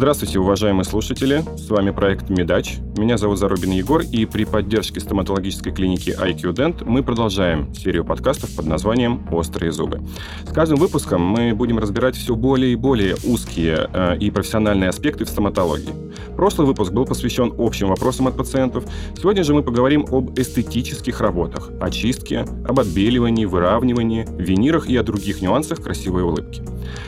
Здравствуйте, 0.00 0.38
уважаемые 0.38 0.86
слушатели. 0.86 1.44
С 1.58 1.68
вами 1.68 1.90
проект 1.90 2.30
«Медач». 2.30 2.78
Меня 2.96 3.18
зовут 3.18 3.38
Зарубин 3.38 3.72
Егор, 3.72 4.00
и 4.00 4.24
при 4.24 4.46
поддержке 4.46 4.98
стоматологической 4.98 5.74
клиники 5.74 6.08
IQ 6.18 6.54
Dent 6.54 6.84
мы 6.86 7.02
продолжаем 7.02 7.74
серию 7.74 8.06
подкастов 8.06 8.56
под 8.56 8.64
названием 8.64 9.20
«Острые 9.30 9.72
зубы». 9.72 10.00
С 10.48 10.54
каждым 10.54 10.78
выпуском 10.78 11.20
мы 11.20 11.54
будем 11.54 11.78
разбирать 11.78 12.16
все 12.16 12.34
более 12.34 12.72
и 12.72 12.76
более 12.76 13.14
узкие 13.24 13.90
э, 13.92 14.16
и 14.16 14.30
профессиональные 14.30 14.88
аспекты 14.88 15.26
в 15.26 15.28
стоматологии. 15.28 15.92
Прошлый 16.36 16.66
выпуск 16.66 16.92
был 16.92 17.04
посвящен 17.04 17.52
общим 17.58 17.88
вопросам 17.88 18.28
от 18.28 18.36
пациентов. 18.36 18.84
Сегодня 19.16 19.44
же 19.44 19.54
мы 19.54 19.62
поговорим 19.62 20.06
об 20.10 20.38
эстетических 20.38 21.20
работах, 21.20 21.70
о 21.80 21.90
чистке, 21.90 22.46
об 22.66 22.80
отбеливании, 22.80 23.44
выравнивании, 23.44 24.26
винирах 24.38 24.88
и 24.88 24.96
о 24.96 25.02
других 25.02 25.42
нюансах 25.42 25.82
красивой 25.82 26.22
улыбки. 26.22 26.62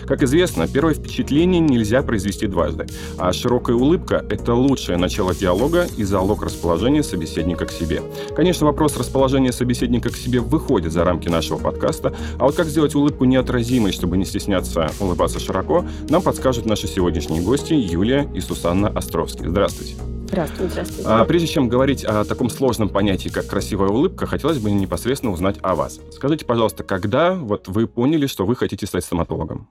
Как 0.06 0.22
известно, 0.22 0.68
первое 0.68 0.94
впечатление 0.94 1.60
нельзя 1.60 2.02
произвести 2.02 2.46
дважды, 2.46 2.86
а 3.18 3.32
широкая 3.32 3.76
улыбка– 3.76 4.24
это 4.30 4.54
лучшее 4.54 4.98
начало 4.98 5.34
диалога 5.34 5.86
и 5.96 6.04
залог 6.04 6.42
расположения 6.42 7.02
собеседника 7.02 7.66
к 7.66 7.72
себе. 7.72 8.02
Конечно, 8.34 8.66
вопрос 8.66 8.96
расположения 8.96 9.52
собеседника 9.52 10.10
к 10.10 10.16
себе 10.16 10.40
выходит 10.40 10.92
за 10.92 11.04
рамки 11.04 11.28
нашего 11.28 11.58
подкаста, 11.58 12.14
а 12.38 12.44
вот 12.44 12.54
как 12.54 12.66
сделать 12.66 12.94
улыбку 12.94 13.24
неотразимой, 13.24 13.92
чтобы 13.92 14.16
не 14.16 14.24
стесняться 14.24 14.90
улыбаться 15.00 15.40
широко, 15.40 15.84
нам 16.08 16.22
подскажут 16.22 16.66
наши 16.66 16.86
сегодняшние 16.86 17.42
гости 17.42 17.72
Юлия 17.72 18.28
и 18.34 18.40
Сусанна 18.40 18.88
Островские. 19.02 19.50
Здравствуйте. 19.50 19.96
Здравствуйте. 20.26 20.70
Здравствуйте. 20.70 21.08
А, 21.10 21.24
прежде 21.24 21.48
чем 21.48 21.68
говорить 21.68 22.04
о 22.04 22.24
таком 22.24 22.48
сложном 22.48 22.88
понятии, 22.88 23.28
как 23.28 23.46
красивая 23.46 23.88
улыбка, 23.88 24.26
хотелось 24.26 24.58
бы 24.58 24.70
непосредственно 24.70 25.32
узнать 25.32 25.58
о 25.60 25.74
вас. 25.74 26.00
Скажите, 26.12 26.46
пожалуйста, 26.46 26.84
когда 26.84 27.34
вот 27.34 27.68
вы 27.68 27.86
поняли, 27.86 28.26
что 28.26 28.46
вы 28.46 28.54
хотите 28.56 28.86
стать 28.86 29.04
стоматологом? 29.04 29.68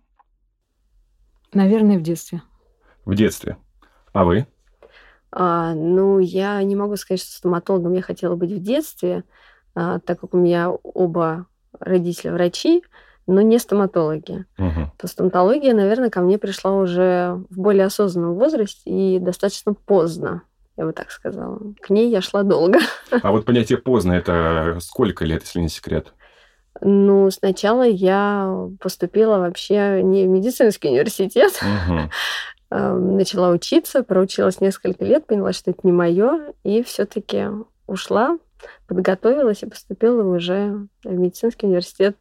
Наверное, 1.54 1.98
в 1.98 2.01
детстве. 2.04 2.43
В 3.05 3.15
детстве. 3.15 3.57
А 4.13 4.26
вы? 4.26 4.46
А, 5.32 5.73
ну, 5.73 6.20
я 6.20 6.62
не 6.62 6.76
могу 6.76 6.98
сказать, 6.98 7.21
что 7.21 7.32
стоматологом 7.32 7.93
я 7.93 8.01
хотела 8.01 8.35
быть 8.35 8.51
в 8.51 8.62
детстве, 8.62 9.23
а, 9.73 9.99
так 9.99 10.20
как 10.20 10.34
у 10.34 10.38
меня 10.38 10.70
оба 10.70 11.48
родителя 11.79 12.34
врачи, 12.34 12.84
но 13.27 13.41
не 13.41 13.59
стоматологи. 13.59 14.45
Угу. 14.57 14.91
То 14.97 15.07
стоматология, 15.07 15.73
наверное, 15.73 16.09
ко 16.09 16.21
мне 16.21 16.37
пришла 16.37 16.73
уже 16.73 17.41
в 17.49 17.59
более 17.59 17.85
осознанном 17.85 18.35
возрасте 18.35 18.89
и 18.89 19.19
достаточно 19.19 19.73
поздно 19.73 20.43
я 20.77 20.85
бы 20.85 20.93
так 20.93 21.11
сказала. 21.11 21.59
К 21.81 21.89
ней 21.89 22.09
я 22.09 22.21
шла 22.21 22.43
долго. 22.43 22.79
А 23.11 23.31
вот 23.31 23.45
понятие 23.45 23.77
поздно 23.77 24.13
это 24.13 24.77
сколько 24.79 25.25
лет, 25.25 25.43
если 25.43 25.59
не 25.59 25.69
секрет? 25.69 26.13
Ну, 26.79 27.29
сначала 27.29 27.83
я 27.83 28.67
поступила 28.79 29.37
вообще 29.37 30.01
не 30.01 30.25
в 30.25 30.29
медицинский 30.29 30.89
университет. 30.89 31.61
Угу. 31.61 32.09
Начала 33.17 33.49
учиться, 33.49 34.01
проучилась 34.01 34.61
несколько 34.61 35.03
лет, 35.03 35.27
поняла, 35.27 35.51
что 35.51 35.71
это 35.71 35.81
не 35.83 35.91
мое, 35.91 36.53
и 36.63 36.81
все-таки 36.83 37.47
ушла, 37.85 38.37
подготовилась 38.87 39.63
и 39.63 39.69
поступила 39.69 40.23
уже 40.23 40.87
в 41.03 41.11
медицинский 41.11 41.67
университет 41.67 42.17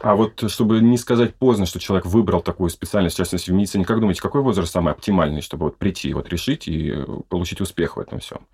а 0.00 0.14
вот 0.14 0.50
чтобы 0.50 0.80
не 0.80 0.98
сказать 0.98 1.34
поздно, 1.34 1.66
что 1.66 1.78
человек 1.78 2.06
выбрал 2.06 2.40
такую 2.40 2.70
специальность, 2.70 3.16
в 3.16 3.18
частности, 3.18 3.50
в 3.50 3.54
медицине, 3.54 3.84
как 3.84 4.00
думаете, 4.00 4.22
какой 4.22 4.42
возраст 4.42 4.72
самый 4.72 4.92
оптимальный, 4.92 5.40
чтобы 5.40 5.64
вот 5.64 5.76
прийти, 5.76 6.12
вот 6.12 6.28
решить 6.28 6.68
и 6.68 6.90
э, 6.90 7.06
получить 7.28 7.60
успех 7.60 7.96
в 7.96 8.00
этом 8.00 8.20
всем? 8.20 8.46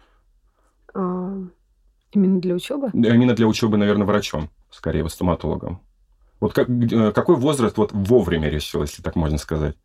А, 0.94 1.36
именно 2.12 2.40
для 2.40 2.54
учебы? 2.54 2.90
Именно 2.92 3.34
для 3.34 3.46
учебы, 3.46 3.76
наверное, 3.76 4.06
врачом, 4.06 4.50
скорее, 4.70 5.08
стоматологом. 5.08 5.80
Вот 6.40 6.52
как, 6.54 6.68
э, 6.68 7.12
какой 7.12 7.36
возраст 7.36 7.76
вот 7.76 7.90
вовремя 7.92 8.48
решил, 8.48 8.82
если 8.82 9.02
так 9.02 9.16
можно 9.16 9.38
сказать? 9.38 9.76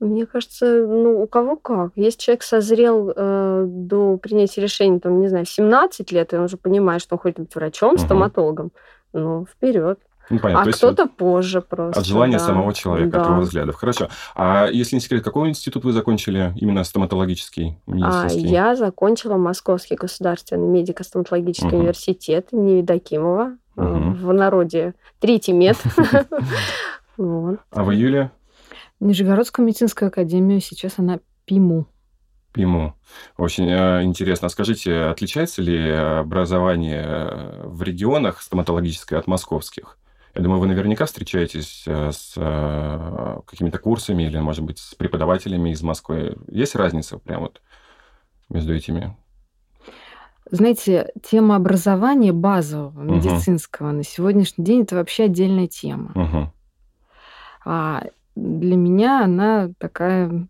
Мне 0.00 0.26
кажется, 0.26 0.86
ну, 0.86 1.22
у 1.22 1.26
кого 1.26 1.56
как. 1.56 1.90
Если 1.96 2.20
человек 2.20 2.42
созрел 2.44 3.12
э, 3.14 3.64
до 3.66 4.16
принятия 4.16 4.60
решения, 4.60 5.00
там, 5.00 5.20
не 5.20 5.28
знаю, 5.28 5.44
в 5.44 5.48
17 5.48 6.12
лет, 6.12 6.32
и 6.32 6.36
он 6.36 6.44
уже 6.44 6.56
понимает, 6.56 7.02
что 7.02 7.16
он 7.16 7.18
хочет 7.18 7.40
быть 7.40 7.54
врачом, 7.54 7.94
угу. 7.94 7.98
стоматологом, 7.98 8.70
ну, 9.12 9.46
вперед. 9.46 9.98
Ну, 10.30 10.38
понятно. 10.38 10.70
А 10.70 10.72
кто-то 10.72 11.04
вот 11.04 11.16
позже 11.16 11.60
просто. 11.62 12.00
От 12.00 12.06
желания 12.06 12.38
да. 12.38 12.44
самого 12.44 12.74
человека, 12.74 13.12
да. 13.12 13.22
от 13.22 13.28
его 13.30 13.40
взглядов. 13.40 13.76
Хорошо. 13.76 14.08
А 14.34 14.68
если 14.70 14.96
не 14.96 15.00
секрет, 15.00 15.24
какой 15.24 15.48
институт 15.48 15.84
вы 15.84 15.92
закончили, 15.92 16.52
именно 16.56 16.84
стоматологический, 16.84 17.78
медицинский? 17.86 18.46
А, 18.46 18.50
я 18.50 18.76
закончила 18.76 19.36
Московский 19.36 19.94
государственный 19.94 20.68
медико-стоматологический 20.68 21.68
угу. 21.68 21.78
университет 21.78 22.48
имени 22.52 22.78
Евдокимова. 22.78 23.56
Угу. 23.76 23.86
В 23.86 24.32
народе 24.32 24.94
третий 25.20 25.52
мед. 25.52 25.76
А 27.20 27.82
вы, 27.82 27.96
Юлия? 27.96 28.30
Нижегородскую 29.00 29.66
медицинскую 29.66 30.06
академию, 30.06 30.60
сейчас 30.60 31.00
она 31.00 31.18
ПИМУ. 31.46 31.88
ПИМУ. 32.52 32.94
Очень 33.36 33.68
э, 33.68 34.02
интересно. 34.04 34.48
Скажите, 34.48 34.94
отличается 35.04 35.62
ли 35.62 35.90
образование 35.90 37.04
э, 37.04 37.62
в 37.64 37.82
регионах 37.82 38.40
стоматологическое 38.40 39.18
от 39.18 39.26
московских? 39.26 39.98
Я 40.34 40.42
думаю, 40.42 40.60
вы 40.60 40.66
наверняка 40.66 41.06
встречаетесь 41.06 41.84
э, 41.86 42.10
с 42.12 42.34
какими-то 43.46 43.78
курсами 43.78 44.24
или, 44.24 44.38
может 44.38 44.64
быть, 44.64 44.78
с 44.78 44.94
преподавателями 44.94 45.70
из 45.70 45.82
Москвы. 45.82 46.36
Есть 46.48 46.74
разница 46.74 47.18
прямо 47.18 47.42
вот 47.42 47.62
между 48.48 48.74
этими? 48.74 49.16
Знаете, 50.50 51.10
тема 51.22 51.56
образования 51.56 52.32
базового, 52.32 53.02
медицинского 53.02 53.88
угу. 53.88 53.96
на 53.98 54.02
сегодняшний 54.02 54.64
день 54.64 54.82
это 54.82 54.96
вообще 54.96 55.24
отдельная 55.24 55.66
тема. 55.66 56.12
Угу. 56.14 56.52
А 57.66 58.04
для 58.34 58.76
меня 58.76 59.24
она 59.24 59.70
такая 59.78 60.48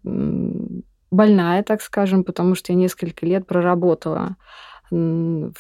больная, 1.10 1.62
так 1.62 1.82
скажем, 1.82 2.24
потому 2.24 2.54
что 2.54 2.72
я 2.72 2.78
несколько 2.78 3.26
лет 3.26 3.46
проработала 3.46 4.36
в 4.90 5.52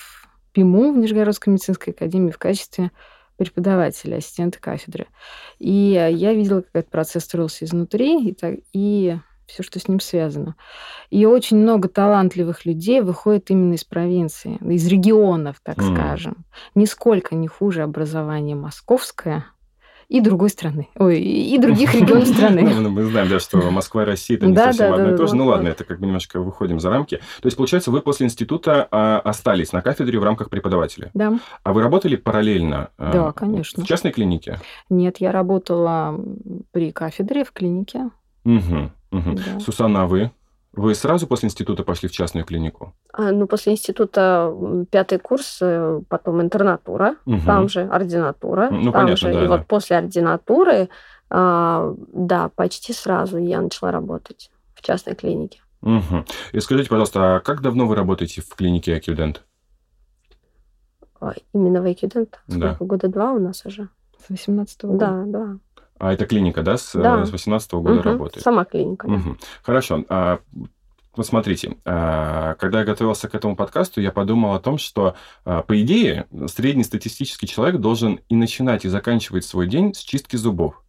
ПИМУ, 0.52 0.92
в 0.92 0.98
Нижегородской 0.98 1.52
медицинской 1.52 1.92
академии, 1.92 2.30
в 2.30 2.38
качестве 2.38 2.90
преподавателя, 3.36 4.16
ассистента 4.16 4.58
кафедры. 4.60 5.06
И 5.58 5.70
я 5.70 6.32
видела, 6.32 6.62
как 6.62 6.70
этот 6.74 6.90
процесс 6.90 7.24
строился 7.24 7.64
изнутри, 7.64 8.30
и, 8.30 8.34
так, 8.34 8.56
и 8.72 9.16
все, 9.46 9.62
что 9.62 9.78
с 9.78 9.86
ним 9.86 10.00
связано. 10.00 10.56
И 11.10 11.24
очень 11.24 11.58
много 11.58 11.88
талантливых 11.88 12.66
людей 12.66 13.00
выходит 13.00 13.50
именно 13.50 13.74
из 13.74 13.84
провинции, 13.84 14.58
из 14.60 14.86
регионов, 14.88 15.60
так 15.62 15.78
mm. 15.78 15.94
скажем. 15.94 16.44
Нисколько 16.74 17.34
не 17.34 17.46
хуже 17.46 17.82
образование 17.82 18.56
московское– 18.56 19.46
и 20.08 20.20
другой 20.22 20.48
страны. 20.48 20.88
Ой, 20.96 21.20
и 21.20 21.58
других 21.58 21.94
регионов 21.94 22.28
страны. 22.34 22.62
Ну, 22.62 22.88
мы 22.90 23.04
знаем, 23.04 23.28
да, 23.28 23.38
что 23.38 23.58
Москва 23.70 24.02
и 24.02 24.06
Россия 24.06 24.38
это 24.38 24.46
не 24.46 24.56
совсем 24.56 24.94
одно 24.94 25.12
и 25.12 25.16
то 25.16 25.26
же. 25.26 25.36
Ну 25.36 25.46
ладно, 25.46 25.68
это 25.68 25.84
как 25.84 26.00
бы 26.00 26.06
немножко 26.06 26.40
выходим 26.40 26.80
за 26.80 26.90
рамки. 26.90 27.16
То 27.40 27.46
есть, 27.46 27.56
получается, 27.56 27.90
вы 27.90 28.00
после 28.00 28.26
института 28.26 28.88
а, 28.90 29.20
остались 29.20 29.72
на 29.72 29.82
кафедре 29.82 30.18
в 30.18 30.24
рамках 30.24 30.48
преподавателя. 30.48 31.10
Да. 31.12 31.38
А 31.62 31.72
вы 31.72 31.82
работали 31.82 32.16
параллельно? 32.16 32.88
А, 32.96 33.12
да, 33.12 33.32
конечно. 33.32 33.84
В 33.84 33.86
частной 33.86 34.12
клинике? 34.12 34.60
Нет, 34.88 35.18
я 35.18 35.30
работала 35.30 36.18
при 36.72 36.90
кафедре 36.90 37.44
в 37.44 37.52
клинике. 37.52 38.10
Угу, 38.44 38.90
угу. 39.12 39.32
Да. 39.34 39.60
Сусанна, 39.60 40.04
а 40.04 40.06
вы? 40.06 40.30
Вы 40.72 40.94
сразу 40.94 41.26
после 41.26 41.46
института 41.46 41.82
пошли 41.82 42.08
в 42.08 42.12
частную 42.12 42.44
клинику? 42.44 42.94
А, 43.12 43.32
ну, 43.32 43.46
после 43.46 43.72
института 43.72 44.54
пятый 44.90 45.18
курс, 45.18 45.58
э, 45.60 46.00
потом 46.08 46.40
интернатура, 46.40 47.16
угу. 47.24 47.40
там 47.44 47.68
же 47.68 47.82
ординатура. 47.82 48.68
Ну, 48.70 48.92
там 48.92 49.06
понятно, 49.06 49.16
же. 49.16 49.32
да. 49.32 49.44
И 49.44 49.48
да. 49.48 49.56
вот 49.56 49.66
после 49.66 49.96
ординатуры, 49.96 50.88
а, 51.30 51.94
да, 52.12 52.50
почти 52.54 52.92
сразу 52.92 53.38
я 53.38 53.60
начала 53.60 53.90
работать 53.90 54.50
в 54.74 54.82
частной 54.82 55.14
клинике. 55.14 55.60
Угу. 55.82 56.24
И 56.52 56.60
скажите, 56.60 56.88
пожалуйста, 56.88 57.36
а 57.36 57.40
как 57.40 57.62
давно 57.62 57.86
вы 57.86 57.94
работаете 57.94 58.42
в 58.42 58.54
клинике 58.54 58.94
Акюдент? 58.94 59.42
Именно 61.52 61.82
в 61.82 61.86
Акюдент? 61.86 62.40
Да. 62.46 62.74
Сколько? 62.74 62.84
Года 62.84 63.08
два 63.08 63.32
у 63.32 63.38
нас 63.38 63.64
уже. 63.66 63.88
С 64.24 64.30
18 64.30 64.84
года? 64.84 64.98
Да, 64.98 65.24
да. 65.26 65.58
А 65.98 66.12
это 66.12 66.26
клиника, 66.26 66.62
да, 66.62 66.78
с, 66.78 66.92
да. 66.92 67.24
с 67.24 67.30
18 67.30 67.72
-го 67.72 67.80
года 67.80 68.00
угу. 68.00 68.02
работает? 68.02 68.44
Сама 68.44 68.64
клиника. 68.64 69.06
Угу. 69.06 69.36
Хорошо. 69.62 70.04
А, 70.08 70.40
вот 71.16 71.26
смотрите, 71.26 71.76
а, 71.84 72.54
когда 72.54 72.80
я 72.80 72.84
готовился 72.84 73.28
к 73.28 73.34
этому 73.34 73.56
подкасту, 73.56 74.00
я 74.00 74.12
подумал 74.12 74.54
о 74.54 74.60
том, 74.60 74.78
что, 74.78 75.16
а, 75.44 75.62
по 75.62 75.80
идее, 75.82 76.28
среднестатистический 76.46 77.48
человек 77.48 77.80
должен 77.80 78.20
и 78.28 78.36
начинать, 78.36 78.84
и 78.84 78.88
заканчивать 78.88 79.44
свой 79.44 79.66
день 79.66 79.94
с 79.94 79.98
чистки 79.98 80.36
зубов. 80.36 80.80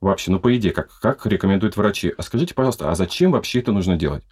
Вообще, 0.00 0.30
ну, 0.30 0.40
по 0.40 0.56
идее, 0.56 0.72
как, 0.72 0.88
как 1.00 1.26
рекомендуют 1.26 1.76
врачи. 1.76 2.14
А 2.16 2.22
скажите, 2.22 2.54
пожалуйста, 2.54 2.90
а 2.90 2.94
зачем 2.94 3.32
вообще 3.32 3.60
это 3.60 3.72
нужно 3.72 3.96
делать? 3.96 4.24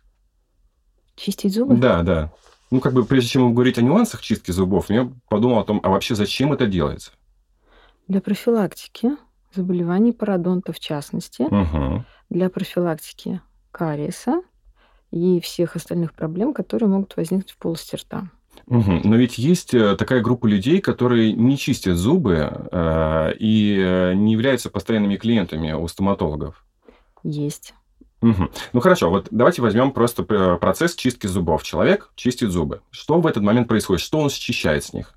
Чистить 1.16 1.54
зубы? 1.54 1.76
Да, 1.76 2.02
да. 2.02 2.32
Ну, 2.70 2.80
как 2.80 2.94
бы, 2.94 3.04
прежде 3.04 3.28
чем 3.28 3.54
говорить 3.54 3.78
о 3.78 3.82
нюансах 3.82 4.22
чистки 4.22 4.50
зубов, 4.50 4.88
я 4.88 5.12
подумал 5.28 5.58
о 5.58 5.64
том, 5.64 5.80
а 5.82 5.90
вообще 5.90 6.14
зачем 6.14 6.52
это 6.52 6.66
делается? 6.66 7.12
Для 8.08 8.20
профилактики 8.20 9.12
заболеваний 9.54 10.12
пародонта 10.12 10.72
в 10.72 10.80
частности, 10.80 11.42
угу. 11.42 12.04
для 12.30 12.50
профилактики 12.50 13.40
кариеса 13.70 14.42
и 15.10 15.40
всех 15.40 15.76
остальных 15.76 16.12
проблем, 16.12 16.54
которые 16.54 16.88
могут 16.88 17.16
возникнуть 17.16 17.52
в 17.52 17.58
полости 17.58 17.96
рта. 17.96 18.28
Угу. 18.66 19.00
Но 19.04 19.16
ведь 19.16 19.38
есть 19.38 19.74
э, 19.74 19.96
такая 19.96 20.22
группа 20.22 20.46
людей, 20.46 20.80
которые 20.80 21.32
не 21.32 21.58
чистят 21.58 21.96
зубы 21.96 22.68
э, 22.70 23.32
и 23.38 23.78
э, 23.78 24.14
не 24.14 24.32
являются 24.32 24.70
постоянными 24.70 25.16
клиентами 25.16 25.72
у 25.72 25.86
стоматологов. 25.88 26.64
Есть. 27.22 27.74
Мгм. 28.20 28.50
Ну 28.72 28.80
хорошо, 28.80 29.10
вот 29.10 29.28
давайте 29.30 29.60
возьмем 29.60 29.92
просто 29.92 30.22
п- 30.22 30.56
процесс 30.56 30.94
чистки 30.94 31.26
зубов. 31.26 31.62
Человек 31.62 32.10
чистит 32.14 32.50
зубы. 32.50 32.80
Что 32.90 33.20
в 33.20 33.26
этот 33.26 33.42
момент 33.42 33.68
происходит? 33.68 34.02
Что 34.02 34.18
он 34.18 34.30
счищает 34.30 34.84
с 34.84 34.92
них? 34.94 35.14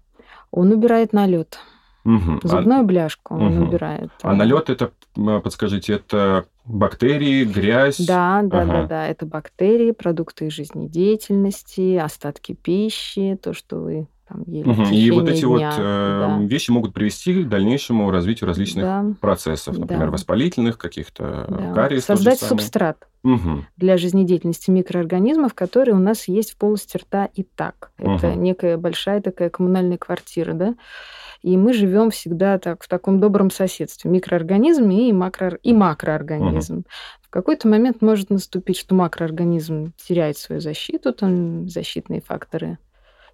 Он 0.52 0.72
убирает 0.72 1.14
налет. 1.14 1.60
А, 2.08 2.48
Зубную 2.48 2.84
бляшку 2.86 3.36
он 3.36 3.48
мгм. 3.56 3.68
убирает. 3.68 4.10
а 4.24 4.34
налет 4.34 4.70
это, 4.70 4.92
подскажите, 5.16 5.94
это 5.94 6.46
бактерии, 6.64 7.44
грязь? 7.44 7.98
Да, 8.00 8.42
да, 8.44 8.64
да, 8.66 8.80
Ага. 8.80 8.88
да. 8.88 9.08
Это 9.08 9.26
бактерии, 9.26 9.92
продукты 9.92 10.50
жизнедеятельности, 10.50 11.98
остатки 11.98 12.54
пищи, 12.54 13.38
то, 13.42 13.54
что 13.54 13.78
вы 13.78 14.08
там 14.28 14.44
ели 14.46 14.68
Мгм. 14.68 14.84
И 14.92 15.12
вот 15.12 15.30
эти 15.30 15.46
вот 15.46 15.60
дня. 15.60 15.72
э, 15.78 16.20
Да. 16.40 16.40
вещи 16.46 16.70
могут 16.70 16.94
привести 16.94 17.44
к 17.44 17.48
дальнейшему 17.50 18.12
развитию 18.12 18.48
различных 18.48 18.84
Да, 18.84 19.06
процессов, 19.22 19.78
например, 19.78 20.08
да, 20.08 20.12
воспалительных, 20.12 20.78
каких-то 20.78 21.46
да. 21.50 21.74
кариес 21.74 22.06
Создать 22.06 22.40
субстрат 22.40 23.08
для 23.78 23.98
жизнедеятельности 23.98 24.70
микроорганизмов, 24.72 25.54
которые 25.54 25.96
у 25.96 26.00
нас 26.00 26.28
есть 26.28 26.52
в 26.52 26.58
полости 26.58 26.98
рта 26.98 27.26
и 27.34 27.44
так. 27.44 27.92
Это 27.98 28.28
Мгм. 28.32 28.44
некая 28.44 28.78
большая 28.78 29.22
такая 29.22 29.50
коммунальная 29.50 29.98
квартира, 29.98 30.54
да. 30.54 30.76
И 31.42 31.56
мы 31.58 31.74
живем 31.74 32.12
всегда 32.12 32.58
так, 32.58 32.84
в 32.84 32.88
таком 32.88 33.20
добром 33.20 33.52
соседстве. 33.52 34.10
Микроорганизм 34.10 34.90
и, 34.90 35.12
макро, 35.14 35.58
и 35.64 35.74
макроорганизм. 35.74 36.84
В 37.22 37.30
какой-то 37.30 37.68
момент 37.68 38.02
может 38.02 38.30
наступить, 38.30 38.78
что 38.78 38.96
макроорганизм 38.96 39.94
теряет 39.98 40.38
свою 40.38 40.62
защиту, 40.62 41.14
там 41.14 41.70
защитные 41.70 42.22
факторы 42.22 42.78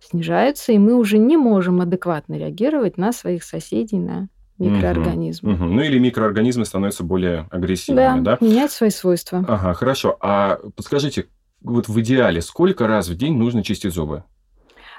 снижаются, 0.01 0.73
и 0.73 0.77
мы 0.77 0.95
уже 0.95 1.17
не 1.17 1.37
можем 1.37 1.79
адекватно 1.81 2.35
реагировать 2.35 2.97
на 2.97 3.13
своих 3.13 3.43
соседей, 3.43 3.99
на 3.99 4.27
микроорганизмы. 4.59 5.53
Мгм. 5.53 5.75
Ну 5.75 5.81
или 5.81 5.97
микроорганизмы 5.99 6.65
становятся 6.65 7.03
более 7.03 7.47
агрессивными, 7.51 8.21
Да, 8.21 8.37
да? 8.39 8.45
менять 8.45 8.71
свои 8.71 8.89
свойства. 8.89 9.45
Ага, 9.47 9.73
хорошо. 9.73 10.17
А 10.19 10.59
подскажите, 10.75 11.27
вот 11.61 11.87
в 11.87 11.99
идеале 12.01 12.41
сколько 12.41 12.87
раз 12.87 13.07
в 13.07 13.15
день 13.15 13.37
нужно 13.37 13.63
чистить 13.63 13.93
зубы? 13.93 14.23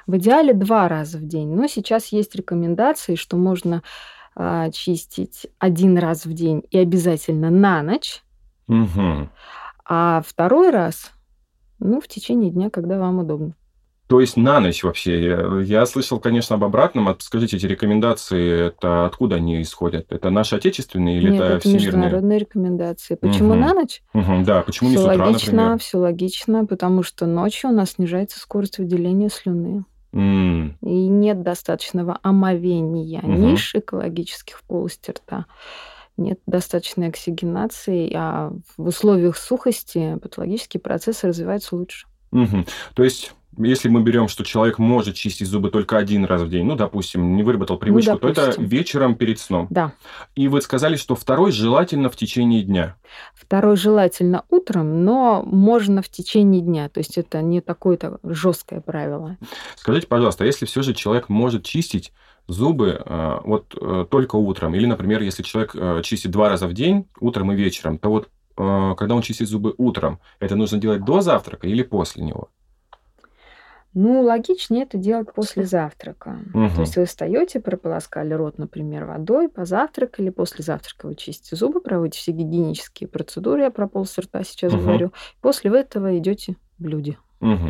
В 0.07 0.17
идеале 0.19 0.53
два 0.53 0.89
раза 0.89 1.19
в 1.19 1.27
день, 1.27 1.49
но 1.55 1.67
сейчас 1.67 2.09
есть 2.09 2.35
рекомендации, 2.35 3.15
что 3.15 3.37
можно 3.37 3.83
а, 4.37 4.71
чистить 4.71 5.47
один 5.59 5.97
раз 5.99 6.27
в 6.27 6.33
день 6.35 6.63
и 6.71 6.79
обязательно 6.79 7.51
на 7.51 7.83
ночь, 7.83 8.23
Мгм. 8.67 9.31
а 9.87 10.23
второй 10.27 10.71
раз, 10.71 11.13
ну, 11.79 12.01
в 12.01 12.09
течение 12.09 12.51
дня, 12.51 12.69
когда 12.71 12.99
вам 12.99 13.21
удобно. 13.21 13.55
То 14.07 14.21
есть 14.21 14.37
на 14.37 14.61
ночь 14.61 14.85
вообще. 14.85 15.25
Я, 15.25 15.61
я 15.63 15.87
слышал, 15.87 16.21
конечно, 16.21 16.57
об 16.57 16.65
обратном. 16.65 17.09
А 17.09 17.17
Скажите, 17.19 17.57
эти 17.57 17.65
рекомендации, 17.65 18.67
это 18.67 19.07
откуда 19.07 19.37
они 19.37 19.63
исходят? 19.63 20.13
Это 20.13 20.29
наши 20.29 20.57
отечественные 20.57 21.17
или 21.19 21.31
Нет, 21.31 21.41
это 21.41 21.53
это 21.55 21.61
всемирные? 21.61 21.87
международные 21.87 22.39
рекомендации. 22.39 23.15
Почему 23.15 23.53
Мгм. 23.55 23.61
на 23.61 23.73
ночь? 23.75 24.03
Мгм, 24.13 24.45
да, 24.45 24.61
почему 24.61 24.91
не 24.91 24.97
Все 24.97 25.05
с 25.05 25.11
утра, 25.11 25.25
логично, 25.27 25.53
например? 25.53 25.79
все 25.79 25.99
логично, 25.99 26.67
потому 26.67 27.03
что 27.03 27.25
ночью 27.25 27.71
у 27.71 27.73
нас 27.73 27.93
снижается 27.93 28.39
скорость 28.39 28.77
выделения 28.77 29.31
слюны. 29.31 29.87
М, 30.15 30.77
И 30.81 31.07
нет 31.09 31.43
достаточного 31.43 32.19
омовения 32.23 33.21
Мгм. 33.23 33.35
ниш 33.53 33.75
экологических 33.75 34.59
в 34.59 34.65
полости 34.65 35.11
рта. 35.11 35.47
Нет 36.17 36.39
достаточной 36.47 37.09
оксигенации, 37.09 38.13
а 38.15 38.53
в 38.77 38.87
условиях 38.87 39.37
сухости 39.37 40.17
патологические 40.23 40.81
процессы 40.81 41.27
развиваются 41.27 41.75
лучше. 41.77 42.07
мгм. 42.31 42.65
То 42.95 43.03
есть, 43.05 43.35
если 43.59 43.89
мы 43.89 44.03
берем, 44.03 44.29
что 44.29 44.45
человек 44.45 44.79
может 44.79 45.15
чистить 45.15 45.47
зубы 45.47 45.71
только 45.71 45.97
один 45.97 46.25
раз 46.25 46.43
в 46.43 46.49
день, 46.49 46.65
ну, 46.65 46.77
допустим, 46.77 47.37
не 47.37 47.43
выработал 47.43 47.79
привычку, 47.79 48.19
то 48.19 48.29
это 48.29 48.55
Ну, 48.57 48.65
вечером 48.65 49.15
перед 49.15 49.39
сном. 49.39 49.67
Да. 49.71 49.93
И 50.35 50.49
вы 50.49 50.61
сказали, 50.61 50.97
что 50.97 51.15
второй 51.15 51.53
желательно 51.53 52.09
в 52.11 52.17
течение 52.17 52.63
дня. 52.63 52.97
Второй 53.35 53.77
желательно 53.77 54.45
утром, 54.51 55.05
но 55.05 55.43
можно 55.43 56.03
в 56.03 56.09
течение 56.09 56.63
дня. 56.63 56.89
То 56.89 56.99
есть 56.99 57.19
это 57.19 57.43
не 57.43 57.61
такое-то 57.61 58.19
жесткое 58.23 58.81
правило. 58.81 59.37
Скажите, 59.77 60.07
пожалуйста, 60.07 60.45
а 60.45 60.47
если 60.47 60.67
все 60.67 60.83
же 60.83 60.95
человек 60.95 61.29
может 61.29 61.65
чистить 61.65 62.13
зубы 62.47 63.03
э, 63.05 63.41
вот 63.45 63.75
э, 63.81 64.07
только 64.11 64.37
утром, 64.37 64.75
или, 64.75 64.87
например, 64.87 65.23
если 65.23 65.43
человек 65.43 65.75
э, 65.75 66.03
чистит 66.03 66.31
два 66.31 66.49
раза 66.49 66.67
в 66.67 66.73
день, 66.73 67.07
утром 67.21 67.53
и 67.53 67.57
вечером, 67.57 67.99
то 67.99 68.11
вот 68.11 68.29
когда 68.57 69.17
он 69.17 69.23
чистит 69.23 69.49
зубы 69.49 69.75
утром, 69.79 70.21
это 70.39 70.55
нужно 70.55 70.79
делать 70.79 71.05
до 71.05 71.23
завтрака 71.23 71.67
или 71.67 71.83
после 71.83 72.23
него? 72.23 72.51
Ну, 73.95 74.23
логичнее 74.23 74.83
это 74.83 74.99
делать 74.99 75.33
после 75.33 75.65
завтрака. 75.65 76.41
Мгм. 76.53 76.75
То 76.75 76.81
есть 76.81 76.97
вы 76.97 77.05
встаете, 77.05 77.61
прополоскали 77.61 78.35
рот, 78.35 78.59
например, 78.59 79.05
водой, 79.05 79.49
позавтракали, 79.49 80.31
после 80.31 80.65
завтрака 80.65 81.07
вы 81.07 81.15
чистите 81.15 81.55
зубы, 81.57 81.81
проводите 81.81 82.19
все 82.19 82.33
гигиенические 82.33 83.09
процедуры, 83.09 83.63
я 83.63 83.71
про 83.71 83.87
полость 83.87 84.19
рта 84.19 84.43
сейчас 84.43 84.73
Мгм. 84.73 84.83
говорю. 84.83 85.13
После 85.41 85.71
этого 85.75 86.19
идете 86.19 86.57
в 86.79 86.87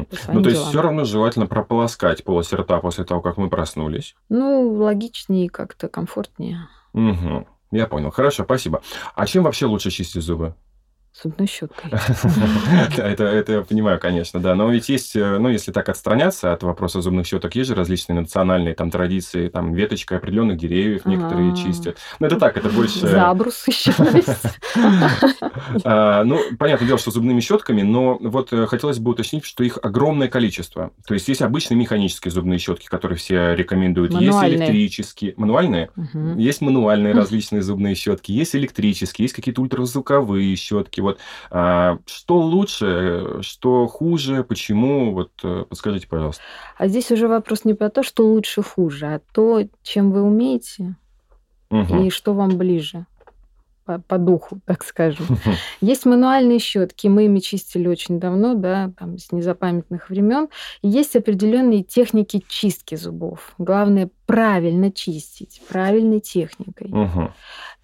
по 0.04 0.16
своим 0.16 0.38
Ну, 0.38 0.42
то 0.44 0.48
есть 0.50 0.60
делам. 0.60 0.70
все 0.70 0.82
равно 0.82 1.04
желательно 1.04 1.46
прополоскать 1.46 2.22
полость 2.24 2.52
рта 2.54 2.78
после 2.80 3.04
того, 3.04 3.20
как 3.20 3.36
мы 3.36 3.50
проснулись. 3.50 4.14
Ну, 4.28 4.72
логичнее 4.72 5.50
как-то 5.50 5.88
комфортнее. 5.88 6.68
Мгм. 6.92 7.46
Я 7.72 7.86
понял. 7.88 8.10
Хорошо, 8.12 8.44
спасибо. 8.44 8.82
А 9.16 9.26
чем 9.26 9.42
вообще 9.42 9.66
лучше 9.66 9.90
чистить 9.90 10.22
зубы? 10.22 10.54
Зубной 11.22 11.46
щеткой. 11.46 11.90
Да, 12.96 13.08
это, 13.08 13.24
это 13.24 13.52
я 13.52 13.62
понимаю, 13.62 14.00
конечно, 14.00 14.40
да. 14.40 14.54
Но 14.54 14.68
ведь 14.70 14.88
есть, 14.88 15.14
э, 15.14 15.38
ну, 15.38 15.48
если 15.48 15.70
так 15.70 15.88
отстраняться 15.88 16.52
от 16.52 16.62
вопроса 16.62 17.00
зубных 17.00 17.26
щеток, 17.26 17.54
есть 17.54 17.68
же 17.68 17.74
различные 17.74 18.20
национальные 18.20 18.74
там 18.74 18.90
традиции, 18.90 19.48
там 19.48 19.74
веточкой 19.74 20.18
определенных 20.18 20.58
деревьев 20.58 21.06
некоторые 21.06 21.52
А. 21.52 21.56
чистят. 21.56 21.98
Ну, 22.18 22.26
это 22.26 22.36
так, 22.36 22.56
это 22.56 22.68
больше... 22.68 22.98
Забрус 23.06 23.66
еще. 23.68 23.92
А, 25.84 26.24
Ну, 26.24 26.40
понятное 26.58 26.86
дело, 26.86 26.98
что 26.98 27.10
зубными 27.10 27.40
щетками, 27.40 27.82
но 27.82 28.18
вот 28.20 28.52
э, 28.52 28.66
хотелось 28.66 28.98
бы 28.98 29.12
уточнить, 29.12 29.44
что 29.44 29.62
их 29.62 29.78
огромное 29.82 30.28
количество. 30.28 30.90
То 31.06 31.14
есть 31.14 31.28
есть 31.28 31.42
обычные 31.42 31.76
механические 31.76 32.32
зубные 32.32 32.58
щетки, 32.58 32.86
которые 32.86 33.18
все 33.18 33.54
рекомендуют. 33.54 34.12
Есть 34.14 34.42
электрические. 34.42 35.34
Мануальные? 35.36 35.90
Есть 36.36 36.60
мануальные 36.60 37.14
различные 37.14 37.62
зубные 37.62 37.94
щетки, 37.94 38.32
есть 38.32 38.56
электрические, 38.56 39.24
есть 39.24 39.34
какие-то 39.34 39.62
ультразвуковые 39.62 40.54
щетки. 40.56 41.00
Вот 41.04 41.18
а, 41.50 41.98
что 42.06 42.38
лучше, 42.38 43.38
что 43.42 43.86
хуже, 43.86 44.44
почему? 44.44 45.12
Вот 45.12 45.30
э, 45.42 45.64
подскажите, 45.68 46.08
пожалуйста. 46.08 46.42
А 46.76 46.88
здесь 46.88 47.10
уже 47.10 47.28
вопрос 47.28 47.64
не 47.64 47.74
про 47.74 47.90
то, 47.90 48.02
что 48.02 48.26
лучше, 48.26 48.62
хуже, 48.62 49.06
а 49.06 49.20
то, 49.32 49.62
чем 49.82 50.10
вы 50.10 50.22
умеете 50.22 50.96
Мгм. 51.70 52.04
и 52.04 52.10
что 52.10 52.34
вам 52.34 52.56
ближе 52.56 53.06
по, 53.84 53.98
по 53.98 54.18
духу, 54.18 54.60
так 54.64 54.84
скажем. 54.84 55.26
Есть 55.80 56.06
мануальные 56.06 56.58
щетки, 56.58 57.06
мы 57.06 57.26
ими 57.26 57.40
чистили 57.40 57.86
очень 57.86 58.18
давно, 58.18 58.54
да, 58.54 58.92
там 58.98 59.18
с 59.18 59.30
незапамятных 59.32 60.10
времен. 60.10 60.48
Есть 60.82 61.16
определенные 61.16 61.82
техники 61.82 62.42
чистки 62.48 62.94
зубов. 62.94 63.54
Главное 63.58 64.10
правильно 64.26 64.90
чистить, 64.90 65.60
правильной 65.68 66.20
техникой. 66.20 66.88
Мгм. 66.88 67.34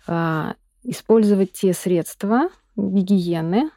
А, 0.06 0.54
использовать 0.82 1.52
те 1.52 1.72
средства 1.72 2.48
гигиены, 2.88 3.70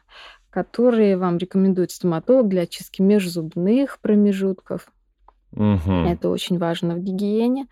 которые 0.50 1.16
вам 1.16 1.38
рекомендует 1.38 1.90
стоматолог 1.90 2.48
для 2.48 2.62
очистки 2.62 3.02
межзубных 3.02 3.98
промежутков. 4.00 4.88
Мгм. 5.52 6.06
Это 6.06 6.28
очень 6.30 6.58
важно 6.58 6.94
в 6.94 7.00
гигиене. 7.00 7.66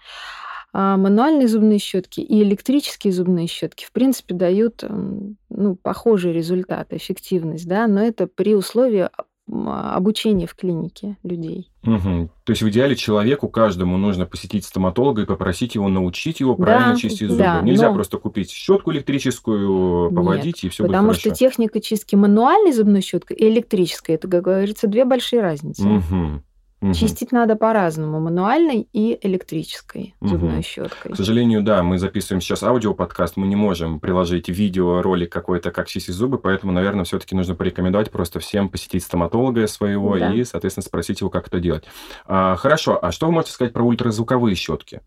А 0.75 0.97
мануальные 0.97 1.49
зубные 1.49 1.79
щетки 1.79 2.21
и 2.21 2.43
электрические 2.43 3.12
зубные 3.12 3.47
щетки, 3.47 3.85
в 3.85 3.93
принципе, 3.93 4.35
дают 4.35 4.83
м, 4.83 5.37
ну, 5.51 5.77
похожий 5.77 6.33
результат, 6.33 6.95
эффективность, 6.95 7.69
да, 7.69 7.87
но 7.87 8.03
это 8.03 8.27
при 8.27 8.55
условии 8.55 9.11
м, 9.49 9.69
обучения 9.69 10.47
в 10.47 10.55
клинике 10.55 11.17
людей. 11.23 11.71
Мгм. 11.83 12.31
То 12.45 12.51
есть 12.53 12.63
в 12.63 12.69
идеале 12.71 12.95
человеку 12.97 13.49
каждому 13.49 13.97
нужно 13.99 14.25
посетить 14.25 14.65
стоматолога 14.65 15.23
и 15.23 15.27
попросить 15.27 15.75
его 15.75 15.89
научить 15.89 16.41
его 16.41 16.55
правильно 16.55 16.93
Да, 16.93 16.99
чистить 16.99 17.29
зубы. 17.29 17.39
да, 17.43 17.61
Нельзя 17.61 17.89
но- 17.89 17.95
просто 17.95 18.19
купить 18.19 18.51
щетку 18.51 18.93
электрическую, 18.93 20.05
Нет, 20.11 20.15
поводить 20.15 20.65
и 20.65 20.69
все 20.69 20.85
будет 20.85 20.93
Потому 20.93 21.09
хорошо. 21.09 21.21
что 21.21 21.31
техника 21.31 21.81
чистки 21.81 22.15
мануальной 22.15 22.73
зубной 22.73 23.01
щеткой 23.01 23.37
и 23.37 23.49
электрической, 23.49 24.15
это, 24.15 24.29
как 24.29 24.43
говорится, 24.45 24.87
две 24.87 25.05
большие 25.05 25.43
разницы. 25.43 25.83
Мгм. 25.87 26.45
Мгм. 26.83 26.95
Чистить 26.95 27.31
надо 27.31 27.55
по-разному, 27.55 28.19
мануальной 28.19 28.89
и 28.93 29.17
электрической 29.23 30.17
зубной 30.21 30.62
щеткой. 30.62 31.12
К 31.12 31.17
сожалению, 31.17 31.62
да, 31.62 31.85
мы 31.85 31.97
записываем 31.97 32.41
сейчас 32.41 32.65
аудиоподкаст, 32.65 33.37
мы 33.37 33.47
не 33.47 33.55
можем 33.55 34.01
приложить 34.01 34.49
видео, 34.49 35.01
ролик 35.01 35.33
какой-то, 35.33 35.71
как 35.71 35.87
чистить 35.87 36.15
зубы, 36.15 36.39
поэтому, 36.39 36.73
наверное, 36.73 37.05
все-таки 37.05 37.37
нужно 37.37 37.55
порекомендовать 37.55 38.11
просто 38.11 38.41
всем 38.41 38.69
посетить 38.69 39.05
стоматолога 39.05 39.67
своего 39.69 40.19
Да. 40.19 40.35
и, 40.35 40.43
соответственно, 40.43 40.85
спросить 40.85 41.21
его, 41.21 41.31
как 41.31 41.47
это 41.47 41.61
делать. 41.61 41.85
А, 42.27 42.57
хорошо, 42.57 42.99
а 43.01 43.12
что 43.12 43.27
вы 43.27 43.33
можете 43.33 43.53
сказать 43.53 43.73
про 43.73 43.85
ультразвуковые 43.85 44.57
щетки? 44.57 45.03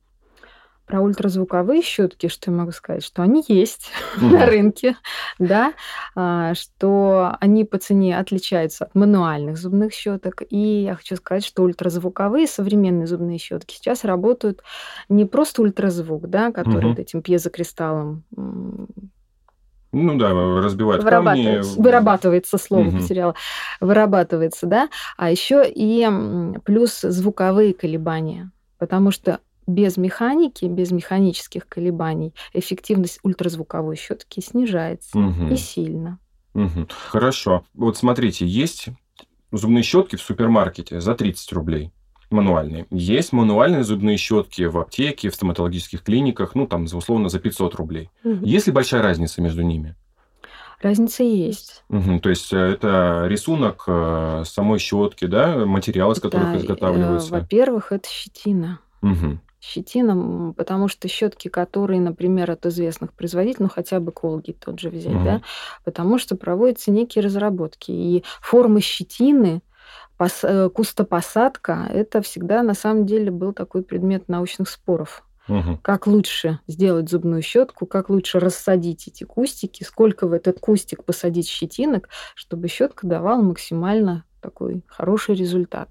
Про 0.87 1.01
ультразвуковые 1.01 1.81
щетки, 1.81 2.27
что 2.27 2.51
я 2.51 2.57
могу 2.57 2.71
сказать, 2.71 3.03
что 3.03 3.23
они 3.23 3.43
есть 3.47 3.89
Мгм. 4.21 4.31
на 4.33 4.45
рынке, 4.45 4.95
да, 5.39 5.73
а, 6.15 6.53
что 6.53 7.35
они 7.39 7.65
по 7.65 7.79
цене 7.79 8.17
отличаются 8.19 8.85
от 8.85 8.93
мануальных 8.93 9.57
зубных 9.57 9.93
щеток. 9.93 10.43
И 10.47 10.83
я 10.83 10.95
хочу 10.95 11.15
сказать, 11.15 11.43
что 11.43 11.63
ультразвуковые 11.63 12.45
современные 12.45 13.07
зубные 13.07 13.39
щетки 13.39 13.73
сейчас 13.75 14.03
работают 14.03 14.61
не 15.09 15.25
просто 15.25 15.63
ультразвук, 15.63 16.27
да, 16.29 16.51
который 16.51 16.81
Мгм. 16.81 16.89
вот 16.89 16.99
этим 16.99 17.21
пьезокристаллом 17.23 18.23
Ну 19.91 20.17
да, 20.17 20.33
разбивают 20.61 21.03
вырабатывается, 21.03 21.69
камни. 21.75 21.83
Вырабатывается 21.83 22.57
слово, 22.59 22.83
Мгм. 22.83 22.99
потеряла. 23.01 23.35
Вырабатывается, 23.81 24.67
да. 24.67 24.89
А 25.17 25.31
еще 25.31 25.63
и 25.67 26.07
плюс 26.63 27.01
звуковые 27.01 27.73
колебания. 27.73 28.51
Потому 28.77 29.09
что 29.11 29.39
без 29.67 29.97
механики, 29.97 30.65
без 30.65 30.91
механических 30.91 31.67
колебаний 31.67 32.33
эффективность 32.53 33.19
ультразвуковой 33.23 33.95
щетки 33.95 34.39
снижается. 34.39 35.17
Мгм. 35.17 35.53
И 35.53 35.57
сильно. 35.57 36.19
Мгм. 36.53 36.87
Хорошо. 37.09 37.65
Вот 37.73 37.97
смотрите, 37.97 38.45
есть 38.45 38.87
зубные 39.51 39.83
щетки 39.83 40.15
в 40.15 40.21
супермаркете 40.21 41.01
за 41.01 41.15
30 41.15 41.51
рублей 41.53 41.91
мануальные. 42.31 42.87
Есть 42.89 43.33
мануальные 43.33 43.83
зубные 43.83 44.17
щетки 44.17 44.63
в 44.63 44.77
аптеке, 44.77 45.29
в 45.29 45.35
стоматологических 45.35 46.03
клиниках, 46.03 46.55
ну, 46.55 46.67
там, 46.67 46.85
условно, 46.85 47.29
за 47.29 47.39
500 47.39 47.75
рублей. 47.75 48.09
Мгм. 48.23 48.43
Есть 48.43 48.67
ли 48.67 48.73
большая 48.73 49.01
разница 49.01 49.41
между 49.41 49.61
ними? 49.61 49.95
Разница 50.81 51.23
есть. 51.23 51.83
Мгм. 51.89 52.19
То 52.19 52.29
есть 52.29 52.51
э, 52.51 52.57
это 52.57 53.25
рисунок 53.27 53.83
э, 53.87 54.43
самой 54.45 54.79
щетки, 54.79 55.25
да, 55.25 55.65
материал, 55.65 56.11
из 56.11 56.19
которых 56.19 56.47
Да, 56.47 56.55
э, 56.55 56.57
изготавливается. 56.57 57.31
во-первых, 57.31 57.91
это 57.91 58.09
щетина. 58.09 58.79
Мгм. 59.01 59.39
Щетина, 59.67 60.11
м, 60.11 60.53
потому 60.53 60.87
что 60.87 61.07
щетки, 61.07 61.47
которые, 61.47 61.99
например, 61.99 62.51
от 62.51 62.65
известных 62.65 63.13
производителей, 63.13 63.63
ну 63.63 63.69
хотя 63.69 63.99
бы 63.99 64.11
Colgate 64.11 64.57
тот 64.63 64.79
же 64.79 64.89
взять, 64.89 65.13
Мгм. 65.13 65.23
да, 65.25 65.41
потому 65.83 66.19
что 66.19 66.35
проводятся 66.35 66.91
некие 66.91 67.23
разработки. 67.23 67.91
И 67.91 68.23
формы 68.41 68.81
щетины, 68.81 69.61
пос- 70.19 70.47
э, 70.47 70.69
кустопосадка, 70.69 71.87
это 71.91 72.21
всегда 72.21 72.61
на 72.63 72.73
самом 72.75 73.05
деле 73.05 73.31
был 73.31 73.53
такой 73.53 73.81
предмет 73.81 74.27
научных 74.29 74.69
споров. 74.69 75.23
Мгм. 75.47 75.77
Как 75.83 76.07
лучше 76.07 76.59
сделать 76.67 77.09
зубную 77.09 77.41
щетку, 77.41 77.85
как 77.85 78.09
лучше 78.09 78.39
рассадить 78.39 79.07
эти 79.07 79.23
кустики, 79.23 79.83
сколько 79.83 80.27
в 80.27 80.33
этот 80.33 80.59
кустик 80.59 81.03
посадить 81.03 81.47
щетинок, 81.47 82.09
чтобы 82.35 82.67
щетка 82.67 83.07
давала 83.07 83.41
максимально 83.41 84.23
такой 84.41 84.83
хороший 84.87 85.35
результат. 85.35 85.89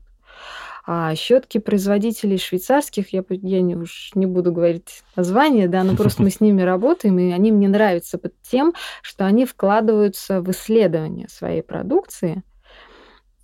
А 0.87 1.14
щетки 1.14 1.59
производителей 1.59 2.37
швейцарских, 2.37 3.14
я, 3.14 3.25
я 3.31 3.62
не, 3.62 3.75
уж 3.75 4.11
не 4.14 4.26
буду 4.26 4.53
говорить 4.53 5.03
название, 5.17 5.67
да, 5.67 5.83
но 5.83 5.97
просто 5.97 6.23
мы 6.23 6.31
с 6.31 6.41
ними 6.41 6.61
работаем, 6.61 7.19
и 7.19 7.33
они 7.33 7.53
мне 7.53 7.69
нравятся 7.69 8.19
под 8.19 8.35
тем, 8.43 8.75
что 9.00 9.25
они 9.25 9.47
вкладываются 9.47 10.43
в 10.43 10.50
исследование 10.50 11.29
своей 11.29 11.62
продукции, 11.62 12.43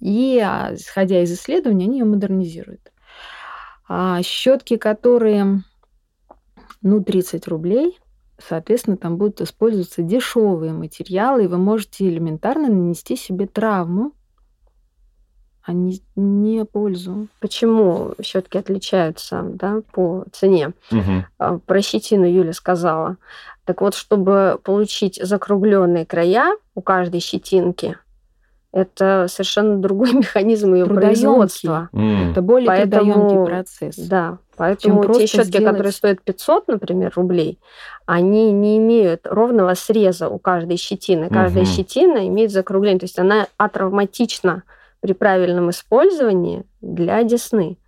и, 0.01 0.39
а, 0.39 0.75
исходя 0.75 1.23
из 1.23 1.33
исследований, 1.33 1.85
они 1.85 2.01
ее 2.01 2.05
модернизируют. 2.05 2.93
А 3.89 4.23
щетки, 4.23 4.77
которые, 4.77 5.63
ну, 6.83 7.03
30 7.03 7.49
рублей, 7.49 7.99
соответственно, 8.39 8.99
там 8.99 9.17
будут 9.17 9.41
использоваться 9.41 10.03
дешевые 10.03 10.73
материалы, 10.73 11.45
и 11.45 11.49
вы 11.49 11.57
можете 11.57 12.07
элементарно 12.07 12.69
нанести 12.69 13.17
себе 13.17 13.47
травму, 13.47 14.13
а 15.71 15.73
не, 15.73 16.01
не 16.17 16.65
пользу. 16.65 17.29
Почему 17.41 18.15
щетки 18.21 18.59
отличаются 18.59 19.43
да, 19.45 19.83
по 19.93 20.25
цене? 20.33 20.73
А, 21.39 21.59
Про 21.65 21.81
щетину 21.81 22.25
Юля 22.27 22.53
сказала. 22.53 23.17
Так 23.65 23.81
вот, 23.81 23.95
чтобы 23.95 24.59
получить 24.65 25.21
закругленные 25.23 26.05
края 26.07 26.57
у 26.75 26.81
каждой 26.83 27.21
щетинки, 27.21 27.97
это 28.73 29.27
совершенно 29.29 29.77
другой 29.79 30.13
механизм 30.23 30.75
ее 30.75 30.87
производства. 30.87 31.89
Это 31.93 32.43
более 32.43 32.67
Поэтому- 32.67 33.13
трудоемкий 33.13 33.45
процесс. 33.47 33.97
Да, 33.97 34.39
поэтому 34.57 35.05
те 35.15 35.27
щетки, 35.29 35.47
сделать- 35.49 35.67
которые 35.69 35.93
стоят 35.93 36.21
500, 36.23 36.67
например, 36.69 37.13
рублей, 37.15 37.61
они 38.07 38.51
не 38.51 38.79
имеют 38.79 39.21
ровного 39.25 39.75
среза 39.75 40.29
у 40.29 40.39
каждой 40.41 40.79
щетины. 40.79 41.29
Каждая 41.29 41.63
Мгм. 41.65 41.73
щетина 41.73 42.27
имеет 42.27 42.51
закругление, 42.51 42.99
то 42.99 43.05
есть 43.05 43.19
она 43.21 43.47
атравматична 43.57 44.65
при 45.01 45.13
правильном 45.13 45.71
использовании 45.71 46.65
для 46.81 47.23
десны, 47.25 47.79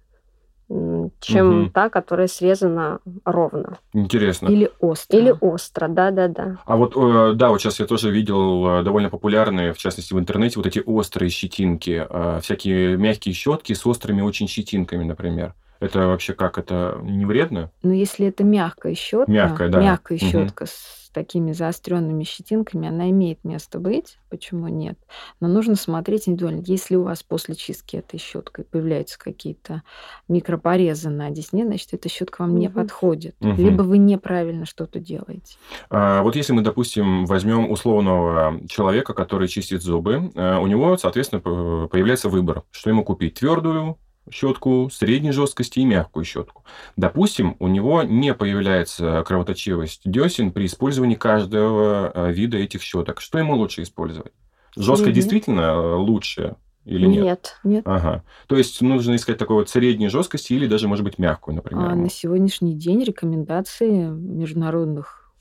чем 1.20 1.60
Мгм. 1.60 1.70
та, 1.70 1.90
которая 1.90 2.26
срезана 2.26 3.00
ровно. 3.24 3.78
Интересно. 3.92 4.48
Или 4.48 4.70
остро. 4.80 5.18
Или 5.18 5.34
остро, 5.40 5.88
да-да-да. 5.88 6.58
А 6.64 6.76
вот, 6.76 6.94
э, 6.96 7.32
да, 7.34 7.50
вот 7.50 7.60
сейчас 7.60 7.80
я 7.80 7.86
тоже 7.86 8.10
видел 8.10 8.66
э, 8.78 8.82
довольно 8.82 9.10
популярные, 9.10 9.74
в 9.74 9.78
частности, 9.78 10.14
в 10.14 10.18
интернете, 10.18 10.54
вот 10.56 10.66
эти 10.66 10.82
острые 10.84 11.28
щетинки, 11.28 12.06
э, 12.08 12.40
всякие 12.42 12.96
мягкие 12.96 13.34
щетки 13.34 13.74
с 13.74 13.86
острыми 13.86 14.22
очень 14.22 14.48
щетинками, 14.48 15.04
например. 15.04 15.54
Это 15.82 16.06
вообще 16.06 16.32
как? 16.34 16.58
Это 16.58 16.98
не 17.02 17.24
вредно? 17.26 17.70
Но 17.82 17.92
если 17.92 18.26
это 18.28 18.44
мягкая 18.44 18.94
щетка, 18.94 19.30
Мягкая, 19.30 19.68
да. 19.68 19.80
мягкая 19.80 20.18
Мгм. 20.18 20.30
щетка 20.30 20.66
с 20.66 21.10
такими 21.12 21.52
заостренными 21.52 22.24
щетинками, 22.24 22.88
она 22.88 23.10
имеет 23.10 23.44
место 23.44 23.78
быть. 23.78 24.18
Почему 24.30 24.68
нет? 24.68 24.98
Но 25.40 25.48
нужно 25.48 25.74
смотреть 25.74 26.26
индивидуально. 26.26 26.62
Если 26.64 26.96
у 26.96 27.02
вас 27.02 27.22
после 27.22 27.54
чистки 27.54 27.96
этой 27.96 28.18
щеткой 28.18 28.64
появляются 28.64 29.18
какие-то 29.18 29.82
микропорезы 30.28 31.10
на 31.10 31.28
десне, 31.30 31.66
значит, 31.66 31.92
эта 31.92 32.08
щетка 32.08 32.42
вам 32.42 32.56
не 32.56 32.68
Мгм. 32.68 32.74
подходит. 32.76 33.36
Мгм. 33.40 33.56
Либо 33.56 33.82
вы 33.82 33.98
неправильно 33.98 34.64
что-то 34.64 35.00
делаете. 35.00 35.56
А, 35.90 36.22
Вот 36.22 36.36
если 36.36 36.52
мы, 36.54 36.62
допустим, 36.62 37.26
возьмем 37.26 37.70
условного 37.70 38.60
человека, 38.68 39.12
который 39.12 39.48
чистит 39.48 39.82
зубы, 39.82 40.30
э, 40.34 40.56
у 40.58 40.66
него, 40.66 40.96
соответственно, 40.96 41.42
появляется 41.42 42.28
выбор, 42.28 42.62
что 42.70 42.88
ему 42.88 43.04
купить: 43.04 43.34
твердую 43.34 43.98
щетку, 44.30 44.88
средней 44.92 45.32
жесткости 45.32 45.80
и 45.80 45.84
мягкую 45.84 46.24
щетку. 46.24 46.64
Допустим, 46.96 47.56
у 47.58 47.68
него 47.68 48.02
не 48.02 48.34
появляется 48.34 49.22
кровоточивость 49.26 50.02
десен 50.04 50.52
при 50.52 50.66
использовании 50.66 51.16
каждого 51.16 52.10
э, 52.14 52.32
вида 52.32 52.58
этих 52.58 52.82
щеток. 52.82 53.20
Что 53.20 53.38
ему 53.38 53.56
лучше 53.56 53.82
использовать? 53.82 54.32
Жесткая 54.76 54.96
Средняя. 54.96 55.14
действительно 55.14 55.60
э, 55.60 55.94
лучше 55.96 56.56
или 56.84 57.06
нет? 57.06 57.24
Нет. 57.24 57.56
Нет? 57.64 57.82
Ага. 57.86 58.24
То 58.46 58.56
есть 58.56 58.80
нужно 58.80 59.16
искать 59.16 59.38
такой 59.38 59.56
вот 59.56 59.68
средней 59.68 60.08
жесткости 60.08 60.52
или 60.52 60.66
даже, 60.66 60.88
может 60.88 61.04
быть, 61.04 61.18
мягкую, 61.18 61.56
например. 61.56 61.90
А 61.90 61.94
на 61.94 62.08
сегодняшний 62.10 62.74
день 62.74 63.02
рекомендации 63.04 64.06
международных 64.08 65.32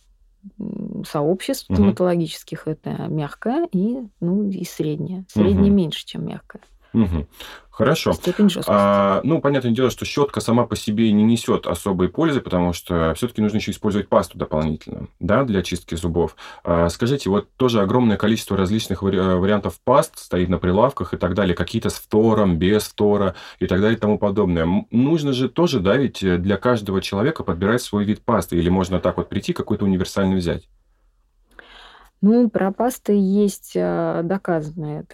сообществ 1.08 1.70
Мгм. 1.70 1.76
стоматологических 1.78 2.68
это 2.68 2.90
мягкая 3.10 3.68
и, 3.72 3.98
ну, 4.20 4.50
и 4.50 4.64
средняя. 4.66 5.26
Средняя 5.28 5.68
Мгм. 5.68 5.76
меньше, 5.76 6.06
чем 6.06 6.26
мягкая. 6.26 6.62
Мгм. 6.94 7.28
Хорошо. 7.82 8.14
Степень 8.14 8.50
жесткости. 8.50 8.72
А, 8.72 9.22
ну, 9.24 9.42
понятное 9.42 9.72
дело, 9.72 9.90
что 9.90 10.06
щетка 10.06 10.40
сама 10.40 10.66
по 10.68 10.76
себе 10.76 11.12
не 11.12 11.24
несет 11.24 11.66
особой 11.66 12.10
пользы, 12.10 12.40
потому 12.40 12.74
что 12.74 13.14
все-таки 13.16 13.42
нужно 13.42 13.58
еще 13.58 13.72
использовать 13.72 14.08
пасту 14.08 14.38
дополнительно, 14.38 15.08
да, 15.20 15.44
для 15.44 15.64
чистки 15.64 15.96
зубов. 15.96 16.36
А, 16.64 16.90
скажите, 16.90 17.30
вот 17.32 17.48
тоже 17.58 17.82
огромное 17.82 18.18
количество 18.18 18.56
различных 18.56 19.02
вари- 19.02 19.18
э, 19.18 19.36
вариантов 19.36 19.80
паст 19.84 20.20
стоит 20.20 20.50
на 20.50 20.60
прилавках 20.60 21.16
и 21.16 21.18
так 21.18 21.34
далее, 21.34 21.56
какие-то 21.56 21.90
с 21.90 21.96
фтором, 21.96 22.58
без 22.58 22.84
фтора 22.84 23.34
и 23.60 23.66
так 23.66 23.82
далее 23.82 23.98
и 23.98 24.00
тому 24.00 24.20
подобное. 24.20 24.86
Нужно 24.92 25.34
же 25.34 25.50
тоже, 25.50 25.80
да, 25.80 25.98
ведь 25.98 26.22
э, 26.24 26.38
для 26.38 26.58
каждого 26.58 27.02
человека 27.02 27.44
подбирать 27.44 27.82
свой 27.82 28.06
вид 28.06 28.22
пасты, 28.24 28.58
или 28.58 28.70
можно 28.70 29.00
так 29.00 29.18
вот 29.18 29.28
прийти, 29.28 29.54
какой-то 29.54 29.86
универсальный 29.86 30.36
взять? 30.36 30.68
Ну, 32.22 32.50
про 32.52 32.72
пасты 32.72 33.14
есть 33.14 33.72
э, 33.74 34.22
доказанные 34.24 35.06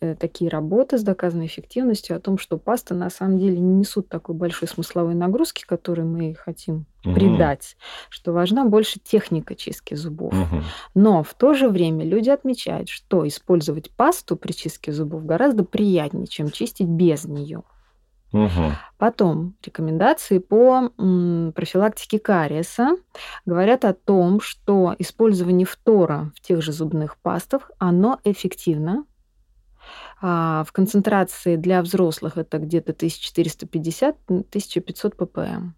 э, 0.00 0.14
такие 0.14 0.50
работы 0.50 0.98
с 0.98 1.02
доказанной 1.02 1.46
эффективностью 1.46 2.14
о 2.16 2.20
том, 2.20 2.36
что 2.36 2.58
пасты 2.58 2.94
на 2.94 3.08
самом 3.08 3.38
деле 3.38 3.58
не 3.58 3.76
несут 3.76 4.10
такой 4.10 4.34
большой 4.34 4.68
смысловой 4.68 5.14
нагрузки, 5.14 5.64
которую 5.66 6.08
мы 6.08 6.34
хотим 6.34 6.84
Мгм. 7.02 7.14
придать, 7.14 7.76
что 8.10 8.32
важна 8.32 8.66
больше 8.66 9.00
техника 9.02 9.54
чистки 9.54 9.94
зубов. 9.94 10.34
Мгм. 10.34 10.62
Но 10.94 11.22
в 11.22 11.32
то 11.32 11.54
же 11.54 11.70
время 11.70 12.04
люди 12.04 12.28
отмечают, 12.28 12.90
что 12.90 13.26
использовать 13.26 13.90
пасту 13.90 14.36
при 14.36 14.52
чистке 14.52 14.92
зубов 14.92 15.24
гораздо 15.24 15.64
приятнее, 15.64 16.26
чем 16.26 16.50
чистить 16.50 16.88
без 16.88 17.24
нее. 17.24 17.62
Мгм. 18.32 18.76
Потом 18.98 19.54
рекомендации 19.64 20.38
по 20.38 20.90
профилактике 21.54 22.18
кариеса 22.18 22.96
говорят 23.44 23.84
о 23.84 23.94
том, 23.94 24.40
что 24.40 24.94
использование 24.98 25.66
фтора 25.66 26.32
в 26.36 26.40
тех 26.40 26.62
же 26.62 26.72
зубных 26.72 27.16
пастах, 27.16 27.70
оно 27.78 28.20
эффективно. 28.24 29.04
А, 30.22 30.64
в 30.64 30.72
концентрации 30.72 31.56
для 31.56 31.80
взрослых 31.82 32.36
это 32.36 32.58
где-то 32.58 32.92
1450-1500 32.92 35.16
ppm. 35.16 35.70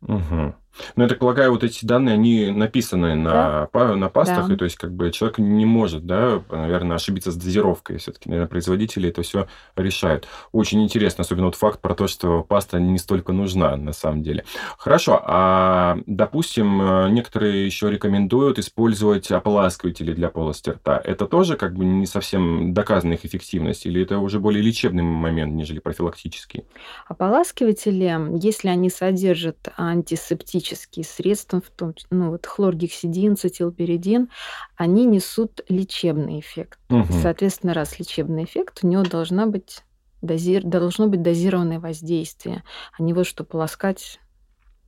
Мгм. 0.00 0.54
Ну, 0.96 1.02
я 1.02 1.08
так 1.08 1.18
полагаю, 1.18 1.50
вот 1.50 1.64
эти 1.64 1.84
данные, 1.84 2.14
они 2.14 2.50
написаны 2.50 3.14
на, 3.14 3.66
па- 3.72 3.94
на 3.96 4.08
пастах, 4.08 4.48
Да. 4.48 4.54
и 4.54 4.56
то 4.56 4.64
есть 4.64 4.76
как 4.76 4.92
бы 4.92 5.10
человек 5.10 5.38
не 5.38 5.66
может, 5.66 6.06
да, 6.06 6.42
наверное, 6.50 6.96
ошибиться 6.96 7.30
с 7.32 7.36
дозировкой. 7.36 7.98
Все-таки, 7.98 8.28
наверное, 8.28 8.48
производители 8.48 9.08
это 9.08 9.22
все 9.22 9.46
решают. 9.76 10.26
Очень 10.52 10.82
интересно, 10.82 11.22
особенно 11.22 11.46
вот 11.46 11.56
факт 11.56 11.80
про 11.80 11.94
то, 11.94 12.06
что 12.06 12.42
паста 12.42 12.78
не 12.78 12.98
столько 12.98 13.32
нужна 13.32 13.76
на 13.76 13.92
самом 13.92 14.22
деле. 14.22 14.44
Хорошо, 14.78 15.20
а 15.26 15.98
допустим, 16.06 16.80
э, 16.80 17.10
некоторые 17.10 17.66
еще 17.66 17.90
рекомендуют 17.90 18.58
использовать 18.58 19.30
ополаскиватели 19.30 20.12
для 20.12 20.28
полости 20.28 20.70
рта. 20.70 21.00
Это 21.04 21.26
тоже 21.26 21.56
как 21.56 21.74
бы 21.74 21.84
не 21.84 22.06
совсем 22.06 22.72
доказанная 22.72 23.16
их 23.16 23.24
эффективность, 23.24 23.86
или 23.86 24.02
это 24.02 24.18
уже 24.18 24.38
более 24.40 24.62
лечебный 24.62 25.02
момент, 25.02 25.52
нежели 25.52 25.78
профилактический? 25.80 26.64
Ополаскиватели, 27.08 28.16
если 28.42 28.68
они 28.68 28.88
содержат 28.88 29.68
антисептические 29.76 30.59
антисептические 30.60 31.04
средства, 31.04 31.60
в 31.60 31.70
том, 31.70 31.94
ну, 32.10 32.30
вот 32.30 32.46
хлоргексидин, 32.46 33.36
цетилперидин, 33.36 34.30
они 34.76 35.04
несут 35.06 35.60
лечебный 35.68 36.40
эффект. 36.40 36.78
Мгм. 36.88 37.12
Соответственно, 37.22 37.74
раз 37.74 37.98
лечебный 37.98 38.44
эффект, 38.44 38.80
у 38.82 38.86
него 38.86 39.02
должна 39.02 39.46
быть 39.46 39.82
дози- 40.22 40.62
должно 40.62 41.08
быть 41.08 41.22
дозированное 41.22 41.80
воздействие, 41.80 42.62
а 42.96 43.02
не 43.02 43.12
вот 43.12 43.26
что 43.26 43.44
полоскать 43.44 44.20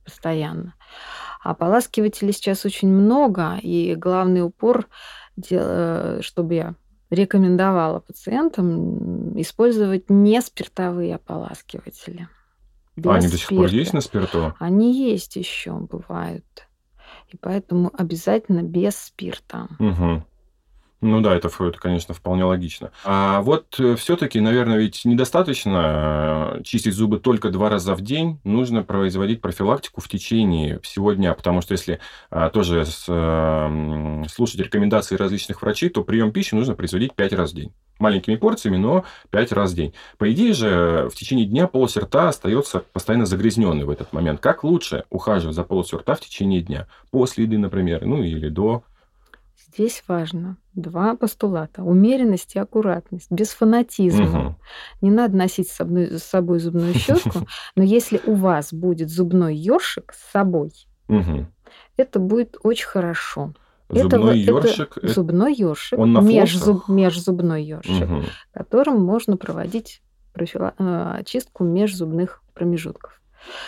постоянно. 0.05 0.75
А 1.43 1.51
Ополаскивателей 1.51 2.33
сейчас 2.33 2.65
очень 2.65 2.89
много, 2.89 3.57
и 3.61 3.95
главный 3.95 4.43
упор, 4.43 4.87
э, 5.49 6.19
чтобы 6.21 6.53
я 6.53 6.75
рекомендовала 7.09 7.99
пациентам 7.99 9.39
использовать 9.39 10.09
не 10.09 10.41
спиртовые 10.41 11.15
ополаскиватели. 11.15 12.27
А 13.13 13.15
они 13.15 13.25
без 13.25 13.31
до 13.31 13.37
сих 13.37 13.49
пор 13.49 13.67
спирта. 13.67 13.75
есть 13.75 13.93
на 13.93 14.01
спирту? 14.01 14.53
Они 14.59 15.09
есть 15.09 15.35
еще, 15.35 15.73
бывают. 15.73 16.67
И 17.29 17.37
поэтому 17.37 17.91
обязательно 17.97 18.61
без 18.61 18.97
спирта. 18.97 19.67
Мгм. 19.79 20.25
Ну 21.03 21.19
да, 21.19 21.35
это, 21.35 21.49
это, 21.49 21.77
конечно, 21.77 22.13
вполне 22.13 22.45
логично. 22.45 22.91
А 23.03 23.41
вот 23.41 23.77
все-таки, 23.97 24.39
наверное, 24.39 24.77
ведь 24.77 25.03
недостаточно 25.03 26.59
э, 26.59 26.63
чистить 26.63 26.93
зубы 26.93 27.19
только 27.19 27.49
два 27.49 27.69
раза 27.69 27.93
в 27.93 27.99
день. 27.99 28.39
Нужно 28.45 28.83
производить 28.83 29.41
профилактику 29.41 29.99
в 29.99 30.07
течение 30.07 30.79
всего 30.79 31.11
дня, 31.11 31.33
потому 31.33 31.59
что 31.59 31.73
если 31.73 31.99
а, 32.31 32.49
тоже 32.49 32.85
с, 32.85 33.03
э, 33.09 34.23
слушать 34.29 34.61
рекомендации 34.61 35.17
различных 35.17 35.61
врачей, 35.61 35.89
то 35.89 36.05
прием 36.05 36.31
пищи 36.31 36.55
нужно 36.55 36.73
производить 36.73 37.13
пять 37.15 37.33
раз 37.33 37.51
в 37.51 37.55
день. 37.55 37.73
Маленькими 37.99 38.37
порциями, 38.37 38.77
но 38.77 39.03
пять 39.29 39.51
раз 39.51 39.73
в 39.73 39.75
день. 39.75 39.93
По 40.17 40.31
идее 40.31 40.53
же, 40.53 41.09
в 41.11 41.15
течение 41.15 41.45
дня 41.45 41.67
полость 41.67 41.97
рта 41.97 42.29
остается 42.29 42.79
постоянно 42.93 43.25
загрязненной 43.25 43.83
в 43.83 43.89
этот 43.89 44.13
момент. 44.13 44.39
Как 44.39 44.63
лучше 44.63 45.03
ухаживать 45.09 45.55
за 45.55 45.63
полостью 45.63 45.99
рта 45.99 46.15
в 46.15 46.21
течение 46.21 46.61
дня? 46.61 46.87
После 47.11 47.43
еды, 47.43 47.57
например, 47.57 48.05
ну 48.05 48.23
или 48.23 48.47
до 48.47 48.83
Здесь 49.73 50.03
важно 50.07 50.57
два 50.75 51.15
постулата. 51.15 51.83
Умеренность 51.83 52.55
и 52.55 52.59
аккуратность, 52.59 53.31
без 53.31 53.49
фанатизма. 53.49 54.25
Мгм. 54.25 54.55
Не 55.01 55.11
надо 55.11 55.35
носить 55.35 55.69
с 55.69 55.73
собой, 55.73 56.19
с 56.19 56.23
собой 56.23 56.59
зубную 56.59 56.93
щетку, 56.93 57.39
но 57.75 57.83
если 57.83 58.21
у 58.25 58.35
вас 58.35 58.73
будет 58.73 59.09
зубной 59.09 59.55
ёршик 59.55 60.13
с 60.13 60.31
собой, 60.31 60.71
это 61.97 62.19
будет 62.19 62.57
очень 62.63 62.87
хорошо. 62.87 63.53
Зубной 63.89 64.41
это 64.41 64.51
ёршик. 64.51 64.97
Зубной 65.03 65.53
ёршик, 65.55 65.99
он 65.99 66.13
на 66.13 66.19
межзуб- 66.19 66.83
межзубной 66.87 67.63
ёршик, 67.63 68.07
которым 68.53 69.03
можно 69.03 69.37
проводить 69.37 70.01
профила- 70.33 70.73
э, 70.79 71.15
очистку 71.19 71.63
межзубных 71.63 72.41
промежутков. 72.53 73.21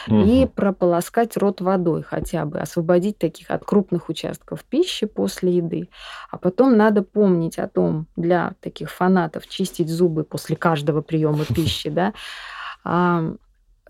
И 0.07 0.45
прополоскать 0.45 1.37
рот 1.37 1.61
водой 1.61 2.03
хотя 2.03 2.45
бы, 2.45 2.59
освободить 2.59 3.17
таких 3.17 3.51
от 3.51 3.65
крупных 3.65 4.09
участков 4.09 4.63
пищи 4.63 5.05
после 5.05 5.57
еды. 5.57 5.89
А 6.31 6.37
потом 6.37 6.77
надо 6.77 7.01
помнить 7.01 7.59
о 7.59 7.67
том, 7.67 8.07
для 8.15 8.53
таких 8.61 8.91
фанатов 8.91 9.47
чистить 9.47 9.89
зубы 9.89 10.23
после 10.23 10.55
каждого 10.55 11.01
приема 11.01 11.45
пищи, 11.55 11.89
да, 11.89 12.13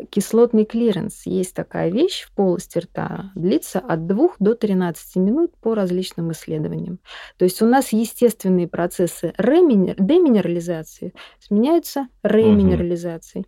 кислотный 0.10 0.66
клиренс. 0.66 1.26
Есть 1.26 1.56
такая 1.56 1.90
вещь 1.90 2.24
в 2.24 2.32
полости 2.34 2.80
рта, 2.80 3.32
длится 3.36 3.80
от 3.80 4.08
2 4.08 4.30
до 4.40 4.56
13 4.56 5.16
минут 5.18 5.56
по 5.58 5.74
различным 5.74 6.32
исследованиям. 6.32 7.00
То 7.38 7.46
есть 7.46 7.62
у 7.62 7.66
нас 7.66 7.94
естественные 7.94 8.68
процессы 8.68 9.34
реминер- 9.38 9.96
деминерализации 9.98 11.14
сменяются 11.40 12.08
реминерализацией. 12.24 13.46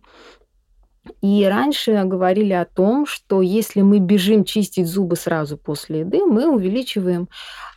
И 1.20 1.44
раньше 1.46 2.02
говорили 2.04 2.52
о 2.52 2.64
том, 2.64 3.06
что 3.06 3.42
если 3.42 3.82
мы 3.82 3.98
бежим 3.98 4.44
чистить 4.44 4.86
зубы 4.86 5.16
сразу 5.16 5.56
после 5.56 6.00
еды, 6.00 6.24
мы 6.24 6.48
увеличиваем 6.52 7.28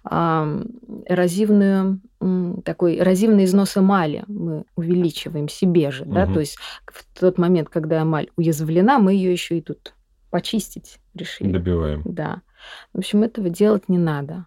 ам, 0.04 0.66
эрозивную, 1.06 2.00
такой 2.63 3.00
эрозивный 3.00 3.46
износ 3.46 3.78
эмали. 3.78 4.24
Мы 4.28 4.65
увеличиваем 4.76 5.50
себе 5.50 5.91
же. 5.91 6.06
Да? 6.06 6.26
Мгм. 6.26 6.34
То 6.34 6.39
есть 6.39 6.58
в 6.86 7.20
тот 7.20 7.38
момент, 7.38 7.70
когда 7.70 8.02
эмаль 8.02 8.30
уязвлена, 8.36 9.00
мы 9.00 9.13
ее 9.13 9.32
еще 9.32 9.58
и 9.58 9.62
тут 9.62 9.94
почистить 10.30 11.00
решили. 11.13 11.52
Добиваем. 11.52 12.02
Да. 12.06 12.41
В 12.94 13.00
общем, 13.00 13.24
этого 13.24 13.50
делать 13.50 13.89
не 13.89 13.98
надо. 13.98 14.46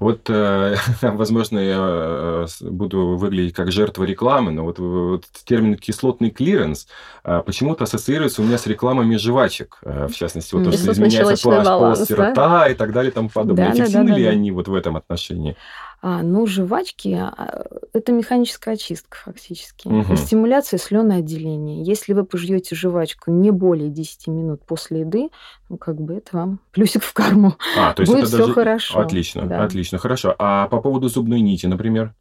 Вот, 0.00 0.28
э, 0.28 0.76
возможно, 1.02 1.58
я 1.58 1.76
э, 1.78 2.46
буду 2.62 3.16
выглядеть 3.16 3.54
как 3.54 3.72
жертва 3.72 4.04
рекламы, 4.04 4.52
но 4.52 4.64
вот, 4.64 4.78
вот 4.78 5.24
термин 5.44 5.76
кислотный 5.76 6.30
клиренс 6.30 6.88
э, 7.24 7.42
почему-то 7.44 7.84
ассоциируется 7.84 8.42
у 8.42 8.44
меня 8.44 8.58
с 8.58 8.66
рекламами 8.66 9.16
жвачек, 9.16 9.78
э, 9.82 10.08
в 10.08 10.14
частности, 10.14 10.54
вот 10.54 10.64
то, 10.64 10.72
что 10.72 10.92
изменяется 10.92 11.48
pH 11.48 11.64
баланс, 11.64 11.98
полости 11.98 12.12
да? 12.14 12.30
рта 12.30 12.68
и 12.68 12.74
так 12.74 12.92
далее 12.92 13.10
и 13.10 13.14
тому 13.14 13.28
подобное. 13.28 13.68
Да, 13.68 13.74
Эффективны 13.74 14.10
да, 14.10 14.16
ли 14.16 14.24
да, 14.24 14.30
да. 14.30 14.36
они 14.36 14.50
вот 14.50 14.68
в 14.68 14.74
этом 14.74 14.96
отношении? 14.96 15.56
А, 16.02 16.22
ну, 16.22 16.46
жвачки 16.46 17.14
а, 17.14 17.64
это 17.92 18.12
механическая 18.12 18.74
очистка 18.74 19.18
фактически. 19.24 19.88
Мгм. 19.88 20.16
Стимуляция 20.16 20.78
слюноотделения. 20.78 21.82
Если 21.82 22.12
вы 22.12 22.24
пожуете 22.24 22.76
жвачку 22.76 23.30
не 23.30 23.50
более 23.50 23.90
10 23.90 24.26
минут 24.28 24.64
после 24.64 25.00
еды, 25.00 25.30
ну, 25.68 25.78
как 25.78 26.00
бы 26.00 26.14
это 26.14 26.36
вам 26.36 26.60
плюсик 26.72 27.02
в 27.02 27.12
карму. 27.12 27.54
А, 27.78 27.92
то 27.92 28.02
есть 28.02 28.12
Будет 28.12 28.24
это 28.24 28.28
все 28.28 28.38
даже... 28.38 28.52
хорошо. 28.52 28.98
Отлично, 29.00 29.46
Да. 29.46 29.64
отлично, 29.64 29.98
хорошо. 29.98 30.34
А 30.38 30.68
по 30.68 30.80
поводу 30.80 31.08
зубной 31.08 31.40
нити, 31.40 31.66
например? 31.66 32.14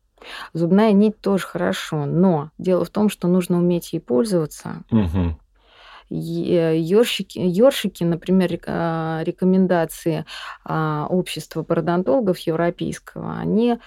Зубная 0.53 0.91
нить 0.91 1.19
тоже 1.21 1.45
хорошо, 1.45 2.05
но 2.05 2.49
дело 2.57 2.85
в 2.85 2.89
том, 2.89 3.09
что 3.09 3.27
нужно 3.27 3.57
уметь 3.59 3.93
ей 3.93 3.99
пользоваться. 3.99 4.83
Мгм. 4.89 5.37
Ёршики, 6.09 7.39
ёршики, 7.39 8.03
например, 8.03 8.59
а, 8.67 9.21
рекомендации 9.23 10.25
а, 10.63 11.07
общества 11.09 11.63
пародонтологов 11.63 12.37
европейского, 12.39 13.37
они 13.37 13.77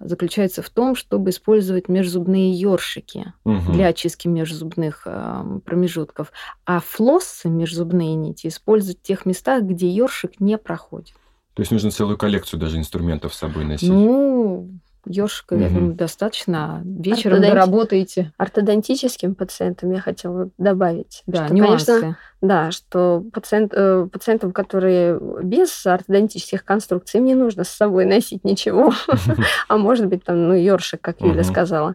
заключаются 0.00 0.62
в 0.62 0.70
том, 0.70 0.94
чтобы 0.94 1.30
использовать 1.30 1.88
межзубные 1.88 2.52
ёршики 2.52 3.32
Мгм. 3.44 3.72
для 3.72 3.86
очистки 3.88 4.28
межзубных 4.28 5.02
ам, 5.06 5.60
промежутков, 5.60 6.32
а 6.66 6.80
флоссы, 6.80 7.48
межзубные 7.48 8.14
нити, 8.14 8.48
использовать 8.48 8.98
в 8.98 9.02
тех 9.02 9.26
местах, 9.26 9.62
где 9.62 9.88
ёршик 9.88 10.40
не 10.40 10.58
проходит. 10.58 11.14
То 11.54 11.60
есть 11.60 11.70
нужно 11.70 11.90
целую 11.90 12.16
коллекцию 12.16 12.58
даже 12.60 12.78
инструментов 12.78 13.34
с 13.34 13.38
собой 13.38 13.64
носить. 13.64 13.90
Ну, 13.90 14.70
ёршика, 15.06 15.54
я 15.56 15.66
Мгм. 15.66 15.74
думаю, 15.74 15.94
достаточно. 15.94 16.82
Вечером 16.84 17.38
Ортодонти- 17.38 17.48
доработаете. 17.50 18.32
Ортодонтическим 18.38 19.34
пациентам 19.34 19.90
я 19.92 20.00
хотела 20.00 20.50
добавить, 20.58 21.22
Да, 21.26 21.46
что, 21.46 21.54
нюансы. 21.54 21.86
конечно, 21.86 22.16
да, 22.40 22.70
что 22.70 23.24
пациент, 23.32 23.72
э, 23.74 24.06
пациентам, 24.12 24.52
которые 24.52 25.18
без 25.42 25.84
ортодонтических 25.86 26.64
конструкций, 26.64 27.18
им 27.18 27.26
не 27.26 27.34
нужно 27.34 27.64
с 27.64 27.68
собой 27.70 28.04
носить 28.06 28.44
ничего, 28.44 28.92
а 29.68 29.76
может 29.76 30.06
быть 30.06 30.24
там, 30.24 30.48
ну, 30.48 30.54
ёршик, 30.54 31.00
как 31.00 31.20
Юля 31.20 31.44
сказала. 31.44 31.94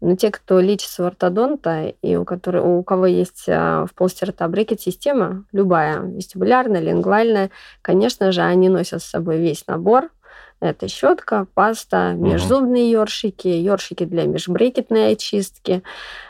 Но 0.00 0.16
те, 0.16 0.30
кто 0.30 0.60
лечится 0.60 1.02
у 1.04 1.06
ортодонта 1.06 1.94
и 2.02 2.16
у, 2.16 2.24
которых, 2.26 2.64
у 2.64 2.82
кого 2.82 3.06
есть 3.06 3.44
а, 3.48 3.86
в 3.86 3.94
полости 3.94 4.24
рта 4.24 4.46
брекет-система, 4.48 5.44
любая, 5.52 6.00
вестибулярная, 6.00 6.80
лингвальная, 6.80 7.50
конечно 7.80 8.30
же, 8.32 8.42
они 8.42 8.68
носят 8.68 9.02
с 9.02 9.06
собой 9.06 9.38
весь 9.38 9.66
набор. 9.66 10.10
Это 10.60 10.88
щетка, 10.88 11.46
паста, 11.54 12.12
межзубные 12.12 12.90
ёршики, 12.90 13.48
ёршики 13.48 14.04
для 14.04 14.24
межбрекетной 14.24 15.12
очистки. 15.12 15.82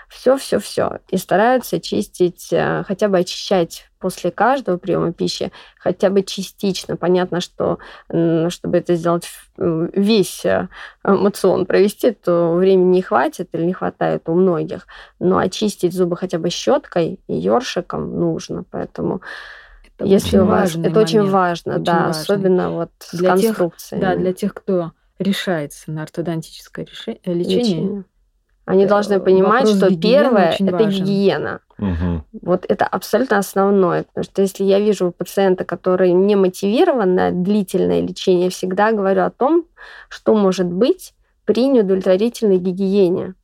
Все-все-все. 0.09 0.99
И 1.09 1.17
стараются 1.17 1.81
чистить, 1.81 2.53
э, 2.53 2.85
хотя 2.87 3.09
бы 3.09 3.19
очищать 3.19 3.89
после 3.99 4.31
каждого 4.31 4.77
приема 4.77 5.13
пищи, 5.13 5.51
хотя 5.79 6.11
бы 6.11 6.23
частично. 6.23 6.97
Понятно, 6.97 7.41
что 7.41 7.79
чтобы 8.09 8.79
это 8.79 8.95
сделать 8.95 9.27
весь 9.57 10.45
э, 10.45 10.69
мацион 11.03 11.65
провести, 11.67 12.13
то 12.13 12.55
времени 12.55 12.97
не 12.97 13.03
хватит 13.03 13.49
или 13.53 13.65
не 13.65 13.73
хватает 13.73 14.29
у 14.29 14.35
многих. 14.35 14.87
Но 15.21 15.39
очистить 15.39 15.95
зубы 15.95 16.17
хотя 16.17 16.39
бы 16.39 16.51
щеткой 16.51 17.19
и 17.27 17.35
ёршиком 17.35 18.19
нужно. 18.19 18.65
Поэтому 18.71 19.21
Это 19.99 20.09
если 20.09 20.39
очень 20.39 20.39
у 20.39 20.47
вас... 20.51 20.75
Это 20.77 21.01
очень 21.01 21.19
момент. 21.19 21.33
важно, 21.35 21.75
Очень 21.75 21.85
да, 21.85 22.07
важный. 22.07 22.23
особенно 22.23 22.71
вот 22.71 22.91
с 22.99 23.17
Для 23.17 23.37
тех- 23.37 23.47
конструкцией. 23.57 24.01
Да, 24.01 24.17
для 24.17 24.33
тех, 24.33 24.55
кто 24.55 24.93
решается 25.19 25.91
на 25.93 26.03
ортодонтическое 26.03 26.85
реше- 26.87 27.21
э, 27.25 27.33
лечение. 27.33 28.05
Они 28.67 28.85
Э, 28.85 28.89
должны 28.89 29.21
понимать, 29.21 29.69
что 29.69 29.95
первое 29.95 30.53
очень 30.55 30.67
это 30.69 30.77
важен. 30.79 31.05
гигиена. 31.05 31.61
Мгм. 31.79 32.25
Вот 32.43 32.65
это 32.69 32.87
абсолютно 32.87 33.39
основное. 33.39 34.05
Потому 34.05 34.25
что 34.25 34.43
если 34.43 34.65
я 34.65 34.81
вижу 34.81 35.13
пациента, 35.17 35.65
который 35.65 36.13
не 36.13 36.35
мотивирован 36.35 37.15
на 37.15 37.31
длительное 37.31 38.01
лечение, 38.01 38.45
я 38.45 38.51
всегда 38.51 38.91
говорю 38.93 39.23
о 39.25 39.31
том, 39.31 39.67
что 40.09 40.35
может 40.35 40.67
быть 40.67 41.15
при 41.45 41.67
неудовлетворительной 41.69 42.57
гигиене. 42.59 43.35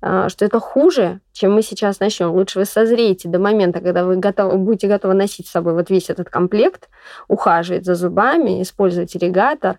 А, 0.00 0.28
Что 0.28 0.44
это 0.44 0.58
хуже, 0.60 1.20
чем 1.32 1.52
мы 1.52 1.62
сейчас 1.62 2.00
начнем. 2.00 2.30
Лучше 2.32 2.58
вы 2.58 2.64
созреете 2.64 3.28
до 3.28 3.38
момента, 3.38 3.80
когда 3.80 4.04
вы 4.04 4.16
готовы, 4.16 4.58
будете 4.58 4.88
готовы 4.88 5.14
носить 5.14 5.46
с 5.46 5.50
собой 5.50 5.74
вот 5.74 5.90
весь 5.90 6.10
этот 6.10 6.28
комплект, 6.28 6.88
ухаживать 7.28 7.84
за 7.84 7.94
зубами, 7.94 8.62
использовать 8.62 9.14
ирригатор. 9.16 9.78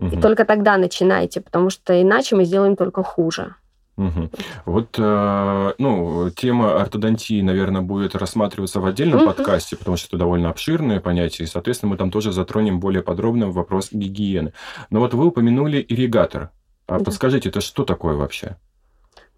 И 0.00 0.04
Мгм. 0.04 0.20
только 0.20 0.44
тогда 0.44 0.76
начинайте, 0.76 1.40
потому 1.40 1.70
что 1.70 2.00
иначе 2.00 2.36
мы 2.36 2.44
сделаем 2.44 2.76
только 2.76 3.02
хуже. 3.02 3.54
Угу. 3.98 4.30
Вот, 4.64 4.96
э, 4.98 5.72
ну, 5.76 6.30
тема 6.30 6.80
ортодонтии, 6.80 7.42
наверное, 7.42 7.82
будет 7.82 8.14
рассматриваться 8.14 8.80
в 8.80 8.86
отдельном 8.86 9.22
угу. 9.22 9.32
подкасте, 9.32 9.76
потому 9.76 9.96
что 9.98 10.08
это 10.08 10.16
довольно 10.16 10.48
обширное 10.48 11.00
понятие, 11.00 11.46
и, 11.46 11.50
соответственно, 11.50 11.90
мы 11.90 11.98
там 11.98 12.10
тоже 12.10 12.32
затронем 12.32 12.80
более 12.80 13.02
подробно 13.02 13.50
вопрос 13.50 13.90
гигиены. 13.92 14.54
Но 14.90 15.00
вот 15.00 15.12
вы 15.12 15.26
упомянули 15.26 15.84
ирригатор. 15.86 16.50
А 16.86 16.98
да. 16.98 17.04
подскажите, 17.04 17.50
это 17.50 17.60
что 17.60 17.84
такое 17.84 18.14
вообще? 18.14 18.56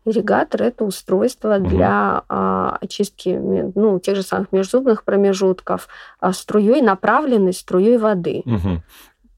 Ирригатор– 0.05 0.63
это 0.65 0.85
устройство 0.85 1.57
угу. 1.57 1.69
для 1.69 2.23
а, 2.29 2.79
очистки 2.81 3.41
ну, 3.75 3.99
тех 3.99 4.17
же 4.17 4.23
самых 4.23 4.53
межзубных 4.53 5.05
промежутков 5.05 5.89
а, 6.21 6.33
струей, 6.33 6.83
направленной 6.83 7.53
струей 7.53 7.97
воды. 7.97 8.43
Угу. 8.45 8.83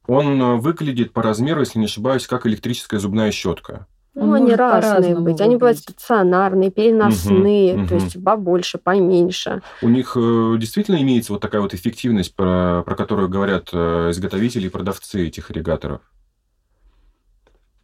Он 0.09 0.41
э, 0.41 0.57
выглядит 0.57 1.13
по 1.13 1.23
размеру, 1.23 1.61
если 1.61 1.79
не 1.79 1.87
ошибаюсь, 1.87 2.27
как 2.27 2.47
электрическая 2.47 3.01
зубная 3.01 3.31
щетка. 3.33 3.87
Ну, 4.15 4.33
они 4.33 4.55
разные 4.55 5.15
быть. 5.15 5.43
Они 5.43 5.57
бывают 5.57 5.79
стационарные, 5.79 6.71
переносные, 6.71 7.75
угу, 7.75 7.87
то 7.87 7.95
угу. 7.97 8.05
есть 8.05 8.25
побольше, 8.25 8.79
поменьше. 8.79 9.61
У 9.83 9.89
них 9.89 10.17
э, 10.17 10.57
действительно 10.59 10.97
имеется 11.03 11.33
вот 11.33 11.43
такая 11.43 11.61
вот 11.61 11.75
эффективность, 11.75 12.35
про, 12.35 12.83
про 12.85 12.95
которую 12.95 13.29
говорят 13.29 13.69
э, 13.73 14.11
изготовители 14.11 14.67
и 14.67 14.71
продавцы 14.71 15.27
этих 15.27 15.51
ирригаторов? 15.51 16.01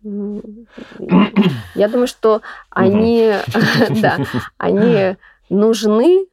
Я 0.04 1.88
думаю, 1.88 2.06
что 2.06 2.42
они, 2.70 3.32
да, 4.00 4.18
они 4.58 5.16
нужны, 5.48 6.26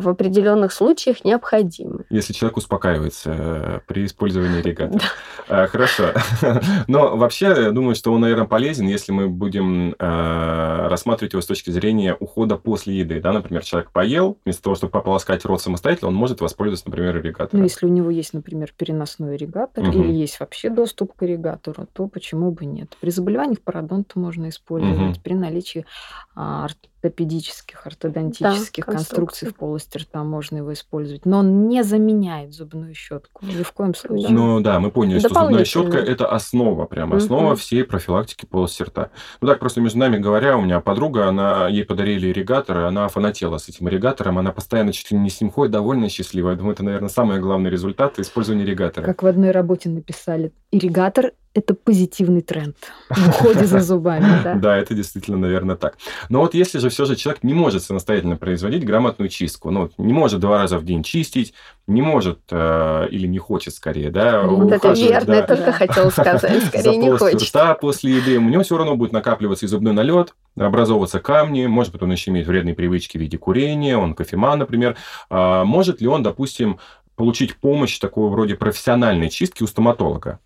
в 0.00 0.08
определенных 0.08 0.72
случаях 0.72 1.24
необходимы. 1.24 2.04
Если 2.10 2.32
человек 2.32 2.56
успокаивается 2.56 3.34
э, 3.36 3.80
при 3.86 4.04
использовании 4.04 4.62
регата. 4.62 5.00
Да. 5.48 5.66
Хорошо. 5.66 6.12
Но 6.86 7.16
вообще, 7.16 7.46
я 7.46 7.70
думаю, 7.70 7.94
что 7.94 8.12
он, 8.12 8.20
наверное, 8.20 8.46
полезен, 8.46 8.86
если 8.86 9.12
мы 9.12 9.28
будем 9.28 9.94
э, 9.98 10.88
рассматривать 10.88 11.32
его 11.32 11.42
с 11.42 11.46
точки 11.46 11.70
зрения 11.70 12.16
ухода 12.18 12.56
после 12.56 12.98
еды. 12.98 13.20
Да, 13.20 13.32
например, 13.32 13.64
человек 13.64 13.90
поел, 13.90 14.38
вместо 14.44 14.62
того, 14.62 14.76
чтобы 14.76 14.92
пополоскать 14.92 15.44
рот 15.44 15.60
самостоятельно, 15.60 16.08
он 16.08 16.14
может 16.14 16.40
воспользоваться, 16.40 16.88
например, 16.88 17.16
ирригатором. 17.18 17.60
Ну, 17.60 17.64
если 17.64 17.86
у 17.86 17.88
него 17.88 18.10
есть, 18.10 18.34
например, 18.34 18.72
переносной 18.76 19.36
ирригатор 19.36 19.88
угу. 19.88 19.98
или 19.98 20.12
есть 20.12 20.38
вообще 20.40 20.70
доступ 20.70 21.14
к 21.14 21.22
ирригатору, 21.22 21.86
то 21.92 22.06
почему 22.08 22.52
бы 22.52 22.64
нет? 22.64 22.96
При 23.00 23.10
заболеваниях 23.10 23.60
пародонта 23.60 24.18
можно 24.18 24.48
использовать, 24.48 25.16
угу. 25.16 25.20
при 25.22 25.34
наличии 25.34 25.86
а, 26.34 26.68
ортопедических, 27.02 27.86
ортодонтических 27.86 28.86
да, 28.86 28.92
конструкций 28.92 29.48
в 29.48 29.54
полости 29.56 29.98
рта 29.98 30.22
можно 30.22 30.58
его 30.58 30.72
использовать. 30.72 31.26
Но 31.26 31.38
он 31.38 31.68
не 31.68 31.82
заменяет 31.82 32.52
зубную 32.52 32.94
щетку. 32.94 33.44
Ни 33.44 33.62
в 33.62 33.72
коем 33.72 33.94
случае. 33.94 34.30
Ну 34.30 34.60
да, 34.60 34.78
мы 34.78 34.90
поняли, 34.90 35.18
что 35.18 35.28
зубная 35.28 35.64
щетка 35.64 35.98
это 35.98 36.26
основа, 36.26 36.86
прям 36.86 37.12
основа 37.12 37.48
угу. 37.48 37.56
всей 37.56 37.84
профилактики 37.84 38.46
полости 38.46 38.84
рта. 38.84 39.10
Ну 39.40 39.48
так, 39.48 39.58
просто 39.58 39.80
между 39.80 39.98
нами 39.98 40.18
говоря, 40.18 40.56
у 40.56 40.62
меня 40.62 40.80
подруга, 40.80 41.28
она 41.28 41.68
ей 41.68 41.84
подарили 41.84 42.30
ирригатор, 42.30 42.78
и 42.78 42.82
она 42.82 43.08
фанатела 43.08 43.58
с 43.58 43.68
этим 43.68 43.88
ирригатором, 43.88 44.38
она 44.38 44.52
постоянно 44.52 44.92
чуть 44.92 45.10
ли 45.10 45.18
не 45.18 45.30
с 45.30 45.40
ним 45.40 45.50
ходит, 45.50 45.72
довольно 45.72 46.08
счастливая. 46.08 46.52
Я 46.52 46.58
думаю, 46.58 46.74
это, 46.74 46.84
наверное, 46.84 47.08
самый 47.08 47.40
главный 47.40 47.70
результат 47.70 48.18
использования 48.18 48.64
ирригатора. 48.64 49.04
Как 49.04 49.22
в 49.22 49.26
одной 49.26 49.50
работе 49.50 49.88
написали, 49.88 50.52
ирригатор 50.70 51.32
это 51.54 51.74
позитивный 51.74 52.40
тренд 52.40 52.76
в 53.10 53.28
уходе 53.28 53.66
за 53.66 53.80
зубами. 53.80 54.22
Да? 54.42 54.54
да, 54.54 54.76
это 54.76 54.94
действительно, 54.94 55.36
наверное, 55.36 55.76
так. 55.76 55.98
Но 56.28 56.40
вот 56.40 56.54
если 56.54 56.78
же 56.78 56.88
все 56.88 57.04
же 57.04 57.16
человек 57.16 57.44
не 57.44 57.54
может 57.54 57.82
самостоятельно 57.82 58.36
производить 58.36 58.84
грамотную 58.84 59.28
чистку, 59.28 59.70
ну, 59.70 59.90
не 59.98 60.12
может 60.12 60.40
два 60.40 60.58
раза 60.58 60.78
в 60.78 60.84
день 60.84 61.02
чистить, 61.02 61.52
не 61.86 62.02
может 62.02 62.40
э, 62.50 63.08
или 63.10 63.26
не 63.26 63.38
хочет 63.38 63.74
скорее, 63.74 64.10
да, 64.10 64.42
Вот 64.42 64.72
это 64.72 64.92
верно, 64.92 65.26
да, 65.26 65.36
я 65.36 65.42
только 65.42 65.72
хотела 65.72 66.10
сказать, 66.10 66.64
скорее 66.66 66.96
не 66.96 67.16
хочет. 67.16 67.42
рта 67.42 67.74
после 67.74 68.16
еды, 68.16 68.38
у 68.38 68.42
него 68.42 68.62
все 68.62 68.76
равно 68.76 68.96
будет 68.96 69.12
накапливаться 69.12 69.66
и 69.66 69.68
зубной 69.68 69.92
налет, 69.92 70.34
образовываться 70.56 71.20
камни, 71.20 71.66
может 71.66 71.92
быть, 71.92 72.02
он 72.02 72.10
еще 72.10 72.30
имеет 72.30 72.46
вредные 72.46 72.74
привычки 72.74 73.18
в 73.18 73.20
виде 73.20 73.38
курения, 73.38 73.96
он 73.96 74.14
кофеман, 74.14 74.58
например. 74.58 74.96
А 75.30 75.64
может 75.64 76.00
ли 76.00 76.08
он, 76.08 76.22
допустим, 76.22 76.78
получить 77.16 77.56
помощь 77.56 77.98
такой 77.98 78.30
вроде 78.30 78.54
профессиональной 78.54 79.28
чистки 79.28 79.62
у 79.62 79.66
стоматолога? 79.66 80.40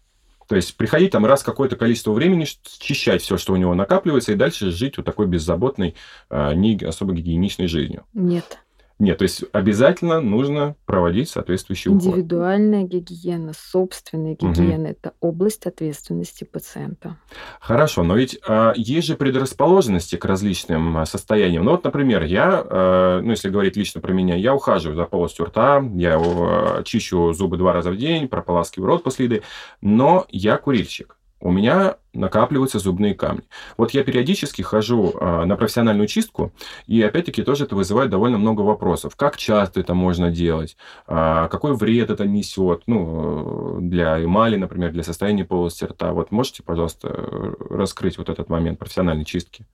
То 0.49 0.57
есть 0.57 0.77
приходить 0.77 1.13
там 1.13 1.27
раз 1.27 1.43
какое-то 1.43 1.77
количество 1.77 2.13
времени, 2.13 2.45
счищать 2.45 3.23
все, 3.23 3.37
что 3.37 3.53
у 3.53 3.57
него 3.57 3.75
накапливается, 3.75 4.33
и 4.33 4.37
дальше 4.37 4.71
жить 4.71 4.97
вот 4.97 5.07
такой 5.07 5.27
беззаботной, 5.27 5.95
а, 6.31 6.55
не 6.55 6.77
особо 6.77 7.13
гигиеничной 7.13 7.67
жизнью. 7.67 8.05
Нет. 8.15 8.59
Нет, 8.99 9.19
то 9.19 9.23
есть 9.25 9.45
обязательно 9.53 10.23
нужно 10.23 10.75
проводить 10.87 11.29
соответствующий 11.29 11.91
уход. 11.91 12.03
Индивидуальная 12.03 12.83
гигиена, 12.85 13.53
собственная 13.55 14.37
гигиена 14.37 14.85
угу. 14.85 14.91
это 14.91 15.13
область 15.21 15.67
ответственности 15.67 16.45
пациента. 16.45 17.19
Хорошо, 17.61 18.05
но 18.05 18.17
ведь 18.17 18.39
а, 18.49 18.73
есть 18.75 19.07
же 19.07 19.17
предрасположенности 19.17 20.17
к 20.17 20.25
различным 20.25 20.97
а, 20.97 21.05
состояниям. 21.05 21.65
Ну 21.65 21.73
вот, 21.73 21.85
например, 21.85 22.25
я, 22.25 22.65
а, 22.65 23.21
ну 23.21 23.31
если 23.31 23.51
говорить 23.51 23.77
лично 23.77 24.01
про 24.01 24.15
меня, 24.15 24.35
я 24.35 24.55
ухаживаю 24.55 24.97
за 24.97 25.05
полостью 25.05 25.45
рта, 25.45 25.85
я 25.95 26.19
а, 26.19 26.83
чищу 26.83 27.35
зубы 27.35 27.59
два 27.59 27.75
раза 27.75 27.91
в 27.91 27.99
день, 27.99 28.29
прополаскиваю 28.29 28.89
рот 28.89 29.05
после 29.05 29.27
еды, 29.27 29.43
но 29.83 30.25
я 30.31 30.57
курильщик 30.57 31.19
у 31.47 31.53
меня 31.53 31.99
накапливаются 32.13 32.81
зубные 32.81 33.15
камни. 33.15 33.45
Вот 33.77 33.93
я 33.93 34.03
периодически 34.03 34.63
хожу 34.63 35.13
э, 35.13 35.45
на 35.45 35.55
профессиональную 35.57 36.09
чистку, 36.09 36.53
и 36.89 37.01
опять-таки 37.01 37.45
тоже 37.45 37.65
это 37.65 37.77
вызывает 37.77 38.11
довольно 38.11 38.37
много 38.37 38.63
вопросов. 38.63 39.15
Как 39.15 39.37
часто 39.37 39.79
это 39.79 39.95
можно 39.95 40.33
делать? 40.33 40.77
Э, 41.07 41.47
какой 41.49 41.77
вред 41.77 42.11
это 42.11 42.27
несет? 42.27 42.83
Ну, 42.89 43.79
для 43.81 44.25
эмали, 44.25 44.57
например, 44.57 44.91
для 44.91 45.05
состояния 45.05 45.45
полости 45.45 45.85
рта. 45.85 46.13
Вот 46.13 46.33
можете, 46.33 46.65
пожалуйста, 46.65 47.09
раскрыть 47.71 48.19
вот 48.19 48.29
этот 48.29 48.49
момент 48.49 48.81
профессиональной 48.81 49.25
чистки? 49.25 49.67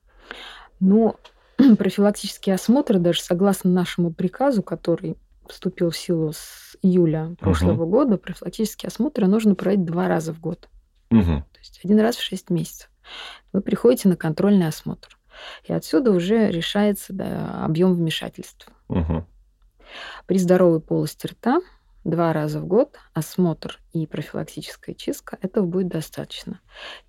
Ну, 0.79 1.15
профилактические 1.79 2.53
осмотры, 2.53 2.99
даже 2.99 3.21
согласно 3.21 3.71
нашему 3.71 4.13
приказу, 4.13 4.61
который 4.61 5.15
вступил 5.49 5.89
в 5.89 5.97
силу 5.97 6.33
с 6.33 6.77
июля 6.83 7.35
прошлого 7.39 7.81
угу. 7.81 7.91
года, 7.91 8.17
профилактические 8.19 8.89
осмотры 8.89 9.25
нужно 9.25 9.55
проводить 9.55 9.85
два 9.85 10.07
раза 10.07 10.33
в 10.33 10.39
год. 10.39 10.69
Угу. 11.09 11.43
Есть 11.63 11.79
один 11.83 11.99
раз 11.99 12.17
в 12.17 12.23
6 12.23 12.49
месяцев. 12.49 12.89
Вы 13.53 13.61
приходите 13.61 14.09
на 14.09 14.17
контрольный 14.17 14.67
осмотр. 14.67 15.17
И 15.63 15.73
отсюда 15.73 16.11
уже 16.11 16.51
решается 16.51 17.13
да, 17.13 17.63
объем 17.63 17.93
вмешательств. 17.93 18.67
Угу. 18.89 19.25
При 20.27 20.37
здоровой 20.37 20.81
полости 20.81 21.27
рта 21.27 21.61
два 22.03 22.33
раза 22.33 22.59
в 22.59 22.65
год 22.65 22.97
осмотр 23.13 23.79
и 23.93 24.05
профилактическая 24.05 24.93
чистка, 24.93 25.37
этого 25.41 25.65
будет 25.65 25.87
достаточно. 25.87 26.59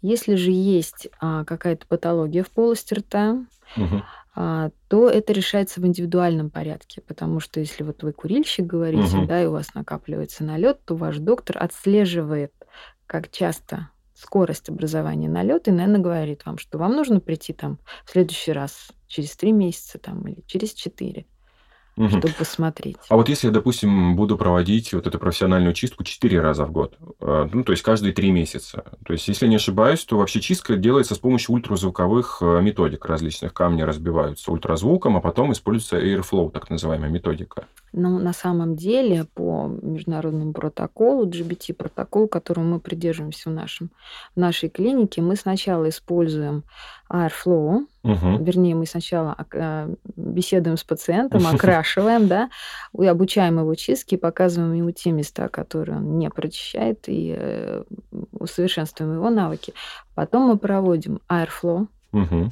Если 0.03 0.37
же 0.37 0.53
есть 0.53 1.09
а, 1.21 1.45
какая-то 1.45 1.87
патология 1.87 2.45
в 2.45 2.51
полости 2.51 2.95
рта, 2.95 3.45
угу. 3.77 4.03
а, 4.37 4.71
то 4.89 5.09
это 5.11 5.33
решается 5.33 5.81
в 5.81 5.87
индивидуальном 5.87 6.51
порядке, 6.51 7.01
потому 7.01 7.41
что 7.41 7.59
если 7.59 7.83
вот 7.83 8.05
вы 8.05 8.13
курильщик 8.13 8.67
говорите, 8.67 9.19
угу. 9.19 9.27
да, 9.27 9.43
и 9.43 9.47
у 9.47 9.53
вас 9.53 9.75
накапливается 9.75 10.45
налет, 10.45 10.85
то 10.85 10.95
ваш 10.95 11.19
доктор 11.19 11.59
отслеживает, 11.61 12.53
как 13.07 13.31
часто 13.31 13.91
скорость 14.15 14.69
образования 14.69 15.29
налета 15.29 15.71
и, 15.71 15.75
наверное, 15.75 16.01
говорит 16.01 16.47
вам, 16.47 16.59
что 16.59 16.79
вам 16.79 16.93
нужно 16.93 17.21
прийти 17.21 17.53
там 17.53 17.79
в 18.05 18.11
следующий 18.11 18.53
раз 18.53 18.89
через 19.07 19.37
три 19.37 19.53
месяца 19.53 19.99
там, 19.99 20.27
или 20.27 20.43
через 20.47 20.73
четыре 20.73 21.27
угу. 21.97 22.09
чтобы 22.09 22.29
посмотреть. 22.29 22.97
А 23.09 23.17
вот 23.17 23.29
если 23.29 23.49
я, 23.49 23.53
допустим, 23.53 24.17
буду 24.17 24.37
проводить 24.37 24.93
вот 24.93 25.07
эту 25.07 25.19
профессиональную 25.19 25.75
чистку 25.75 26.05
четыре 26.05 26.41
раза 26.41 26.65
в 26.65 26.73
год, 26.73 26.97
э, 27.21 27.49
ну, 27.53 27.65
то 27.65 27.73
есть 27.73 27.83
каждые 27.83 28.13
три 28.13 28.31
месяца, 28.31 28.85
то 29.05 29.13
есть, 29.13 29.27
если 29.29 29.47
не 29.47 29.57
ошибаюсь, 29.57 30.05
то 30.05 30.19
вообще 30.19 30.41
чистка 30.41 30.77
делается 30.77 31.15
с 31.15 31.19
помощью 31.19 31.55
ультразвуковых 31.55 32.39
э, 32.41 32.61
методик 32.63 33.05
различных. 33.07 33.53
Камни 33.55 33.83
разбиваются 33.83 34.51
ультразвуком, 34.51 35.17
а 35.17 35.21
потом 35.21 35.53
используется 35.53 35.99
airflow, 35.99 36.51
так 36.51 36.71
называемая 36.71 37.11
методика. 37.11 37.67
Ну, 37.97 38.19
на 38.19 38.33
самом 38.33 38.75
деле, 38.75 39.25
по 39.35 39.69
международному 39.69 40.53
протоколу, 40.53 41.29
GBT-протокол, 41.29 42.27
которому 42.27 42.75
мы 42.75 42.81
придерживаемся 42.81 43.51
в, 43.51 43.53
нашем, 43.53 43.91
в 44.35 44.41
нашей 44.41 44.69
клинике, 44.69 45.23
мы 45.23 45.37
сначала 45.37 45.89
используем 45.89 46.65
Airflow, 47.09 47.87
угу. 48.03 48.45
вернее, 48.45 48.75
мы 48.75 48.87
сначала 48.87 49.37
э, 49.53 49.95
беседуем 50.17 50.77
с 50.77 50.83
пациентом, 50.83 51.47
окрашиваем, 51.55 52.27
да, 52.27 52.51
и 52.99 53.07
обучаем 53.07 53.61
его 53.61 53.77
чистке, 53.77 54.19
показываем 54.19 54.73
ему 54.73 54.91
те 54.91 55.13
места, 55.13 55.49
которые 55.49 55.99
он 55.99 56.19
не 56.19 56.29
прочищает, 56.31 57.09
и 57.09 57.33
э, 57.39 57.85
усовершенствуем 58.33 59.15
его 59.15 59.31
навыки. 59.31 59.73
Потом 60.17 60.49
мы 60.49 60.59
проводим 60.59 61.21
Airflow, 61.29 61.87
угу. 62.13 62.51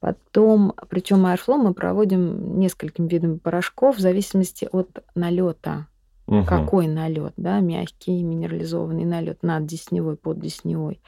Потом, 0.00 0.74
причем 0.88 1.26
Airflow 1.26 1.56
мы 1.56 1.74
проводим 1.74 2.58
несколькими 2.58 3.08
видами 3.08 3.38
порошков 3.38 3.96
в 3.96 4.00
зависимости 4.00 4.68
от 4.70 5.04
налета. 5.14 5.88
Угу. 6.26 6.44
Какой 6.44 6.86
налет, 6.86 7.32
да, 7.36 7.60
мягкий, 7.60 8.22
минерализованный 8.22 9.04
налет, 9.04 9.42
наддесневой, 9.42 10.16
поддесневой. 10.16 11.00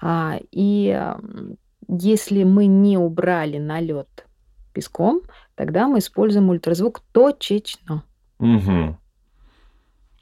А, 0.00 0.38
и 0.52 0.98
если 1.88 2.44
мы 2.44 2.66
не 2.66 2.96
убрали 2.96 3.58
налет 3.58 4.26
песком, 4.72 5.22
тогда 5.54 5.88
мы 5.88 5.98
используем 5.98 6.48
ультразвук 6.50 7.00
точечно. 7.12 8.04
Угу. 8.38 8.96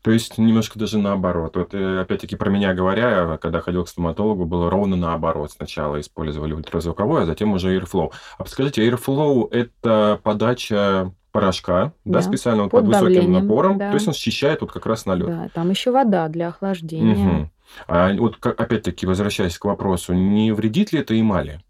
То 0.05 0.11
есть 0.11 0.37
немножко 0.37 0.79
даже 0.79 0.99
наоборот. 0.99 1.57
Вот 1.57 1.73
э, 1.73 2.01
опять-таки 2.01 2.37
про 2.37 2.51
меня 2.51 2.75
говоря, 2.75 3.39
когда 3.41 3.63
ходил 3.63 3.85
к 3.87 3.89
стоматологу, 3.89 4.45
было 4.45 4.69
ровно 4.69 4.97
наоборот. 4.97 5.51
Сначала 5.51 5.99
использовали 5.99 6.53
ультразвуковой, 6.53 7.23
а 7.23 7.27
затем 7.27 7.55
уже 7.55 7.75
Airflow. 7.75 8.13
А 8.37 8.43
подскажите, 8.43 8.87
Airflow– 8.87 9.49
это 9.51 10.21
подача 10.23 11.11
порошка, 11.33 11.95
да, 12.05 12.19
Да, 12.19 12.23
специально 12.23 12.65
вот 12.65 12.73
под 12.73 12.83
под 12.83 12.89
высоким 12.89 13.15
давлением, 13.15 13.33
напором. 13.33 13.79
да. 13.79 13.89
То 13.89 13.95
есть 13.95 14.07
он 14.07 14.13
счищает 14.13 14.61
вот 14.61 14.73
как 14.73 14.85
раз 14.85 15.07
налет. 15.07 15.27
Да, 15.27 15.49
там 15.55 15.71
еще 15.71 15.91
вода 15.91 16.29
для 16.29 16.49
охлаждения. 16.49 17.15
Мгм. 17.15 17.51
А 17.89 18.13
вот 18.13 18.37
опять-таки, 18.45 19.07
возвращаясь 19.07 19.59
к 19.59 19.65
вопросу, 19.65 20.13
не 20.13 20.53
вредит 20.53 20.93
ли 20.93 21.01
это 21.01 21.19
эмали? 21.19 21.61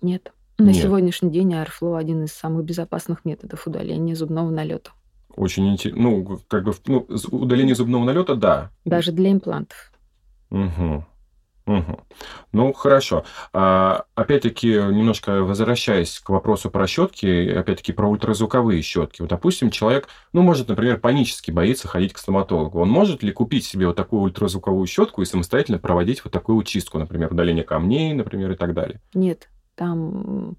Нет. 0.00 0.32
На 0.56 0.70
Нет. 0.70 0.82
сегодняшний 0.82 1.30
день 1.30 1.52
Airflow 1.52 1.98
один 1.98 2.24
из 2.24 2.32
самых 2.32 2.64
безопасных 2.64 3.26
методов 3.26 3.66
удаления 3.66 4.14
зубного 4.14 4.48
налета. 4.50 4.92
Очень 5.36 5.72
интересно. 5.72 6.02
Ну, 6.02 6.40
как 6.48 6.64
бы, 6.64 6.74
ну, 6.86 7.06
удаление 7.30 7.74
зубного 7.74 8.04
налета, 8.04 8.34
да. 8.34 8.70
Даже 8.84 9.12
для 9.12 9.32
имплантов. 9.32 9.92
Мгм. 10.50 11.06
Мгм. 11.66 11.98
Ну, 12.52 12.72
хорошо. 12.74 13.24
А, 13.54 14.04
опять-таки, 14.14 14.68
немножко 14.68 15.42
возвращаясь 15.44 16.20
к 16.20 16.28
вопросу 16.28 16.70
про 16.70 16.86
щетки, 16.86 17.48
опять-таки 17.48 17.92
про 17.92 18.08
ультразвуковые 18.08 18.82
щетки. 18.82 19.22
Вот, 19.22 19.30
допустим, 19.30 19.70
человек, 19.70 20.08
ну, 20.34 20.42
может, 20.42 20.68
например, 20.68 21.00
панически 21.00 21.50
боится 21.50 21.88
ходить 21.88 22.12
к 22.12 22.18
стоматологу. 22.18 22.80
Он 22.80 22.90
может 22.90 23.22
ли 23.22 23.32
купить 23.32 23.64
себе 23.64 23.86
вот 23.86 23.96
такую 23.96 24.22
ультразвуковую 24.22 24.86
щетку 24.86 25.22
и 25.22 25.24
самостоятельно 25.24 25.78
проводить 25.78 26.22
вот 26.22 26.34
такую 26.34 26.62
чистку, 26.64 26.98
например, 26.98 27.32
удаление 27.32 27.64
камней, 27.64 28.12
например, 28.12 28.52
и 28.52 28.56
так 28.56 28.74
далее? 28.74 29.00
Нет, 29.14 29.48
там 29.74 30.56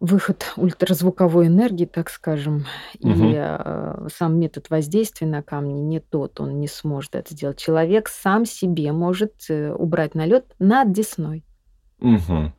выход 0.00 0.52
ультразвуковой 0.56 1.46
энергии, 1.46 1.86
так 1.86 2.10
скажем, 2.10 2.66
Мгм. 3.00 3.24
и 3.26 3.34
э, 3.36 4.08
сам 4.14 4.38
метод 4.38 4.70
воздействия 4.70 5.26
на 5.26 5.42
камни 5.42 5.80
не 5.80 6.00
тот, 6.00 6.40
он 6.40 6.60
не 6.60 6.68
сможет 6.68 7.14
это 7.14 7.32
сделать. 7.34 7.58
Человек 7.58 8.08
сам 8.08 8.44
себе 8.44 8.92
может 8.92 9.34
э, 9.48 9.72
убрать 9.72 10.14
налет 10.14 10.54
над 10.58 10.92
десной. 10.92 11.44
Мгм. 11.98 12.54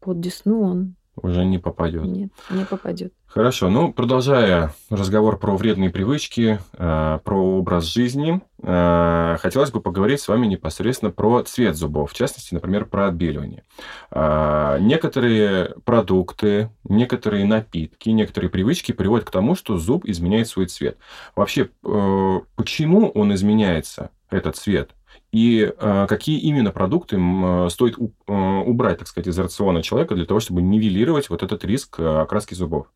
Под 0.00 0.20
десну 0.20 0.62
он 0.62 0.96
Уже 1.22 1.44
не 1.44 1.58
попадет. 1.58 2.02
нет, 2.04 2.30
не 2.50 2.64
попадет. 2.64 3.12
Хорошо, 3.26 3.68
ну, 3.70 3.92
продолжая 3.92 4.74
разговор 4.88 5.38
про 5.38 5.56
вредные 5.56 5.90
привычки, 5.90 6.58
э, 6.72 7.18
про 7.22 7.58
образ 7.58 7.84
жизни, 7.84 8.40
э, 8.62 9.36
хотелось 9.38 9.70
бы 9.70 9.80
поговорить 9.80 10.20
с 10.20 10.26
вами 10.26 10.46
непосредственно 10.46 11.12
про 11.12 11.42
цвет 11.44 11.76
зубов, 11.76 12.10
в 12.10 12.14
частности, 12.14 12.54
например, 12.54 12.86
про 12.86 13.06
отбеливание. 13.06 13.62
А, 14.10 14.78
Некоторые 14.78 15.74
продукты, 15.84 16.70
некоторые 16.84 17.44
напитки, 17.44 18.08
некоторые 18.08 18.50
привычки 18.50 18.92
приводят 18.92 19.28
к 19.28 19.30
тому, 19.30 19.54
что 19.54 19.78
зуб 19.78 20.04
изменяет 20.06 20.48
свой 20.48 20.66
цвет. 20.66 20.98
Вообще, 21.36 21.68
э, 21.84 22.40
почему 22.56 23.10
он 23.10 23.32
изменяется, 23.34 24.10
этот 24.30 24.56
цвет? 24.56 24.90
И 25.32 25.72
э, 25.78 26.06
какие 26.08 26.38
именно 26.40 26.72
продукты 26.72 27.16
э, 27.16 27.68
стоит 27.70 27.96
у- 27.98 28.12
э, 28.26 28.32
убрать, 28.66 28.98
так 28.98 29.08
сказать, 29.08 29.28
из 29.28 29.38
рациона 29.38 29.82
человека 29.82 30.14
для 30.16 30.24
того, 30.26 30.40
чтобы 30.40 30.60
нивелировать 30.60 31.30
вот 31.30 31.42
этот 31.42 31.64
риск 31.64 32.00
э, 32.00 32.04
окраски 32.20 32.54
зубов? 32.54 32.88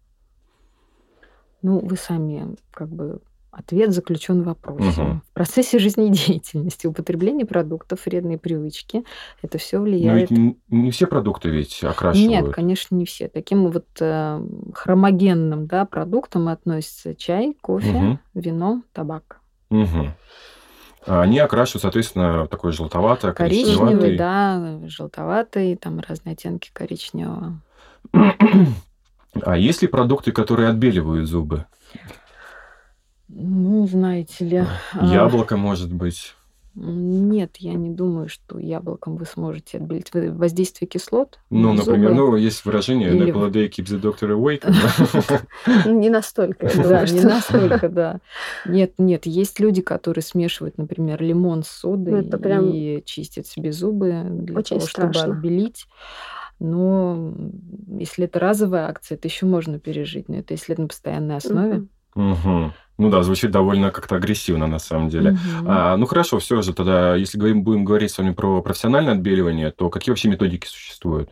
Ну, 1.62 1.78
вы 1.78 1.96
сами 1.96 2.56
как 2.72 2.88
бы 2.88 3.20
ответ 3.50 3.92
заключен 3.92 4.42
в 4.42 4.46
вопросе. 4.46 5.00
Мгм. 5.00 5.22
В 5.30 5.32
процессе 5.32 5.78
жизнедеятельности 5.78 6.88
употребление 6.88 7.46
продуктов, 7.46 8.04
вредные 8.04 8.36
привычки, 8.36 9.04
это 9.40 9.58
все 9.58 9.78
Но 9.78 9.84
влияет 9.84 10.30
ведь 10.30 10.38
н- 10.38 10.56
не 10.68 10.90
все 10.90 11.06
продукты 11.06 11.50
ведь 11.50 11.84
окрашивают. 11.84 12.28
Нет, 12.46 12.54
конечно, 12.54 12.96
не 12.96 13.04
все. 13.04 13.28
Таким 13.28 13.70
вот 13.70 13.86
э, 14.00 14.44
хромогенным 14.74 15.68
да, 15.68 15.84
продуктам 15.84 16.48
относятся 16.48 17.14
чай, 17.14 17.56
кофе, 17.60 17.92
Мгм. 17.92 18.18
вино, 18.34 18.82
табак. 18.92 19.40
Мгм. 19.70 20.14
А 21.06 21.22
Они 21.22 21.38
окрашивают, 21.38 21.82
соответственно, 21.82 22.46
такой 22.46 22.72
желтовато 22.72 23.32
Коричневый, 23.32 24.16
да, 24.16 24.80
желтоватый, 24.86 25.76
там 25.76 26.00
разные 26.00 26.32
оттенки 26.32 26.70
коричневого. 26.72 27.60
А 29.42 29.56
есть 29.56 29.82
ли 29.82 29.88
продукты, 29.88 30.32
которые 30.32 30.68
отбеливают 30.68 31.28
зубы? 31.28 31.66
Ну, 33.28 33.86
знаете 33.86 34.44
ли... 34.44 34.64
а, 34.92 35.04
Яблоко, 35.04 35.56
может 35.56 35.92
быть. 35.92 36.34
Нет, 36.76 37.58
я 37.58 37.74
не 37.74 37.90
думаю, 37.90 38.28
что 38.28 38.58
яблоком 38.58 39.16
вы 39.16 39.26
сможете 39.26 39.78
отбелить. 39.78 40.10
Воздействие 40.12 40.88
кислот 40.88 41.38
Ну, 41.50 41.72
на 41.72 41.74
например, 41.84 42.10
зубы? 42.16 42.30
ну, 42.32 42.37
есть 42.37 42.64
выражение 42.64 43.14
Или- 43.14 43.32
«Apple 43.32 43.46
a 43.46 43.50
day 43.50 43.68
keeps 43.70 43.96
the 43.96 44.00
doctor 44.00 44.30
away». 44.37 44.58
как 44.58 44.72
бы. 44.72 45.40
Ну, 45.84 46.00
Не 46.00 46.10
настолько, 46.10 46.66
Да, 46.82 47.04
не 47.06 47.20
настолько, 47.20 47.88
да. 47.88 48.20
Нет, 48.66 48.94
нет, 48.98 49.26
есть 49.26 49.60
люди, 49.60 49.82
которые 49.82 50.22
смешивают, 50.22 50.76
например, 50.78 51.22
лимон 51.22 51.62
с 51.62 51.68
содой 51.68 52.22
Ну, 52.28 52.72
и 52.72 53.02
чистят 53.04 53.46
себе 53.46 53.70
зубы 53.72 54.24
для 54.28 54.60
того, 54.62 54.80
чтобы 54.80 55.12
страшно. 55.14 55.34
отбелить. 55.34 55.87
Но 56.60 57.34
если 57.98 58.24
это 58.24 58.38
разовая 58.38 58.88
акция, 58.88 59.16
это 59.16 59.28
еще 59.28 59.46
можно 59.46 59.78
пережить. 59.78 60.28
Но 60.28 60.37
это 60.37 60.54
если 60.54 60.72
это 60.72 60.82
на 60.82 60.88
постоянной 60.88 61.37
основе. 61.37 61.87
Мгм. 62.14 62.72
Ну 62.98 63.11
да, 63.11 63.22
звучит 63.22 63.50
довольно 63.50 63.90
как-то 63.90 64.16
агрессивно 64.16 64.66
на 64.66 64.78
самом 64.78 65.09
деле. 65.09 65.33
Мгм. 65.33 65.66
А, 65.66 65.96
ну 65.96 66.07
хорошо, 66.07 66.38
все 66.38 66.62
же 66.62 66.72
тогда, 66.72 67.16
если 67.16 67.38
говорим, 67.38 67.62
будем 67.64 67.85
говорить 67.85 68.11
с 68.12 68.18
вами 68.18 68.33
про 68.33 68.62
профессиональное 68.62 69.14
отбеливание, 69.14 69.70
то 69.72 69.90
какие 69.90 70.11
вообще 70.12 70.28
методики 70.28 70.66
существуют? 70.66 71.30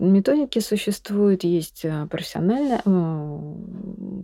Методики 0.00 0.58
существует, 0.58 1.44
есть 1.44 1.84
э, 1.84 2.06
профессиональное, 2.10 2.80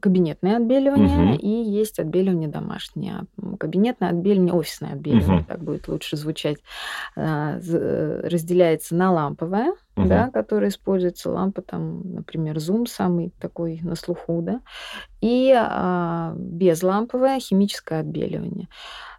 кабинетное 0.01 0.57
отбеливание 0.57 1.17
Мгм. 1.17 1.35
и 1.37 1.49
есть 1.49 1.99
отбеливание 2.01 2.49
домашнее. 2.49 3.25
Кабинетное 3.61 4.11
отбеливание, 4.11 4.53
офисное 4.55 4.93
отбеливание, 4.95 5.37
Мгм. 5.41 5.45
так 5.45 5.63
будет 5.63 5.87
лучше 5.89 6.17
звучать, 6.17 6.59
з- 7.15 7.79
э, 7.79 8.29
разделяется 8.29 8.97
на 8.97 9.13
ламповое, 9.13 9.75
Мгм. 9.97 10.09
да, 10.09 10.31
которое 10.31 10.69
используется, 10.69 11.31
лампа 11.31 11.63
там, 11.63 12.03
например, 12.15 12.57
Zoom 12.57 12.87
самый 12.87 13.33
такой 13.41 13.81
на 13.83 13.95
слуху, 13.95 14.43
да, 14.43 14.61
и 15.21 15.53
а, 15.57 16.35
безламповое 16.37 17.41
химическое 17.41 18.01
отбеливание. 18.01 18.69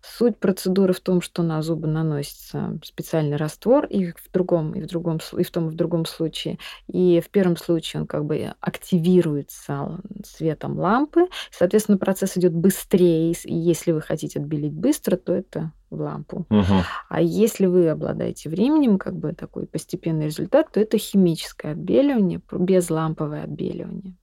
Суть 0.03 0.37
процедуры 0.39 0.93
в 0.93 0.99
том, 1.01 1.21
что 1.21 1.43
на 1.43 1.61
зубы 1.63 1.87
наносится 1.87 2.79
специальный 2.83 3.37
раствор, 3.37 3.85
и 3.85 4.11
в 4.11 4.31
другом, 4.33 4.73
и 4.73 4.81
в 4.81 4.87
другом, 4.87 5.19
и 5.37 5.43
в 5.43 5.51
том, 5.51 5.69
и 5.69 5.71
в 5.71 5.75
другом 5.75 6.05
случае. 6.05 6.59
И 6.87 7.21
в 7.25 7.29
первом 7.31 7.57
случае 7.57 8.01
он 8.01 8.07
как 8.07 8.25
бы 8.25 8.53
активируется 8.59 9.99
светом 10.25 10.77
лампы, 10.79 11.27
соответственно, 11.51 11.97
процесс 11.97 12.37
идет 12.37 12.53
быстрее. 12.53 13.33
И 13.45 13.55
если 13.55 13.91
вы 13.91 14.01
хотите 14.01 14.39
отбелить 14.39 14.73
быстро, 14.73 15.17
то 15.17 15.33
это 15.33 15.71
в 15.89 16.01
лампу. 16.01 16.45
Мгм. 16.49 16.83
А 17.09 17.21
если 17.21 17.65
вы 17.65 17.89
обладаете 17.89 18.49
временем, 18.49 18.97
как 18.97 19.15
бы 19.15 19.33
такой 19.33 19.67
постепенный 19.67 20.25
результат, 20.25 20.71
то 20.71 20.79
это 20.79 20.97
химическое 20.97 21.71
отбеливание, 21.71 22.41
безламповое 22.51 23.43
отбеливание. 23.43 24.15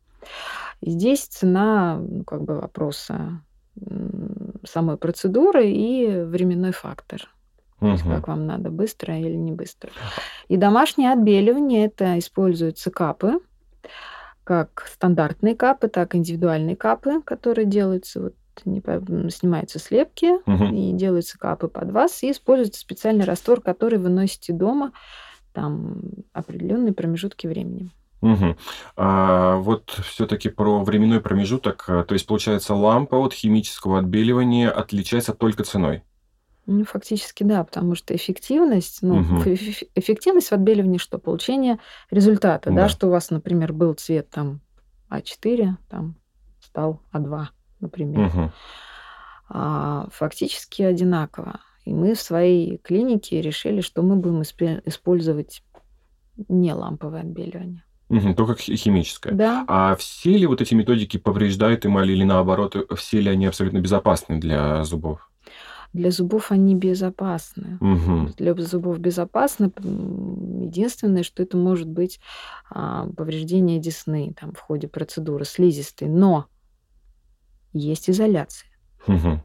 И 0.81 0.91
здесь 0.91 1.27
цена 1.27 1.99
ну, 1.99 2.25
как 2.25 2.43
бы 2.43 2.61
вопроса 2.61 3.43
самой 4.65 4.97
процедуры 4.97 5.71
и 5.71 6.23
временной 6.25 6.73
фактор. 6.73 7.29
То 7.81 7.89
есть 7.89 8.05
как 8.05 8.29
вам 8.29 8.47
надо, 8.47 8.71
быстро 8.71 9.19
или 9.19 9.35
не 9.35 9.51
быстро. 9.51 9.91
И 10.47 10.57
домашнее 10.57 11.13
отбеливание, 11.13 11.87
это 11.87 12.17
используются 12.17 12.93
капы, 12.93 13.41
как 14.45 14.87
стандартные 14.93 15.57
капы, 15.57 15.89
так 15.89 16.15
и 16.15 16.19
индивидуальные 16.19 16.77
капы, 16.77 17.23
которые 17.23 17.67
делаются, 17.67 18.21
вот, 18.21 18.35
не 18.65 18.81
снимаются 19.31 19.79
слепки, 19.79 20.33
Мгм. 20.47 20.75
и 20.75 20.93
делаются 20.93 21.39
капы 21.39 21.69
под 21.69 21.91
вас, 21.91 22.23
и 22.23 22.31
используется 22.31 22.81
специальный 22.81 23.25
раствор, 23.25 23.61
который 23.61 23.99
вы 23.99 24.09
носите 24.09 24.53
дома 24.53 24.93
там 25.53 26.01
определенные 26.33 26.93
промежутки 26.93 27.47
времени. 27.47 27.91
Мгм. 28.21 28.57
А 28.97 29.57
вот 29.57 29.91
все-таки 30.05 30.49
про 30.49 30.83
временной 30.85 31.21
промежуток, 31.21 31.85
то 31.87 32.07
есть, 32.11 32.27
получается, 32.27 32.75
лампа 32.75 33.17
от 33.17 33.33
химического 33.35 33.99
отбеливания 33.99 34.71
отличается 34.71 35.35
только 35.35 35.65
ценой. 35.65 36.03
Ну, 36.67 36.85
фактически, 36.85 37.43
да, 37.43 37.65
потому 37.65 37.97
что 37.97 38.15
эффективность, 38.15 39.03
ну, 39.03 39.21
ф- 39.41 39.83
эффективность 39.97 40.49
в 40.49 40.53
отбеливании 40.53 40.99
что? 40.99 41.19
Получение 41.19 41.81
результата, 42.11 42.71
да, 42.71 42.83
Да. 42.83 42.89
что 42.89 43.09
у 43.09 43.11
вас, 43.11 43.31
например, 43.31 43.73
был 43.73 43.95
цвет 43.95 44.31
там 44.31 44.61
А4, 45.11 45.71
там 45.91 46.15
стал 46.61 47.01
А2, 47.13 47.49
например. 47.83 48.53
А, 49.49 50.09
фактически 50.11 50.81
одинаково. 50.83 51.61
И 51.85 51.93
мы 51.93 52.15
в 52.15 52.21
своей 52.21 52.79
клинике 52.79 53.43
решили, 53.43 53.81
что 53.83 54.03
мы 54.03 54.17
будем 54.17 54.43
использовать 54.43 55.63
не 56.49 56.73
ламповое 56.73 57.21
отбеливание. 57.21 57.85
Мгм. 58.09 58.35
Только 58.35 58.57
хи- 58.57 58.77
химическое. 58.77 59.33
Да, 59.33 59.65
А 59.69 59.97
все 59.97 60.37
ли 60.37 60.47
вот 60.47 60.61
эти 60.61 60.75
методики 60.75 61.17
повреждают 61.17 61.85
эмаль 61.87 62.11
или 62.11 62.25
наоборот, 62.25 62.77
э, 62.77 62.95
все 62.95 63.21
ли 63.21 63.31
они 63.31 63.47
абсолютно 63.47 63.79
безопасны 63.79 64.39
для 64.39 64.85
зубов? 64.85 65.29
для 65.93 66.11
зубов 66.11 66.51
они 66.51 66.75
безопасны. 66.75 67.77
Мгм. 67.81 68.33
Для 68.39 68.55
зубов 68.55 68.99
безопасно. 68.99 69.71
Единственное, 69.77 71.23
что 71.23 71.43
это 71.43 71.59
может 71.59 71.87
быть 71.87 72.19
а, 72.71 73.09
повреждение 73.15 73.79
десны 73.79 74.35
там, 74.41 74.55
в 74.55 74.59
ходе 74.59 74.89
процедуры 74.89 75.45
слизистой. 75.45 76.09
Но 76.09 76.47
есть 77.73 78.11
изоляция. 78.11 78.69
Угу. 79.07 79.43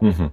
Угу. 0.00 0.32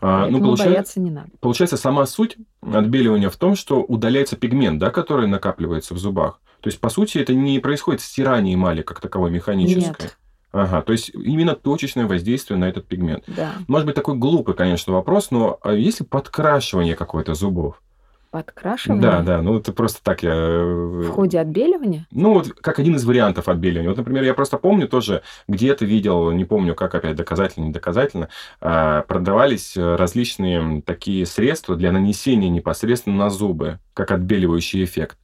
А, 0.00 0.26
ну, 0.28 0.40
получается, 0.40 0.72
бояться 0.72 1.00
не 1.00 1.10
надо. 1.10 1.30
Получается, 1.40 1.76
сама 1.76 2.04
суть 2.06 2.36
отбеливания 2.60 3.30
в 3.30 3.36
том, 3.36 3.54
что 3.54 3.82
удаляется 3.82 4.36
пигмент, 4.36 4.80
да, 4.80 4.90
который 4.90 5.28
накапливается 5.28 5.94
в 5.94 5.98
зубах. 5.98 6.40
То 6.60 6.68
есть, 6.68 6.80
по 6.80 6.88
сути, 6.88 7.18
это 7.18 7.34
не 7.34 7.60
происходит 7.60 8.00
стирание 8.00 8.54
эмали 8.54 8.82
как 8.82 9.00
таковой 9.00 9.30
механическое. 9.30 10.04
Нет. 10.04 10.18
Ага, 10.50 10.82
то 10.82 10.92
есть 10.92 11.10
именно 11.14 11.56
точечное 11.56 12.06
воздействие 12.06 12.56
на 12.58 12.66
этот 12.66 12.86
пигмент. 12.86 13.24
Да. 13.26 13.54
Может 13.66 13.86
быть, 13.86 13.96
такой 13.96 14.16
глупый, 14.16 14.54
конечно, 14.54 14.92
вопрос, 14.92 15.32
но 15.32 15.58
а 15.62 15.72
есть 15.72 16.00
ли 16.00 16.06
подкрашивание 16.06 16.94
какое-то 16.94 17.34
зубов? 17.34 17.82
Подкрашивание? 18.34 19.00
Да, 19.00 19.22
да, 19.22 19.42
ну 19.42 19.58
это 19.58 19.72
просто 19.72 20.02
так 20.02 20.24
я... 20.24 20.32
Э, 20.34 20.64
в 20.64 21.10
ходе 21.10 21.38
отбеливания? 21.38 22.08
Ну 22.10 22.32
вот 22.32 22.48
как 22.48 22.80
один 22.80 22.96
из 22.96 23.04
вариантов 23.04 23.48
отбеливания. 23.48 23.88
Вот, 23.88 23.96
например, 23.96 24.24
я 24.24 24.34
просто 24.34 24.58
помню 24.58 24.88
тоже, 24.88 25.22
где-то 25.46 25.84
видел, 25.84 26.32
не 26.32 26.44
помню, 26.44 26.74
как 26.74 26.96
опять 26.96 27.14
доказательно, 27.14 27.66
не 27.66 27.70
доказательно, 27.70 28.30
а, 28.60 29.02
продавались 29.02 29.76
различные 29.76 30.82
такие 30.82 31.26
средства 31.26 31.76
для 31.76 31.92
нанесения 31.92 32.48
непосредственно 32.48 33.18
на 33.18 33.30
зубы, 33.30 33.78
как 33.92 34.10
отбеливающий 34.10 34.82
эффект. 34.82 35.16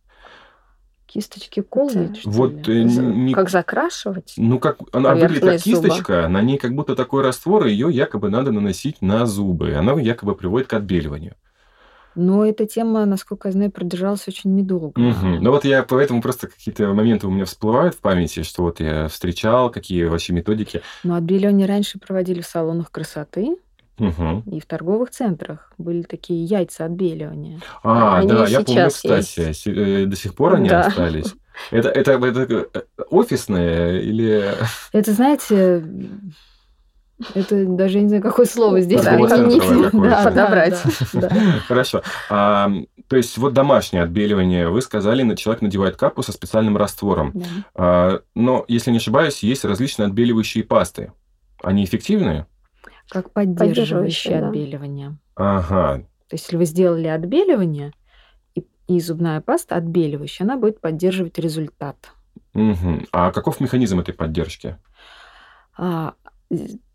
Кисточки 1.07 1.63
колы? 1.63 2.15
Вот 2.25 2.69
э, 2.69 2.83
не... 2.85 3.35
Как 3.35 3.51
закрашивать? 3.51 4.35
Ну, 4.37 4.61
как 4.61 4.79
она 4.93 5.17
выглядит 5.17 5.43
как 5.43 5.61
кисточка, 5.61 6.29
на 6.29 6.43
ней 6.43 6.59
как 6.59 6.77
будто 6.77 6.95
такой 6.95 7.25
раствор, 7.25 7.67
и 7.67 7.73
ее 7.73 7.89
якобы 7.91 8.31
надо 8.31 8.53
наносить 8.53 9.03
на 9.03 9.27
зубы. 9.27 9.75
Она 9.75 9.95
якобы 10.01 10.37
приводит 10.37 10.69
к 10.69 10.75
отбеливанию. 10.75 11.35
Но 12.21 12.45
эта 12.45 12.67
тема, 12.67 13.07
насколько 13.07 13.49
я 13.49 13.53
знаю, 13.53 13.71
продержалась 13.71 14.29
очень 14.29 14.55
недолго. 14.55 15.01
Угу. 15.01 15.27
Ну 15.41 15.51
вот 15.51 15.65
я 15.65 15.83
поэтому 15.83 16.21
просто 16.21 16.49
какие-то 16.49 16.93
моменты 16.93 17.27
у 17.27 17.31
меня 17.31 17.47
всплывают 17.47 17.95
в 17.95 17.99
памяти, 17.99 18.43
что 18.43 18.63
вот 18.63 18.81
я 18.81 19.09
встречал, 19.09 19.71
какие 19.71 20.05
вообще 20.05 20.35
методики. 20.35 20.83
Но 21.03 21.15
отбеливание 21.15 21.67
раньше 21.67 21.99
проводили 21.99 22.43
в 22.43 22.47
салонах 22.47 22.91
красоты. 22.91 23.57
Угу. 23.99 24.45
И 24.53 24.61
в 24.61 24.67
торговых 24.67 25.11
центрах 25.11 25.73
были 25.79 26.03
такие 26.03 26.45
яйца 26.45 26.87
отбеливания. 26.87 27.61
А, 27.83 28.19
они 28.19 28.29
да, 28.29 28.47
я 28.47 28.63
помню, 28.63 28.89
кстати, 28.89 29.41
есть. 29.41 29.67
Э, 29.67 30.07
до 30.07 30.17
сих 30.17 30.35
пор 30.35 30.55
они 30.55 30.69
да. 30.69 30.87
остались. 30.87 31.35
Это, 31.71 31.91
это, 31.91 32.13
это 32.13 32.69
э, 32.73 32.81
офисное 33.11 33.99
или... 33.99 34.55
Это, 34.93 35.13
знаете, 35.13 35.85
это 37.35 37.67
даже 37.67 38.01
не 38.01 38.09
знаю, 38.09 38.23
какое 38.23 38.47
слово 38.47 38.81
здесь 38.81 39.03
да, 39.03 39.15
применить. 39.15 39.93
Да, 39.93 40.25
подобрать. 40.25 40.83
Да, 41.13 41.29
да. 41.29 41.31
Хорошо. 41.67 42.03
А, 42.29 42.71
то 43.09 43.17
есть 43.17 43.37
вот 43.39 43.53
домашнее 43.53 44.03
отбеливание, 44.03 44.69
вы 44.69 44.81
сказали, 44.83 45.35
человек 45.35 45.63
надевает 45.63 45.97
капу 45.97 46.23
со 46.23 46.33
специальным 46.33 46.77
раствором. 46.77 47.33
Да. 47.35 47.47
А, 47.75 48.21
но, 48.35 48.65
если 48.69 48.91
не 48.91 48.99
ошибаюсь, 48.99 49.43
есть 49.43 49.65
различные 49.65 50.07
отбеливающие 50.07 50.65
пасты. 50.65 51.13
Они 51.63 51.85
эффективные? 51.85 52.47
Как 53.09 53.33
поддерживающее 53.33 54.39
отбеливание. 54.39 55.19
Ага. 55.37 56.05
То 56.29 56.35
есть, 56.35 56.45
если 56.45 56.57
вы 56.57 56.65
сделали 56.65 57.09
отбеливание, 57.09 57.93
и, 58.55 58.65
и 58.87 59.01
зубная 59.01 59.41
паста 59.41 59.77
отбеливающая, 59.77 60.47
она 60.47 60.57
будет 60.57 60.81
поддерживать 60.81 61.39
результат. 61.39 61.97
Угу. 62.55 63.07
А 63.13 63.33
каков 63.33 63.61
механизм 63.61 64.01
этой 64.01 64.15
поддержки? 64.15 64.77
А, 65.77 66.15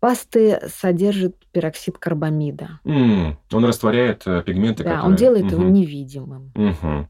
пасты 0.00 0.60
содержат 0.68 1.36
пероксид 1.52 1.98
карбамида. 1.98 2.80
Mm, 2.84 3.36
он 3.52 3.64
растворяет 3.64 4.22
э, 4.26 4.42
пигменты, 4.44 4.84
да, 4.84 4.90
которые... 4.90 5.10
он 5.10 5.16
делает 5.16 5.44
угу. 5.46 5.62
его 5.62 5.64
невидимым. 5.64 6.52
Угу. 6.54 7.08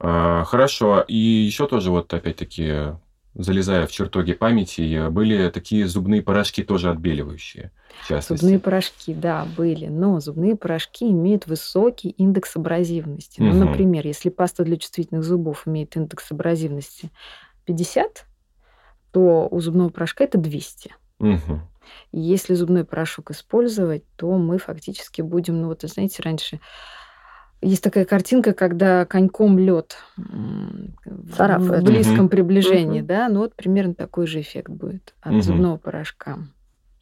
А, 0.00 0.44
хорошо. 0.44 1.04
И 1.06 1.16
еще 1.16 1.66
тоже 1.66 1.90
вот 1.90 2.12
опять-таки 2.12 2.94
залезая 3.34 3.86
в 3.86 3.90
чертоги 3.92 4.34
памяти, 4.34 5.08
были 5.08 5.48
такие 5.48 5.86
зубные 5.86 6.22
порошки 6.22 6.62
тоже 6.62 6.90
отбеливающие. 6.90 7.70
Зубные 8.08 8.58
порошки, 8.58 9.14
да, 9.14 9.46
были. 9.56 9.86
Но 9.86 10.20
зубные 10.20 10.56
порошки 10.56 11.10
имеют 11.10 11.46
высокий 11.46 12.10
индекс 12.10 12.56
абразивности. 12.56 13.40
Угу. 13.40 13.48
Ну, 13.50 13.64
например, 13.66 14.06
если 14.06 14.28
паста 14.28 14.64
для 14.64 14.76
чувствительных 14.76 15.24
зубов 15.24 15.66
имеет 15.66 15.96
индекс 15.96 16.30
абразивности 16.30 17.10
50, 17.64 18.26
то 19.12 19.48
у 19.50 19.60
зубного 19.60 19.90
порошка 19.90 20.24
это 20.24 20.38
200. 20.38 20.94
Угу. 21.22 21.60
если 22.12 22.54
зубной 22.54 22.84
порошок 22.84 23.30
использовать, 23.30 24.04
то 24.16 24.36
мы 24.36 24.58
фактически 24.58 25.22
будем, 25.22 25.60
ну 25.60 25.68
вот, 25.68 25.82
знаете, 25.82 26.22
раньше 26.22 26.60
есть 27.62 27.82
такая 27.82 28.04
картинка, 28.04 28.54
когда 28.54 29.06
коньком 29.06 29.56
лед 29.56 29.96
в 30.16 31.82
близком 31.82 32.24
угу. 32.24 32.28
приближении, 32.28 33.00
угу. 33.00 33.06
да, 33.06 33.28
ну 33.28 33.40
вот 33.40 33.54
примерно 33.54 33.94
такой 33.94 34.26
же 34.26 34.40
эффект 34.40 34.68
будет 34.68 35.14
от 35.20 35.32
угу. 35.32 35.42
зубного 35.42 35.76
порошка. 35.76 36.38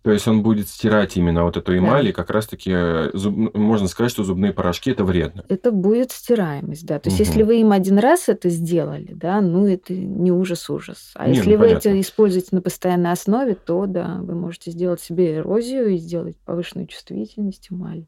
То 0.02 0.12
есть 0.12 0.26
он 0.26 0.42
будет 0.42 0.68
стирать 0.68 1.16
именно 1.16 1.44
вот 1.44 1.58
эту 1.58 1.76
эмаль, 1.76 2.04
да. 2.04 2.08
и 2.08 2.12
как 2.12 2.30
раз-таки 2.30 2.70
э, 2.72 3.10
зуб... 3.12 3.54
Можно 3.54 3.86
сказать, 3.86 4.10
что 4.10 4.24
зубные 4.24 4.52
порошки 4.52 4.90
это 4.90 5.04
вредно. 5.04 5.44
Это 5.48 5.72
будет 5.72 6.10
стираемость, 6.10 6.86
да. 6.86 6.98
То 6.98 7.10
есть 7.10 7.20
угу. 7.20 7.28
если 7.28 7.42
вы 7.42 7.60
им 7.60 7.72
один 7.72 7.98
раз 7.98 8.28
это 8.28 8.48
сделали, 8.48 9.12
да, 9.12 9.42
ну 9.42 9.66
это 9.66 9.92
не 9.92 10.32
ужас-ужас. 10.32 11.12
А 11.14 11.28
не, 11.28 11.36
если 11.36 11.54
ну, 11.54 11.58
вы 11.58 11.68
понятно. 11.68 11.88
это 11.90 12.00
используете 12.00 12.48
на 12.52 12.62
постоянной 12.62 13.12
основе, 13.12 13.54
то 13.54 13.84
да, 13.86 14.18
вы 14.22 14.34
можете 14.34 14.70
сделать 14.70 15.02
себе 15.02 15.36
эрозию 15.36 15.90
и 15.90 15.98
сделать 15.98 16.36
повышенную 16.46 16.86
чувствительность 16.86 17.68
эмали. 17.70 18.06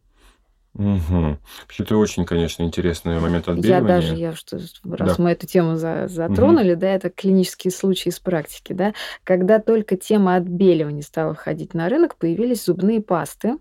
Угу. 0.74 1.38
Это 1.78 1.96
очень, 1.96 2.24
конечно, 2.24 2.62
интересный 2.62 3.20
момент 3.20 3.46
отбеливания. 3.46 3.82
Я 3.82 3.86
даже, 3.86 4.14
я 4.16 4.32
что, 4.34 4.58
раз 4.84 5.16
да. 5.16 5.22
мы 5.22 5.30
эту 5.32 5.46
тему 5.46 5.76
за, 5.76 6.08
затронули, 6.08 6.72
угу. 6.72 6.80
да, 6.80 6.88
это 6.88 7.10
клинические 7.10 7.72
случаи 7.72 8.08
из 8.08 8.18
практики, 8.18 8.72
да, 8.72 8.94
когда 9.22 9.58
только 9.58 9.96
тема 9.96 10.36
отбеливания 10.36 11.02
стала 11.02 11.34
входить 11.34 11.74
на 11.74 11.88
рынок, 11.90 12.16
появились 12.16 12.64
зубные 12.64 13.02
пасты, 13.02 13.58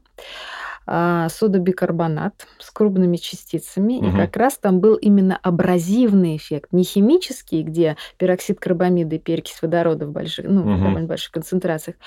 а, 0.88 1.30
содобикарбонат 1.30 2.48
с 2.60 2.72
крупными 2.72 3.18
частицами, 3.18 3.98
угу. 3.98 4.08
и 4.08 4.12
как 4.12 4.36
раз 4.38 4.58
там 4.58 4.80
был 4.80 4.96
именно 4.96 5.38
абразивный 5.42 6.38
эффект, 6.38 6.70
не 6.72 6.84
химический, 6.84 7.62
где 7.64 7.98
пероксид 8.18 8.60
карбамида 8.60 9.18
и 9.18 9.20
перекись 9.20 9.62
водорода 9.62 10.08
в 10.08 10.12
больших, 10.12 10.46
ну, 10.48 10.62
угу. 10.62 10.74
в 10.76 10.82
довольно 10.82 11.08
больших 11.08 11.32
концентрациях, 11.32 11.98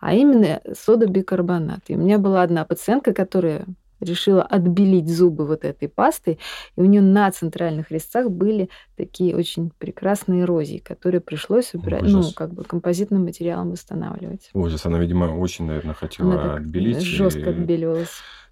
а 0.00 0.14
именно 0.14 0.60
содобикарбонат. 0.72 1.80
И 1.88 1.94
у 1.94 1.98
меня 1.98 2.18
была 2.18 2.42
одна 2.42 2.64
пациентка, 2.64 3.12
которая 3.12 3.66
решила 4.02 4.42
отбелить 4.42 5.08
зубы 5.08 5.46
вот 5.46 5.64
этой 5.64 5.88
пастой, 5.88 6.38
и 6.76 6.80
у 6.80 6.84
нее 6.84 7.02
на 7.02 7.30
центральных 7.30 7.90
резцах 7.90 8.30
были 8.30 8.68
такие 8.96 9.36
очень 9.36 9.70
прекрасные 9.78 10.42
эрозии, 10.42 10.78
которые 10.78 11.20
пришлось 11.20 11.74
убирать, 11.74 12.02
ну, 12.02 12.22
как 12.34 12.52
бы 12.52 12.64
композитным 12.64 13.24
материалом 13.24 13.70
восстанавливать. 13.70 14.50
Ужас, 14.54 14.84
она, 14.86 14.98
видимо, 14.98 15.24
очень, 15.24 15.66
наверное, 15.66 15.94
хотела 15.94 16.32
она 16.40 16.54
отбелить. 16.54 17.00
Жестко 17.00 17.40
и... 17.40 17.44
отбеливалась 17.50 18.10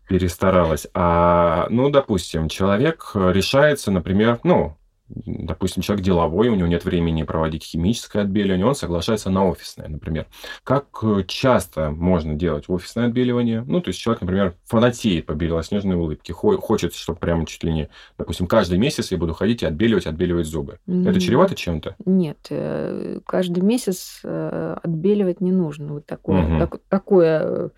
перестаралась. 0.09 0.89
А, 0.93 1.69
ну, 1.71 1.89
допустим, 1.89 2.49
человек 2.49 3.13
решается, 3.15 3.93
например, 3.93 4.41
ну, 4.43 4.77
допустим, 5.11 5.83
человек 5.83 6.05
деловой, 6.05 6.49
у 6.49 6.55
него 6.55 6.69
нет 6.69 6.85
времени 6.85 7.23
проводить 7.23 7.65
химическое 7.65 8.21
отбеливание, 8.21 8.67
он 8.67 8.75
соглашается 8.75 9.31
на 9.31 9.47
офисное, 9.47 9.89
например. 9.89 10.27
Как 10.65 10.87
э, 11.03 11.25
часто 11.27 11.91
можно 11.91 12.35
делать 12.35 12.65
офисное 12.69 13.07
отбеливание? 13.07 13.63
Ну, 13.67 13.81
то 13.81 13.89
есть 13.89 14.01
человек, 14.01 14.23
например, 14.23 14.55
фанатеет 14.65 15.27
по 15.27 15.33
белоснежной 15.33 15.97
улыбке, 15.97 16.33
хочет, 16.33 16.95
чтобы 16.95 17.19
прямо 17.19 17.47
чуть 17.47 17.65
ли 17.65 17.73
не, 17.73 17.89
допустим, 18.19 18.47
каждый 18.47 18.79
месяц 18.79 19.11
я 19.11 19.19
буду 19.19 19.35
ходить 19.35 19.63
и 19.63 19.67
отбеливать, 19.67 20.07
отбеливать 20.07 20.47
зубы. 20.47 20.79
Mm-hmm. 20.87 21.11
Это 21.11 21.21
чревато 21.21 21.55
чем-то? 21.55 21.97
Нет, 22.05 22.47
э, 22.51 23.21
каждый 23.27 23.63
месяц 23.63 24.21
э, 24.23 24.77
отбеливать 24.83 25.41
не 25.41 25.53
нужно. 25.53 25.95
Вот 25.95 26.07
такое, 26.07 26.43
mm-hmm. 26.43 26.59
так, 26.59 26.81
такое 26.89 27.71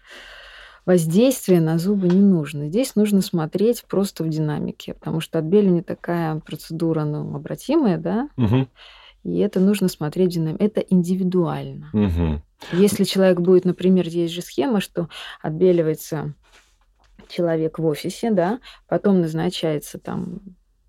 воздействие 0.85 1.61
на 1.61 1.79
зубы 1.79 2.09
не 2.09 2.21
нужно. 2.21 2.69
Здесь 2.69 2.97
нужно 2.97 3.23
смотреть 3.23 3.85
просто 3.89 4.25
в 4.25 4.29
динамике, 4.29 4.95
потому 4.95 5.21
что 5.21 5.39
отбеливание 5.39 5.83
такая 5.83 6.39
процедура 6.41 7.05
ну, 7.05 7.35
обратимая, 7.35 7.99
да, 7.99 8.29
угу. 8.37 8.67
и 9.25 9.39
это 9.39 9.61
нужно 9.61 9.89
смотреть 9.89 10.31
в 10.31 10.35
динамике. 10.35 10.65
Это 10.65 10.81
индивидуально. 10.81 11.91
Угу. 11.93 12.43
Если 12.73 13.05
человек 13.05 13.41
будет, 13.41 13.65
например, 13.65 14.09
есть 14.09 14.35
же 14.35 14.43
схема, 14.43 14.81
что 14.81 15.09
отбеливается 15.41 16.35
человек 17.29 17.79
в 17.79 17.87
офисе, 17.87 18.31
да, 18.31 18.61
потом 18.89 19.21
назначается 19.21 19.99
там 19.99 20.41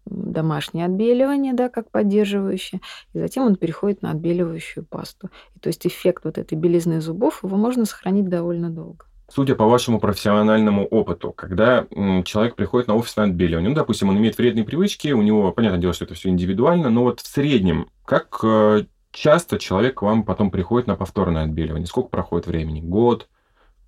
домашнее 0.06 0.86
отбеливание, 0.86 1.54
да, 1.54 1.70
как 1.70 1.90
поддерживающее, 1.90 2.82
и 3.14 3.20
затем 3.20 3.46
он 3.46 3.56
переходит 3.56 4.02
на 4.02 4.12
отбеливающую 4.12 4.86
пасту. 4.86 5.30
И 5.56 5.60
то 5.60 5.68
есть 5.68 5.88
эффект 5.88 6.26
вот 6.26 6.38
этой 6.38 6.56
белизны 6.56 7.00
зубов 7.00 7.44
его 7.44 7.56
можно 7.56 7.86
сохранить 7.86 8.28
довольно 8.28 8.70
долго 8.70 9.06
судя 9.30 9.56
по 9.56 9.66
вашему 9.66 10.00
профессиональному 10.00 10.86
опыту, 10.86 11.32
когда 11.32 11.86
человек 12.26 12.56
приходит 12.56 12.88
на 12.88 12.96
офисное 12.96 13.26
отбеливание, 13.26 13.70
ну, 13.70 13.76
допустим, 13.76 14.10
он 14.10 14.18
имеет 14.18 14.38
вредные 14.38 14.66
привычки, 14.66 15.12
у 15.12 15.22
него, 15.22 15.52
понятное 15.52 15.80
дело, 15.80 15.94
что 15.94 16.06
это 16.06 16.14
все 16.14 16.30
индивидуально, 16.30 16.90
но 16.90 17.04
вот 17.04 17.20
в 17.20 17.28
среднем, 17.28 17.88
как 18.06 18.40
э, 18.44 18.86
часто 19.12 19.60
человек 19.60 19.96
к 19.96 20.02
вам 20.02 20.24
потом 20.24 20.52
приходит 20.52 20.88
на 20.88 20.96
повторное 20.96 21.44
отбеливание? 21.44 21.88
Сколько 21.88 22.10
проходит 22.10 22.48
времени? 22.48 22.82
Год? 22.82 23.30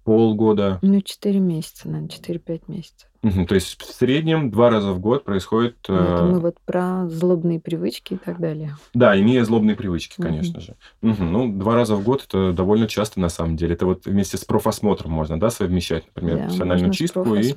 Полгода? 0.05 0.79
Ну, 0.81 1.01
4 1.01 1.39
месяца, 1.39 1.89
наверное, 1.89 2.09
4-5 2.09 2.61
месяцев. 2.67 3.09
Мгм. 3.25 3.47
То 3.47 3.55
есть 3.55 3.81
в 3.81 3.85
среднем 3.85 4.51
два 4.51 4.69
раза 4.69 4.91
в 4.91 4.99
год 4.99 5.23
происходит... 5.23 5.77
Ну, 5.87 5.95
Это 5.95 6.23
э, 6.23 6.31
мы 6.31 6.39
вот 6.39 6.57
про 6.63 7.09
злобные 7.09 7.59
привычки 7.59 8.13
и 8.13 8.17
так 8.17 8.39
далее. 8.39 8.77
Да, 8.93 9.19
имея 9.19 9.43
злобные 9.43 9.75
привычки, 9.75 10.21
конечно 10.21 10.59
же. 10.59 10.75
Мгм. 11.01 11.31
Ну, 11.31 11.51
два 11.57 11.73
раза 11.73 11.95
в 11.95 12.03
год 12.03 12.23
это 12.27 12.53
довольно 12.53 12.87
часто 12.87 13.19
на 13.19 13.29
самом 13.29 13.57
деле. 13.57 13.73
Это 13.73 13.87
вот 13.87 14.05
вместе 14.05 14.37
с 14.37 14.45
профосмотром 14.45 15.11
можно, 15.11 15.39
да, 15.39 15.49
совмещать, 15.49 16.05
например, 16.13 16.37
Да, 16.37 16.43
профессиональную 16.43 16.93
чистку 16.93 17.33
и 17.33 17.51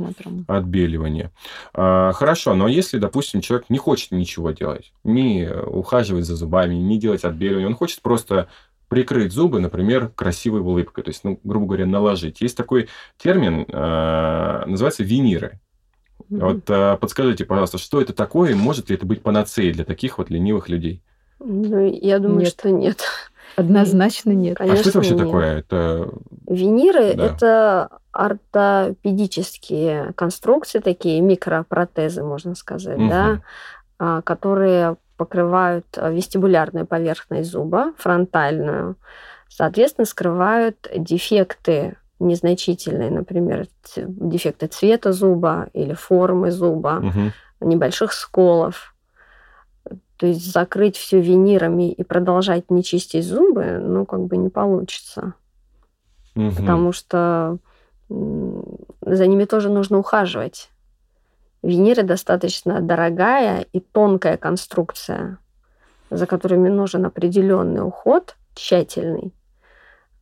отбеливание. 0.46 1.32
А, 1.74 2.12
хорошо, 2.12 2.54
но 2.54 2.66
если, 2.66 2.96
допустим, 2.96 3.42
человек 3.42 3.68
не 3.68 3.76
хочет 3.76 4.12
ничего 4.12 4.52
делать, 4.52 4.94
не 5.04 5.50
ухаживать 5.50 6.24
за 6.24 6.34
зубами, 6.34 6.76
не 6.76 6.98
делать 6.98 7.24
отбеливание, 7.24 7.66
он 7.66 7.74
хочет 7.74 8.00
просто 8.00 8.48
прикрыть 8.88 9.32
зубы, 9.32 9.60
например, 9.60 10.08
красивой 10.08 10.60
улыбкой, 10.60 11.04
то 11.04 11.10
есть, 11.10 11.22
ну, 11.24 11.38
грубо 11.44 11.66
говоря, 11.66 11.86
наложить. 11.86 12.40
Есть 12.40 12.56
такой 12.56 12.88
термин, 13.18 13.64
э, 13.68 14.64
называется 14.66 15.04
виниры. 15.04 15.60
Мгм. 16.28 16.40
Вот 16.46 16.70
э, 16.70 16.96
подскажите, 17.00 17.44
пожалуйста, 17.44 17.78
что 17.78 18.00
это 18.00 18.12
такое, 18.12 18.50
и 18.50 18.54
может 18.54 18.90
ли 18.90 18.96
это 18.96 19.06
быть 19.06 19.22
панацеей 19.22 19.72
для 19.72 19.84
таких 19.84 20.18
вот 20.18 20.30
ленивых 20.30 20.68
людей? 20.68 21.02
Ну, 21.38 21.86
я 21.86 22.18
думаю, 22.18 22.40
Нет. 22.40 22.48
что 22.48 22.70
нет. 22.70 23.02
Однозначно 23.56 24.30
нет. 24.30 24.56
а 24.60 24.64
что 24.64 24.72
это 24.72 24.82
Конечно, 24.82 25.00
вообще 25.00 25.14
нет. 25.14 25.24
такое? 25.24 25.58
Это 25.58 26.10
Виниры 26.48 27.14
Да. 27.14 27.26
это 27.26 27.88
ортопедические 28.12 30.12
конструкции, 30.14 30.80
такие 30.80 31.20
микропротезы, 31.20 32.22
можно 32.22 32.54
сказать, 32.54 32.98
Мгм. 32.98 33.08
да, 33.08 33.42
а, 33.98 34.22
которые 34.22 34.96
покрывают 35.18 35.86
а, 35.96 36.10
вестибулярную 36.10 36.86
поверхность 36.86 37.50
зуба, 37.50 37.92
фронтальную, 37.98 38.96
соответственно, 39.48 40.06
скрывают 40.06 40.88
дефекты 40.96 41.96
незначительные, 42.20 43.10
например, 43.10 43.66
дефекты 43.96 44.66
цвета 44.68 45.12
зуба 45.12 45.68
или 45.74 45.92
формы 45.92 46.50
зуба, 46.50 46.94
Мгм. 46.94 47.32
небольших 47.60 48.12
сколов. 48.12 48.94
То 50.16 50.26
есть 50.26 50.50
закрыть 50.50 50.96
все 50.96 51.20
винирами 51.20 51.92
и 51.92 52.02
продолжать 52.02 52.70
не 52.70 52.82
чистить 52.82 53.24
зубы, 53.24 53.78
ну, 53.78 54.06
как 54.06 54.20
бы 54.24 54.36
не 54.36 54.48
получится 54.48 55.34
Мгм. 56.34 56.54
потому 56.56 56.92
что 56.92 57.58
за 58.08 59.26
ними 59.26 59.44
тоже 59.44 59.68
нужно 59.68 59.98
ухаживать. 59.98 60.70
Виниры 61.62 62.02
достаточно 62.02 62.80
дорогая 62.80 63.66
и 63.72 63.80
тонкая 63.80 64.36
конструкция, 64.36 65.38
за 66.10 66.26
которыми 66.26 66.68
нужен 66.68 67.04
определенный 67.04 67.84
уход, 67.84 68.36
тщательный, 68.54 69.34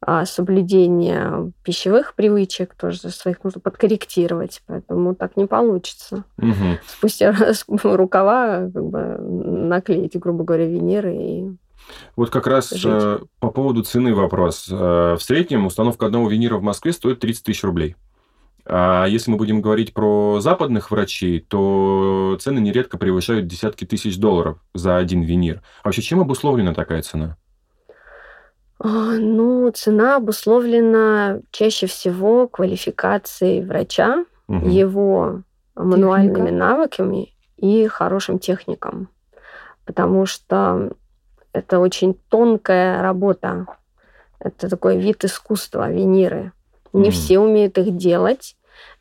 а 0.01 0.25
соблюдение 0.25 1.53
пищевых 1.63 2.15
привычек 2.15 2.75
тоже 2.75 3.11
своих 3.11 3.43
нужно 3.45 3.61
подкорректировать, 3.61 4.63
поэтому 4.67 5.15
так 5.15 5.37
не 5.37 5.47
получится. 5.47 6.25
Мгм. 6.37 6.79
Спустя 6.87 7.33
раз 7.33 7.65
рукава 7.83 8.71
как 8.73 8.85
бы 8.85 9.19
наклеить, 9.19 10.19
грубо 10.19 10.45
говоря, 10.45 10.67
виниры 10.67 11.15
и 11.17 11.51
Вот 12.17 12.31
как 12.31 12.47
раз 12.47 12.71
Жить. 12.71 12.85
э, 12.87 13.19
по 13.41 13.51
поводу 13.51 13.83
цены 13.83 14.15
вопрос. 14.15 14.69
Э, 14.71 15.17
В 15.19 15.23
среднем 15.23 15.67
установка 15.67 16.07
одного 16.07 16.29
винира 16.29 16.57
в 16.57 16.63
Москве 16.63 16.93
стоит 16.93 17.21
30 17.21 17.45
тысяч 17.45 17.63
рублей. 17.65 17.97
А 18.69 19.07
если 19.07 19.31
мы 19.31 19.37
будем 19.37 19.61
говорить 19.61 19.95
про 19.95 20.41
западных 20.41 20.91
врачей, 20.91 21.41
то 21.41 22.37
цены 22.41 22.59
нередко 22.59 22.99
превышают 22.99 23.47
десятки 23.47 23.85
тысяч 23.85 24.19
долларов 24.19 24.59
за 24.75 24.97
один 24.97 25.23
винир. 25.23 25.63
А 25.83 25.89
вообще, 25.89 26.03
чем 26.03 26.21
обусловлена 26.21 26.75
такая 26.75 27.03
цена? 27.03 27.37
А, 28.79 28.89
Ну, 29.19 29.71
цена 29.71 30.17
обусловлена 30.17 31.41
чаще 31.51 31.87
всего 31.87 32.49
квалификацией 32.49 33.65
врача, 33.65 34.25
Мгм. 34.49 34.69
его 34.69 35.43
мануальными 35.75 36.35
Техника. 36.47 36.53
навыками 36.57 37.33
и 37.57 37.87
хорошим 37.87 38.39
техником. 38.39 39.09
Потому 39.85 40.27
что 40.27 40.91
это 41.53 41.79
очень 41.79 42.15
тонкая 42.29 43.01
работа. 43.01 43.67
Это 44.41 44.69
такой 44.69 44.99
вид 44.99 45.25
искусства, 45.25 45.91
виниры. 45.91 46.53
Не 46.93 47.11
Мгм. 47.11 47.11
все 47.13 47.39
умеют 47.39 47.79
их 47.79 47.97
делать. 47.97 48.56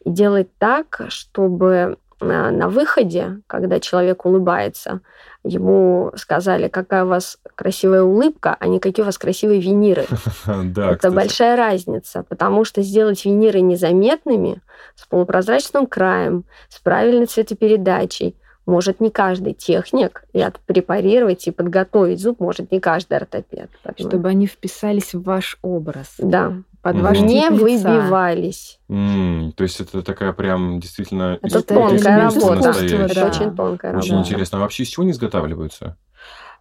И 0.06 0.10
делать 0.12 0.48
так, 0.60 1.02
чтобы 1.10 1.98
а, 2.22 2.52
на 2.52 2.70
выходе, 2.70 3.42
когда 3.48 3.80
человек 3.80 4.26
улыбается, 4.26 5.02
ему 5.44 6.12
сказали, 6.16 6.68
какая 6.68 7.06
у 7.06 7.08
вас 7.08 7.38
красивая 7.56 8.04
улыбка, 8.04 8.56
а 8.60 8.68
не 8.68 8.80
какие 8.80 9.04
у 9.04 9.06
вас 9.06 9.18
красивые 9.18 9.60
виниры. 9.60 10.06
Да, 10.48 10.88
Это 10.92 10.96
кстати. 10.98 11.14
большая 11.14 11.56
разница, 11.58 12.24
потому 12.30 12.64
что 12.66 12.82
сделать 12.84 13.26
виниры 13.26 13.62
незаметными, 13.62 14.62
с 14.96 15.06
полупрозрачным 15.08 15.88
краем, 15.88 16.46
с 16.70 16.80
правильной 16.80 17.26
цветопередачей, 17.26 18.36
может 18.68 19.00
не 19.00 19.12
каждый 19.12 19.54
техник, 19.54 20.24
и 20.34 20.42
отпрепарировать 20.42 21.48
и 21.48 21.52
подготовить 21.52 22.20
зуб 22.20 22.40
может 22.40 22.72
не 22.72 22.80
каждый 22.80 23.18
ортопед. 23.18 23.70
Поэтому- 23.84 24.10
Чтобы 24.10 24.30
они 24.30 24.48
вписались 24.48 25.14
в 25.14 25.22
ваш 25.24 25.58
образ, 25.62 26.16
Да, 26.18 26.54
под 26.86 26.98
Мгм. 26.98 27.04
ваш 27.04 27.18
не 27.18 27.50
выбивались. 27.50 28.80
М, 28.90 29.54
То 29.54 29.64
есть 29.64 29.80
это 29.80 30.04
такая 30.04 30.34
прям 30.34 30.80
действительно 30.80 31.40
Это 31.42 31.64
тонкая 31.64 32.16
работа. 32.16 32.70
Это 32.70 33.26
очень 33.26 33.56
тонкая 33.56 33.98
Очень 33.98 34.12
работа. 34.12 34.28
интересно. 34.30 34.58
А 34.60 34.62
вообще 34.62 34.84
из 34.84 34.90
чего 34.90 35.02
они 35.02 35.12
изготавливаются? 35.12 35.98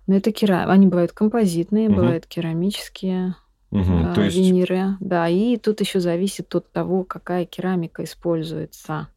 Но 0.06 0.16
это 0.16 0.32
кера... 0.32 0.64
Они 0.64 0.86
бывают 0.86 1.12
композитные, 1.12 1.90
Мгм. 1.90 1.96
бывают 1.98 2.26
керамические 2.26 3.36
а, 3.70 4.14
То 4.14 4.22
есть 4.22 4.34
виниры. 4.34 4.96
Да, 4.98 5.28
и 5.28 5.58
тут 5.58 5.80
еще 5.80 6.00
зависит 6.00 6.54
от 6.54 6.72
того, 6.72 7.04
какая 7.04 7.44
керамика 7.44 8.02
используется. 8.04 9.08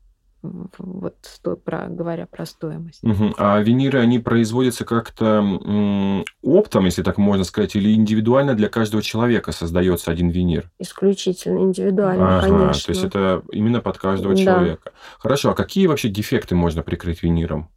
Вот 0.44 1.16
сто- 1.24 1.56
про, 1.58 1.88
говоря 1.88 2.26
про 2.28 2.46
стоимость. 2.46 3.04
Мгм. 3.04 3.34
А 3.38 3.60
виниры, 3.60 4.00
они 4.00 4.20
производятся 4.20 4.86
как-то 4.86 5.26
м, 5.26 6.24
оптом, 6.44 6.86
если 6.86 7.02
так 7.04 7.18
можно 7.18 7.44
сказать, 7.44 7.76
или 7.76 7.94
индивидуально 7.94 8.54
для 8.54 8.70
каждого 8.70 9.02
человека 9.02 9.52
создается 9.52 10.12
один 10.12 10.30
винир? 10.30 10.70
Исключительно 10.80 11.60
индивидуально, 11.60 12.38
Ага, 12.38 12.48
конечно. 12.48 12.84
то 12.86 12.92
есть 12.92 13.04
это 13.04 13.42
именно 13.52 13.82
под 13.82 13.98
каждого 13.98 14.36
Да. 14.36 14.42
человека. 14.44 14.92
Хорошо, 15.20 15.52
а 15.52 15.54
какие 15.56 15.88
вообще 15.88 16.10
дефекты 16.10 16.56
можно 16.56 16.84
прикрыть 16.84 17.24
виниром? 17.24 17.70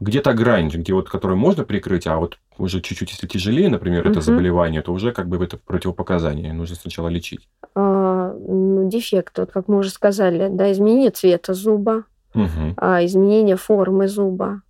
Где 0.00 0.20
та 0.20 0.32
грань, 0.32 0.68
где 0.68 0.92
вот, 0.92 1.08
которую 1.08 1.38
можно 1.38 1.64
прикрыть, 1.64 2.06
а 2.06 2.16
вот 2.18 2.38
уже 2.58 2.80
чуть-чуть, 2.80 3.10
если 3.10 3.26
тяжелее, 3.26 3.68
например, 3.68 4.00
это 4.00 4.10
Мгм. 4.18 4.22
заболевание, 4.22 4.82
то 4.82 4.92
уже 4.92 5.12
как 5.12 5.28
бы 5.28 5.42
это 5.42 5.56
противопоказание, 5.56 6.52
нужно 6.52 6.76
сначала 6.76 7.08
лечить. 7.08 7.48
А, 7.74 8.32
ну, 8.32 8.88
дефект, 8.88 9.38
вот 9.38 9.52
как 9.52 9.68
мы 9.68 9.78
уже 9.78 9.90
сказали, 9.90 10.48
да, 10.50 10.70
изменение 10.72 11.10
цвета 11.10 11.54
зуба, 11.54 12.04
Мгм. 12.34 12.74
а, 12.76 13.04
изменение 13.04 13.56
формы 13.56 14.08
зуба, 14.08 14.62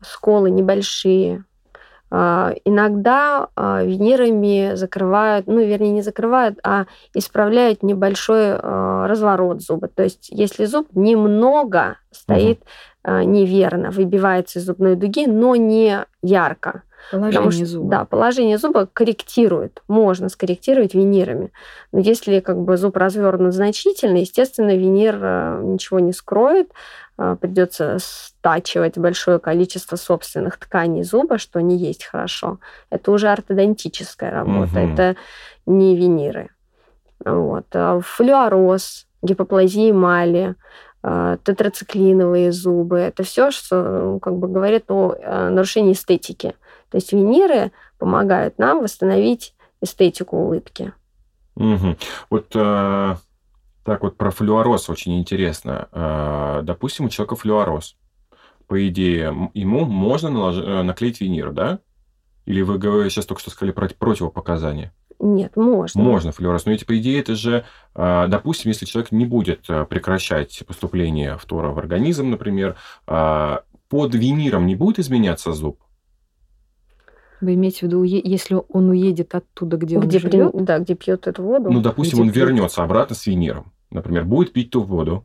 сколы 0.00 0.50
небольшие. 0.50 1.44
А, 2.14 2.52
Иногда 2.66 3.48
а, 3.56 3.82
винирами 3.82 4.74
закрывают, 4.74 5.46
ну, 5.46 5.60
вернее, 5.64 5.92
не 5.92 6.02
закрывают, 6.02 6.58
а 6.62 6.84
исправляют 7.14 7.82
небольшой 7.82 8.56
а, 8.58 9.06
разворот 9.06 9.62
зуба. 9.62 9.88
То 9.88 10.02
есть, 10.02 10.28
если 10.30 10.66
зуб 10.66 10.88
немного 10.94 11.96
стоит 12.10 12.60
а, 12.62 12.66
неверно, 13.04 13.90
выбивается 13.90 14.58
из 14.58 14.66
зубной 14.66 14.96
дуги, 14.96 15.26
но 15.26 15.56
не 15.56 16.04
ярко. 16.22 16.82
Положение 17.10 17.50
что, 17.50 17.66
зуба. 17.66 17.90
Да, 17.90 18.04
положение 18.04 18.58
зуба 18.58 18.86
корректирует. 18.92 19.82
Можно 19.88 20.28
скорректировать 20.28 20.94
винирами. 20.94 21.50
Но 21.90 21.98
если 21.98 22.38
как 22.38 22.58
бы 22.58 22.76
зуб 22.76 22.96
развернут 22.96 23.54
значительно, 23.54 24.18
естественно, 24.18 24.76
винир 24.76 25.18
э, 25.20 25.60
ничего 25.64 25.98
не 25.98 26.12
скроет. 26.12 26.70
Э, 27.18 27.36
Придется 27.40 27.96
стачивать 27.98 28.98
большое 28.98 29.40
количество 29.40 29.96
собственных 29.96 30.58
тканей 30.58 31.02
зуба, 31.02 31.38
что 31.38 31.60
не 31.60 31.76
есть 31.76 32.04
хорошо. 32.04 32.60
Это 32.88 33.10
уже 33.10 33.28
ортодонтическая 33.30 34.30
работа, 34.30 34.78
Мгм. 34.78 34.92
это 34.94 35.16
не 35.66 35.96
виниры. 35.96 36.50
Вот. 37.24 37.66
А 37.74 38.00
Флюороз, 38.00 39.06
гипоплазия 39.22 39.90
эмали, 39.90 40.54
тетрациклиновые 41.02 42.52
зубы. 42.52 42.98
Это 42.98 43.24
все, 43.24 43.50
что 43.50 43.82
ну, 43.82 44.20
как 44.20 44.36
бы 44.36 44.48
говорит 44.48 44.90
о 44.90 45.16
нарушении 45.50 45.92
эстетики. 45.92 46.54
То 46.90 46.96
есть 46.96 47.12
виниры 47.12 47.72
помогают 47.98 48.58
нам 48.58 48.82
восстановить 48.82 49.54
эстетику 49.80 50.36
улыбки. 50.36 50.92
Мгм. 51.56 51.96
Вот 52.30 52.52
э, 52.54 53.16
так 53.84 54.02
вот 54.02 54.16
про 54.16 54.30
флюороз 54.30 54.88
очень 54.88 55.18
интересно. 55.18 55.88
Э, 55.92 56.60
допустим, 56.62 57.06
у 57.06 57.08
человека 57.08 57.36
флюороз. 57.36 57.96
По 58.68 58.88
идее, 58.88 59.50
ему 59.54 59.84
можно 59.84 60.28
наложи- 60.28 60.64
э, 60.64 60.82
наклеить 60.82 61.20
винир, 61.20 61.52
да? 61.52 61.80
Или 62.46 62.62
вы 62.62 62.78
сейчас 63.10 63.26
только 63.26 63.40
что 63.40 63.50
сказали 63.50 63.72
про 63.72 63.88
противопоказания? 63.88 64.92
Нет, 65.24 65.56
можно. 65.56 66.02
Можно 66.02 66.32
флюороз. 66.32 66.66
Но 66.66 66.72
ведь, 66.72 66.84
по 66.84 66.98
идее, 66.98 67.20
это 67.20 67.36
же, 67.36 67.64
э, 67.94 68.26
допустим, 68.28 68.70
если 68.70 68.86
человек 68.86 69.12
не 69.12 69.24
будет 69.24 69.70
э, 69.70 69.86
прекращать 69.88 70.64
поступление 70.66 71.38
фтора 71.38 71.70
в 71.70 71.78
организм, 71.78 72.28
например, 72.28 72.74
э, 73.06 73.58
под 73.88 74.14
виниром 74.16 74.66
не 74.66 74.74
будет 74.74 74.98
изменяться 74.98 75.52
зуб? 75.52 75.78
Вы 77.40 77.54
имеете 77.54 77.78
в 77.78 77.82
виду, 77.82 78.02
если 78.02 78.56
он 78.68 78.90
уедет 78.90 79.32
оттуда, 79.36 79.76
где, 79.76 79.96
Где, 79.98 80.18
он 80.18 80.22
живет? 80.22 80.64
да, 80.64 80.80
где 80.80 80.96
пьет 80.96 81.28
эту 81.28 81.44
воду. 81.44 81.70
Ну, 81.70 81.80
допустим, 81.80 82.18
он 82.18 82.32
пьют. 82.32 82.36
вернется 82.48 82.82
обратно 82.82 83.14
с 83.14 83.24
виниром. 83.26 83.72
например, 83.90 84.24
будет 84.24 84.52
пить 84.52 84.70
ту 84.70 84.82
воду, 84.82 85.24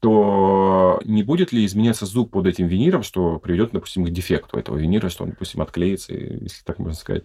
то 0.00 1.00
не 1.04 1.22
будет 1.22 1.52
ли 1.52 1.64
изменяться 1.64 2.04
зуб 2.04 2.30
под 2.32 2.46
этим 2.46 2.66
виниром, 2.66 3.02
что 3.04 3.38
приведет, 3.38 3.70
допустим, 3.72 4.04
к 4.04 4.10
дефекту 4.10 4.58
этого 4.58 4.76
винира, 4.76 5.08
что 5.08 5.22
он, 5.24 5.30
допустим, 5.30 5.62
отклеится, 5.62 6.14
если 6.14 6.64
так 6.64 6.78
можно 6.78 6.94
сказать? 6.94 7.24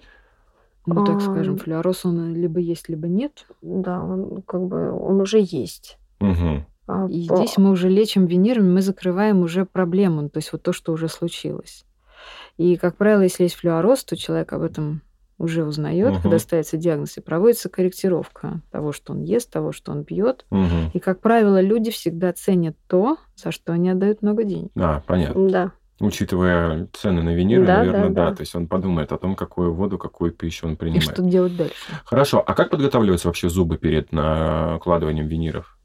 Ну, 0.85 1.03
так 1.05 1.17
А, 1.17 1.19
скажем, 1.19 1.57
флюороз, 1.57 2.05
он 2.05 2.33
либо 2.33 2.59
есть, 2.59 2.89
либо 2.89 3.07
нет. 3.07 3.45
Да, 3.61 4.01
он 4.03 4.41
как 4.43 4.61
бы 4.65 4.91
он 4.91 5.21
уже 5.21 5.39
есть. 5.41 5.97
Мгм. 6.19 6.65
А, 6.87 7.05
И 7.07 7.27
по- 7.27 7.35
здесь 7.37 7.57
мы 7.57 7.69
уже 7.71 7.89
лечим 7.89 8.25
винирами, 8.25 8.71
мы 8.71 8.81
закрываем 8.81 9.41
уже 9.41 9.65
проблему, 9.65 10.29
то 10.29 10.37
есть 10.37 10.51
вот 10.51 10.63
то, 10.63 10.73
что 10.73 10.91
уже 10.91 11.07
случилось. 11.07 11.85
И, 12.57 12.75
как 12.77 12.95
правило, 12.97 13.21
если 13.21 13.43
есть 13.43 13.55
флюороз, 13.55 14.03
то 14.03 14.17
человек 14.17 14.51
об 14.53 14.63
этом 14.63 15.01
уже 15.37 15.63
узнает, 15.63 16.13
Мгм. 16.13 16.21
когда 16.21 16.39
ставится 16.39 16.75
диагноз, 16.75 17.17
и 17.17 17.21
проводится 17.21 17.69
корректировка 17.69 18.61
того, 18.71 18.91
что 18.91 19.13
он 19.13 19.21
ест, 19.21 19.49
того, 19.49 19.71
что 19.71 19.91
он 19.93 20.03
пьет. 20.03 20.45
Мгм. 20.49 20.91
И, 20.93 20.99
как 20.99 21.21
правило, 21.21 21.61
люди 21.61 21.91
всегда 21.91 22.33
ценят 22.33 22.75
то, 22.87 23.17
за 23.37 23.51
что 23.51 23.71
они 23.71 23.89
отдают 23.89 24.21
много 24.21 24.43
денег. 24.43 24.71
А, 24.75 25.01
понятно. 25.07 25.49
Да. 25.49 25.71
Учитывая 25.99 26.87
цены 26.93 27.21
на 27.21 27.35
виниры, 27.35 27.65
Да, 27.65 27.77
наверное, 27.79 28.09
да, 28.09 28.13
да, 28.23 28.29
да. 28.29 28.35
То 28.37 28.41
есть 28.41 28.55
он 28.55 28.67
подумает 28.67 29.11
о 29.11 29.17
том, 29.17 29.35
какую 29.35 29.73
воду, 29.73 29.97
какую 29.97 30.31
пищу 30.31 30.65
он 30.65 30.73
И 30.73 30.75
принимает. 30.77 31.13
что 31.13 31.21
делать 31.23 31.55
дальше? 31.57 31.75
Хорошо. 32.05 32.41
А 32.45 32.53
как 32.53 32.69
подготавливаются 32.69 33.27
вообще 33.27 33.49
зубы 33.49 33.77
перед 33.77 34.11
накладыванием 34.13 35.27
виниров? 35.27 35.75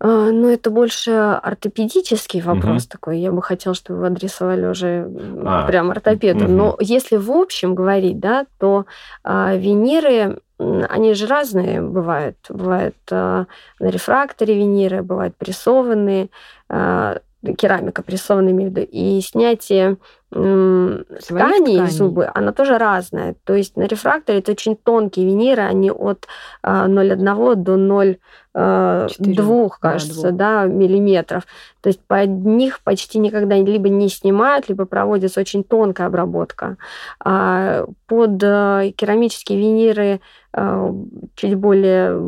А, 0.00 0.30
Ну, 0.30 0.48
это 0.48 0.70
больше 0.70 1.10
ортопедический 1.10 2.40
вопрос 2.40 2.86
такой. 2.86 3.18
Я 3.18 3.32
бы 3.32 3.42
хотела, 3.42 3.74
чтобы 3.74 4.00
вы 4.00 4.06
адресовали 4.06 4.66
уже 4.66 5.10
А, 5.44 5.66
прям 5.66 5.90
ортопеду. 5.90 6.44
мгм. 6.44 6.56
Но 6.56 6.76
если 6.80 7.16
в 7.16 7.30
общем 7.32 7.74
говорить, 7.74 8.20
да, 8.20 8.46
то 8.58 8.86
а, 9.24 9.54
виниры, 9.56 10.40
м, 10.60 10.84
они 10.88 11.14
же 11.14 11.26
разные 11.26 11.82
бывают. 11.82 12.36
Бывают 12.48 12.96
а, 13.10 13.46
на 13.80 13.86
рефракторе 13.88 14.54
виниры, 14.56 15.02
бывают 15.02 15.36
прессованные, 15.36 16.28
а, 16.68 17.18
керамика 17.56 18.02
прессованная, 18.02 18.52
имею 18.52 18.70
в 18.70 18.74
виду. 18.74 18.88
И 18.90 19.20
снятие 19.20 19.96
тканей 20.30 21.16
тканей. 21.20 21.90
зубы, 21.90 22.30
она 22.34 22.52
тоже 22.52 22.76
разная. 22.76 23.34
То 23.44 23.54
есть 23.54 23.76
на 23.76 23.84
рефракторе 23.84 24.40
это 24.40 24.52
очень 24.52 24.76
тонкие 24.76 25.24
виниры, 25.26 25.62
они 25.62 25.90
от 25.90 26.26
а, 26.62 26.86
0,1 26.86 27.54
до 27.54 27.76
0,2, 27.76 29.08
Четырех, 29.08 29.36
да, 29.36 29.68
кажется, 29.80 30.28
двух. 30.28 30.36
да, 30.36 30.64
миллиметров. 30.64 31.44
То 31.80 31.88
есть 31.88 32.00
под 32.06 32.28
них 32.28 32.80
почти 32.80 33.18
никогда 33.20 33.56
либо 33.56 33.88
не 33.88 34.08
снимают, 34.08 34.68
либо 34.68 34.84
проводится 34.84 35.40
очень 35.40 35.64
тонкая 35.64 36.08
обработка. 36.08 36.76
А 37.24 37.84
под 38.06 38.42
э, 38.42 38.92
керамические 38.96 39.58
виниры 39.58 40.20
э, 40.52 40.92
чуть 41.36 41.54
более 41.54 42.18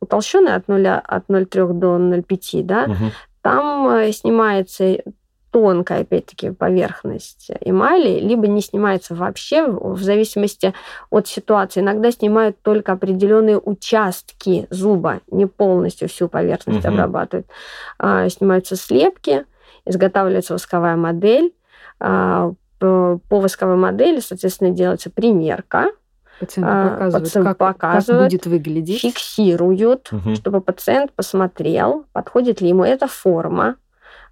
утолщенные 0.00 0.56
от 0.56 0.68
0, 0.68 0.86
от 0.88 1.28
0,3 1.28 1.72
до 1.72 1.96
0,5, 1.96 2.62
да, 2.64 2.86
Мгм. 2.88 3.12
Там 3.46 3.88
э, 3.90 4.10
снимается 4.10 4.96
тонкая, 5.52 6.00
опять-таки, 6.00 6.50
поверхность 6.50 7.48
эмали, 7.60 8.18
либо 8.18 8.48
не 8.48 8.60
снимается 8.60 9.14
вообще, 9.14 9.64
в 9.66 10.02
зависимости 10.02 10.74
от 11.10 11.28
ситуации. 11.28 11.80
Иногда 11.80 12.10
снимают 12.10 12.60
только 12.60 12.90
определенные 12.92 13.58
участки 13.58 14.66
зуба, 14.70 15.20
не 15.30 15.46
полностью 15.46 16.08
всю 16.08 16.28
поверхность 16.28 16.84
Мгм. 16.84 16.94
обрабатывают. 16.94 17.46
А, 18.00 18.28
Снимаются 18.28 18.74
слепки, 18.74 19.44
изготавливается 19.84 20.54
восковая 20.54 20.96
модель. 20.96 21.54
А, 22.00 22.52
по 22.80 23.20
восковой 23.30 23.76
модели, 23.76 24.18
соответственно, 24.18 24.70
делается 24.70 25.08
примерка, 25.08 25.92
Пациенту 26.38 26.70
А, 26.70 26.90
показывают, 26.90 27.24
пациент 27.24 27.46
как, 27.48 27.58
как 27.58 27.74
показывает, 27.76 28.30
будет 28.30 28.46
выглядеть. 28.46 29.00
фиксируют, 29.00 30.08
Мгм. 30.12 30.34
чтобы 30.34 30.60
пациент 30.60 31.12
посмотрел, 31.12 32.06
подходит 32.12 32.60
ли 32.60 32.68
ему 32.68 32.84
эта 32.84 33.06
форма, 33.06 33.76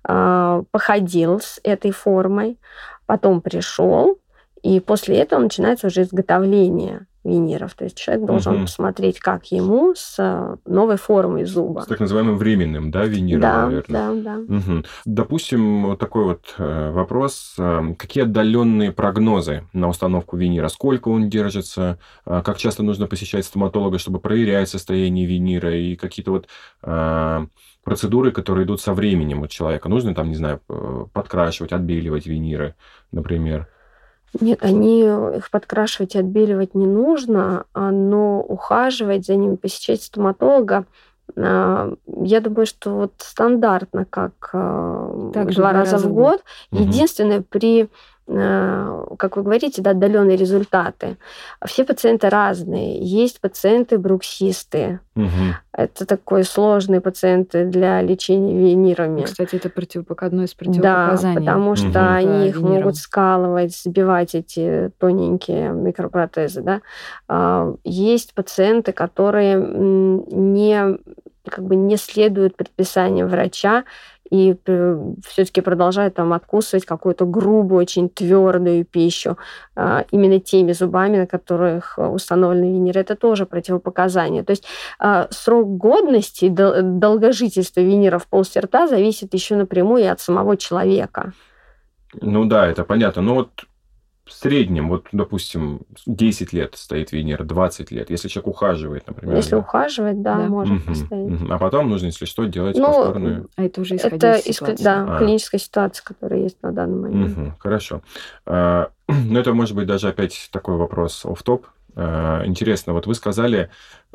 а, 0.07 0.63
походил 0.71 1.41
с 1.41 1.61
этой 1.65 1.91
формой, 1.93 2.59
потом 3.07 3.41
пришел, 3.41 4.19
и 4.63 4.81
после 4.81 5.17
этого 5.19 5.41
начинается 5.41 5.87
уже 5.87 6.03
изготовление 6.03 7.07
виниров. 7.25 7.75
То 7.75 7.85
есть 7.85 7.97
человек 7.97 8.27
должен 8.27 8.55
Мгм. 8.55 8.63
посмотреть, 8.65 9.19
как 9.19 9.47
ему 9.47 9.95
с 9.97 10.17
а, 10.19 10.59
новой 10.67 10.97
формой 10.97 11.45
зуба. 11.45 11.81
С 11.81 11.87
так 11.87 12.01
называемым 12.01 12.37
временным, 12.37 12.91
да, 12.91 13.05
виниром, 13.05 13.41
да, 13.41 13.65
наверное. 13.67 14.23
да, 14.23 14.37
да. 14.37 14.55
Мгм. 14.55 14.85
Допустим, 15.05 15.87
вот 15.87 15.99
такой 15.99 16.25
вот 16.25 16.55
э, 16.59 16.91
вопрос. 16.91 17.55
Э, 17.59 17.95
Какие 17.99 18.25
отдаленные 18.25 18.93
прогнозы 18.93 19.65
на 19.73 19.89
установку 19.89 20.37
винира? 20.37 20.69
Сколько 20.69 21.09
он 21.09 21.29
держится? 21.29 21.99
Э, 22.27 22.43
Как 22.45 22.59
часто 22.59 22.83
нужно 22.83 23.07
посещать 23.07 23.45
стоматолога, 23.45 23.99
чтобы 23.99 24.21
проверять 24.21 24.69
состояние 24.69 25.27
винира? 25.27 25.75
И 25.75 25.97
какие-то 25.97 26.33
вот 26.33 26.49
э, 26.83 27.47
процедуры, 27.85 28.33
которые 28.33 28.65
идут 28.65 28.81
со 28.81 28.93
временем 28.95 29.43
у 29.43 29.47
человека. 29.47 29.89
Нужно 29.89 30.15
там, 30.15 30.29
не 30.29 30.35
знаю, 30.37 30.61
э, 30.69 31.05
подкрашивать, 31.13 31.73
отбеливать 31.73 32.27
виниры, 32.27 32.75
например. 33.13 33.69
Нет, 34.41 34.59
они 34.63 35.03
их 35.03 35.51
подкрашивать 35.51 36.15
и 36.15 36.19
отбеливать 36.19 36.75
не 36.75 36.87
нужно, 36.87 37.67
а, 37.73 37.91
но 37.91 38.41
ухаживать 38.41 39.27
за 39.27 39.37
ними, 39.37 39.57
посещать 39.57 40.03
стоматолога, 40.03 40.87
а, 41.37 41.95
я 42.07 42.41
думаю, 42.41 42.67
что 42.67 42.95
вот 42.95 43.13
стандартно, 43.19 44.05
как 44.05 44.51
а, 44.53 45.31
Также 45.33 45.59
два 45.59 45.73
раза 45.73 45.99
в 45.99 46.13
год. 46.13 46.43
Мгм. 46.71 46.83
Единственное, 46.83 47.43
при, 47.43 47.89
как 48.27 49.37
вы 49.37 49.43
говорите, 49.43 49.83
да, 49.83 49.91
отдаленные 49.91 50.37
результаты. 50.37 51.17
Все 51.67 51.85
пациенты 51.85 52.29
разные. 52.31 52.99
Есть 53.01 53.41
пациенты 53.41 53.99
бруксисты. 53.99 55.01
Мгм. 55.15 55.55
Это 55.73 56.07
такой 56.07 56.45
сложные 56.45 57.01
пациенты 57.01 57.67
для 57.67 58.01
лечения 58.01 58.57
винирами. 58.57 59.23
Кстати, 59.23 59.57
это 59.57 59.69
противопок... 59.69 60.23
одно 60.23 60.45
из 60.45 60.53
Да, 60.55 60.57
противопоказаний. 60.65 61.37
потому 61.39 61.77
что 61.77 61.87
Мгм. 61.89 61.97
они 62.15 62.49
их 62.49 62.57
Виниром. 62.57 62.75
могут 62.77 62.97
скалывать, 62.97 63.77
сбивать 63.77 64.35
эти 64.35 64.91
тоненькие 64.99 65.71
микропротезы. 65.71 66.63
Да? 66.63 66.81
А, 67.29 67.75
Есть 67.85 68.35
пациенты, 68.35 68.93
которые 68.93 69.57
не, 69.57 70.99
как 71.51 71.65
бы 71.65 71.77
не 71.77 71.97
следуют 71.97 72.57
предписаниям 72.57 73.29
врача 73.29 73.85
и 74.31 74.57
все-таки 75.27 75.61
продолжают 75.61 76.15
там 76.15 76.33
откусывать 76.33 76.87
какую-то 76.87 77.27
грубую, 77.27 77.81
очень 77.81 78.09
твердую 78.09 78.85
пищу 78.85 79.37
а, 79.77 80.05
именно 80.11 80.41
теми 80.41 80.73
зубами, 80.73 81.19
на 81.19 81.27
которых 81.27 81.99
установлены 81.99 82.73
виниры. 82.73 83.01
Это 83.01 83.17
тоже 83.17 83.47
противопоказание. 83.47 84.43
То 84.43 84.51
есть 84.51 84.65
а, 84.99 85.29
срок 85.31 85.77
годности, 85.77 86.49
дол- 86.49 86.83
долгожительства 86.83 87.81
виниров 87.81 88.25
в 88.25 88.29
полости 88.29 88.59
рта 88.59 88.87
зависит 88.87 89.35
еще 89.35 89.57
напрямую 89.57 90.03
и 90.03 90.07
от 90.07 90.21
самого 90.21 90.57
человека. 90.57 91.33
Ну 92.21 92.45
да, 92.47 92.67
это 92.67 92.85
понятно. 92.85 93.23
Но 93.23 93.35
вот 93.35 93.67
в 94.25 94.33
среднем, 94.33 94.89
вот, 94.89 95.07
допустим, 95.13 95.81
10 96.07 96.53
лет 96.55 96.77
стоит 96.77 97.13
винир, 97.13 97.45
20 97.45 97.91
лет, 97.91 98.09
если 98.09 98.29
человек 98.29 98.49
ухаживает, 98.49 99.07
например. 99.07 99.37
Если 99.37 99.51
да. 99.51 99.59
ухаживать, 99.59 100.23
да, 100.23 100.37
Да. 100.39 100.47
может 100.49 100.73
Мгм, 100.75 100.83
поставить. 100.83 101.41
мгм. 101.41 101.53
А 101.53 101.59
потом 101.59 101.91
нужно, 101.91 102.07
если 102.07 102.25
что, 102.25 102.45
делать 102.45 102.77
Ну, 102.79 102.87
повторную. 102.87 103.49
А 103.57 103.65
это 103.65 103.81
уже 103.83 103.97
исходя 103.97 104.37
Это 104.37 104.49
из 104.49 104.61
иск- 104.61 104.83
да, 104.83 105.07
А. 105.09 105.19
клиническая 105.19 105.61
ситуация, 105.61 106.03
которая 106.05 106.41
есть 106.41 106.57
на 106.63 106.73
данный 106.73 107.01
момент. 107.03 107.37
Мгм, 107.37 107.57
Хорошо. 107.59 108.03
А, 108.47 108.89
Ну, 109.09 109.39
это 109.39 109.53
может 109.53 109.77
быть 109.77 109.87
даже 109.87 110.09
опять 110.09 110.49
такой 110.51 110.77
вопрос 110.77 111.25
оф 111.27 111.43
топ 111.43 111.67
Интересно, 111.97 112.93
вот 112.93 113.07
вы 113.07 113.15
сказали 113.15 113.71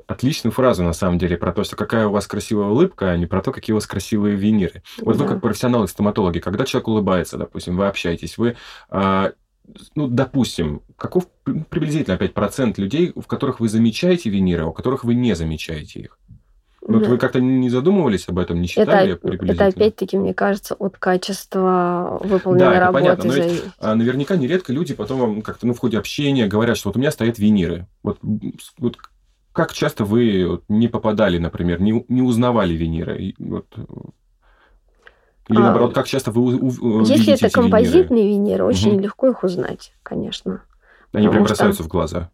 отличную 0.05 0.51
фразу, 0.51 0.84
на 0.84 0.91
самом 0.91 1.18
деле, 1.18 1.38
про 1.38 1.53
то, 1.53 1.64
что 1.64 1.78
какая 1.78 2.07
у 2.07 2.12
вас 2.12 2.28
красивая 2.28 2.66
улыбка, 2.68 3.12
а 3.12 3.16
не 3.16 3.26
про 3.26 3.41
то, 3.41 3.53
какие 3.53 3.74
у 3.74 3.78
вас 3.78 3.88
красивые 3.88 4.36
виниры. 4.36 4.82
Вот 5.01 5.16
вы 5.16 5.24
Да. 5.26 5.30
как 5.34 5.41
профессионалы-стоматологи, 5.41 6.39
когда 6.39 6.66
человек 6.66 6.89
улыбается, 6.89 7.38
допустим, 7.38 7.78
вы 7.78 7.88
общаетесь, 7.88 8.38
вы, 8.38 8.57
а, 8.89 9.32
ну, 9.96 10.08
допустим, 10.08 10.82
каков 10.98 11.28
при- 11.44 11.64
приблизительно 11.64 12.16
опять 12.16 12.34
процент 12.34 12.78
людей, 12.78 13.12
в 13.16 13.28
которых 13.28 13.60
вы 13.60 13.70
замечаете 13.70 14.30
виниры, 14.30 14.64
а 14.64 14.68
у 14.68 14.74
которых 14.74 15.04
вы 15.04 15.16
не 15.16 15.36
замечаете 15.36 16.00
их? 16.02 16.20
Вот 16.82 17.04
Да. 17.04 17.10
вы 17.10 17.18
как-то 17.18 17.40
не 17.42 17.70
задумывались 17.70 18.28
об 18.30 18.40
этом, 18.40 18.58
не 18.62 18.66
Это, 18.66 18.74
считали 18.74 19.14
это 19.14 19.28
приблизительно? 19.28 19.68
опять-таки, 19.68 20.18
мне 20.18 20.34
кажется, 20.34 20.76
от 20.76 20.98
качества 20.98 22.18
выполненной 22.24 22.66
Да, 22.66 22.72
это 22.72 22.80
работы 22.86 23.04
понятно, 23.04 23.26
но 23.26 23.34
ведь. 23.34 23.64
А 23.80 23.96
наверняка 23.96 24.36
нередко 24.38 24.74
люди 24.74 24.94
потом 24.96 25.20
вам 25.20 25.42
как-то 25.42 25.68
ну, 25.68 25.74
в 25.74 25.80
ходе 25.80 25.98
общения 25.98 26.48
говорят, 26.48 26.78
что 26.78 26.90
вот 26.90 26.96
у 26.96 27.00
меня 27.00 27.12
стоят 27.12 27.38
виниры. 27.38 27.86
Вот, 28.02 28.20
вот 28.78 28.98
как 29.52 29.74
часто 29.74 30.06
вы 30.06 30.62
не 30.70 30.88
попадали, 30.88 31.38
например, 31.38 31.82
не, 31.82 32.06
не 32.08 32.22
узнавали 32.22 32.74
виниры? 32.74 33.22
И 33.22 33.36
вот, 33.40 33.68
или 35.50 35.58
А, 35.58 35.62
наоборот, 35.62 35.93
как 35.93 36.08
часто 36.08 36.32
вы 36.32 36.56
у- 36.58 36.68
у- 36.68 37.02
Если 37.02 37.34
это 37.34 37.50
композитные 37.50 38.28
виниры, 38.30 38.64
очень 38.66 38.93
Мгм. 38.93 39.02
легко 39.02 39.30
их 39.30 39.43
узнать, 39.43 39.93
конечно. 40.04 40.62
Они 41.12 41.24
прям 41.28 41.43
потому 41.43 41.45
что- 41.47 41.54
бросаются 41.56 41.84
в 41.84 41.88
глаза. 41.88 42.30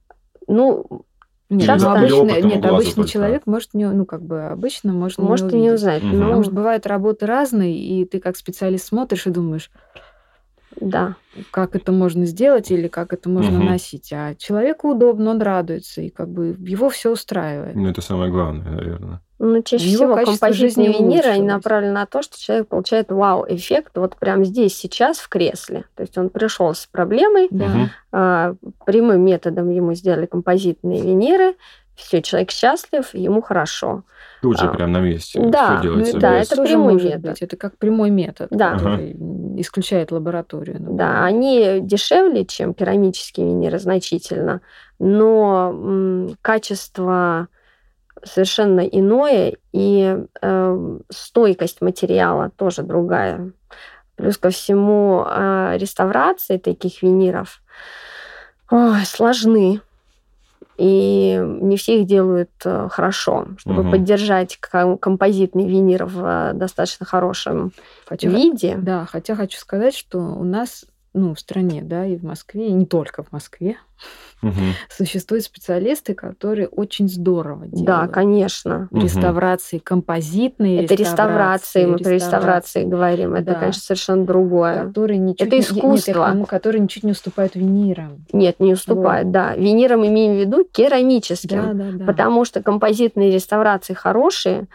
Ну, 0.47 1.05
Нет, 1.47 1.67
Часто- 1.67 1.89
ну, 1.91 1.95
Или 1.97 2.11
обычно, 2.11 2.47
нет, 2.47 2.65
обычный 2.65 2.93
только. 2.95 3.09
человек 3.11 3.43
может 3.45 3.75
не, 3.75 3.87
ну 3.87 4.07
как 4.07 4.23
бы 4.23 4.45
обычно 4.47 4.93
можно 4.93 5.23
может 5.23 5.53
и 5.53 5.55
не 5.55 5.61
не 5.61 5.71
узнать. 5.73 6.01
Но 6.01 6.23
Потому 6.25 6.41
что 6.43 6.51
бывают 6.53 6.87
работы 6.87 7.27
разные, 7.27 7.77
и 7.77 8.03
ты 8.05 8.19
как 8.19 8.35
специалист 8.35 8.87
смотришь 8.87 9.27
и 9.27 9.29
думаешь, 9.29 9.69
да. 10.81 11.15
как 11.51 11.75
это 11.75 11.91
можно 11.91 12.25
сделать 12.25 12.71
или 12.71 12.87
как 12.87 13.13
это 13.13 13.29
можно 13.29 13.59
Мгм. 13.59 13.67
носить. 13.67 14.11
А 14.11 14.33
человеку 14.33 14.89
удобно, 14.91 15.29
он 15.29 15.41
радуется, 15.41 16.01
и 16.01 16.09
как 16.09 16.29
бы 16.29 16.55
его 16.57 16.89
все 16.89 17.11
устраивает. 17.11 17.75
Ну, 17.75 17.87
это 17.87 18.01
самое 18.01 18.31
главное, 18.31 18.71
наверное. 18.71 19.21
Ну, 19.37 19.61
чаще 19.61 19.87
всего 19.87 20.15
композитные 20.15 20.93
виниры, 20.93 21.29
они 21.29 21.47
направлены 21.47 21.93
на 21.93 22.05
то, 22.05 22.21
что 22.21 22.39
человек 22.39 22.67
получает 22.69 23.11
вау-эффект 23.11 23.91
вот 23.95 24.15
прямо 24.15 24.45
здесь, 24.45 24.77
сейчас, 24.77 25.17
в 25.17 25.27
кресле. 25.27 25.85
То 25.95 26.01
есть 26.03 26.17
он 26.17 26.29
пришел 26.29 26.73
с 26.73 26.85
проблемой, 26.85 27.47
да. 27.51 27.89
а, 28.13 28.55
прямым 28.85 29.21
методом 29.25 29.69
ему 29.69 29.93
сделали 29.93 30.25
композитные 30.25 31.01
виниры, 31.01 31.55
все, 31.95 32.21
человек 32.21 32.51
счастлив, 32.51 33.13
ему 33.13 33.41
хорошо. 33.41 34.03
Тут 34.41 34.59
же 34.59 34.65
а, 34.65 34.73
прям 34.73 34.91
на 34.91 34.99
месте. 34.99 35.39
Да, 35.39 35.81
да, 36.13 36.33
это 36.39 36.61
прямой 36.61 36.95
метод. 36.95 37.21
Быть. 37.21 37.41
Это 37.41 37.57
как 37.57 37.77
прямой 37.77 38.09
метод, 38.09 38.49
да. 38.51 38.73
который 38.73 39.13
ага. 39.13 39.61
исключает 39.61 40.11
лабораторию. 40.11 40.75
Например. 40.75 40.97
Да, 40.97 41.25
они 41.25 41.79
дешевле, 41.81 42.45
чем 42.45 42.73
керамические 42.73 43.47
виниры 43.47 43.79
значительно, 43.79 44.61
но 44.99 45.71
м, 45.73 46.37
качество 46.41 47.47
совершенно 48.25 48.81
иное, 48.81 49.55
и 49.71 50.17
э, 50.41 50.97
стойкость 51.09 51.81
материала 51.81 52.49
тоже 52.49 52.83
другая. 52.83 53.51
Плюс 54.15 54.37
ко 54.37 54.49
всему 54.49 55.25
э, 55.25 55.77
реставрации 55.77 56.57
таких 56.57 57.01
виниров 57.01 57.61
ой, 58.71 59.05
сложны. 59.05 59.81
И 60.77 61.39
не 61.41 61.77
все 61.77 62.01
их 62.01 62.07
делают 62.07 62.51
э, 62.65 62.89
хорошо. 62.91 63.47
Чтобы 63.57 63.83
угу. 63.83 63.91
поддержать 63.91 64.57
композитный 64.59 65.67
винир 65.67 66.05
в 66.05 66.25
э, 66.25 66.53
достаточно 66.53 67.05
хорошем 67.05 67.71
хотя, 68.05 68.27
виде. 68.27 68.75
Да, 68.77 69.05
хотя 69.05 69.35
хочу 69.35 69.57
сказать, 69.57 69.95
что 69.95 70.19
у 70.19 70.43
нас 70.43 70.85
ну, 71.13 71.33
в 71.33 71.39
стране, 71.39 71.81
да, 71.81 72.05
и 72.05 72.17
в 72.17 72.23
Москве, 72.23 72.67
и 72.67 72.73
не 72.73 72.85
только 72.85 73.23
в 73.23 73.31
Москве, 73.31 73.77
угу. 74.41 74.53
существуют 74.89 75.43
специалисты, 75.43 76.13
которые 76.13 76.67
очень 76.67 77.07
здорово 77.07 77.67
делают. 77.67 77.85
Да, 77.85 78.07
конечно. 78.07 78.87
Реставрации, 78.91 79.77
композитные 79.79 80.83
Это 80.83 80.95
реставрации, 80.95 81.85
мы 81.85 81.97
про 81.97 82.11
реставрации 82.11 82.83
говорим. 82.83 83.33
Это, 83.35 83.53
да. 83.53 83.55
конечно, 83.55 83.81
совершенно 83.81 84.25
другое. 84.25 84.85
Которые 84.85 85.19
ничуть 85.19 85.47
Это 85.47 85.59
искусство. 85.59 86.33
Нет, 86.33 86.47
которые 86.47 86.81
ничуть 86.81 87.03
не 87.03 87.11
уступают 87.11 87.55
винирам. 87.55 88.25
Нет, 88.31 88.59
не 88.59 88.73
уступают, 88.73 89.25
вот. 89.25 89.33
да. 89.33 89.55
Винирам 89.55 90.05
имеем 90.05 90.35
в 90.35 90.39
виду 90.39 90.65
керамическим. 90.69 91.61
Да, 91.61 91.73
да, 91.73 91.91
да. 91.97 92.05
Потому 92.05 92.45
что 92.45 92.61
композитные 92.61 93.31
реставрации 93.31 93.93
хорошие, 93.93 94.67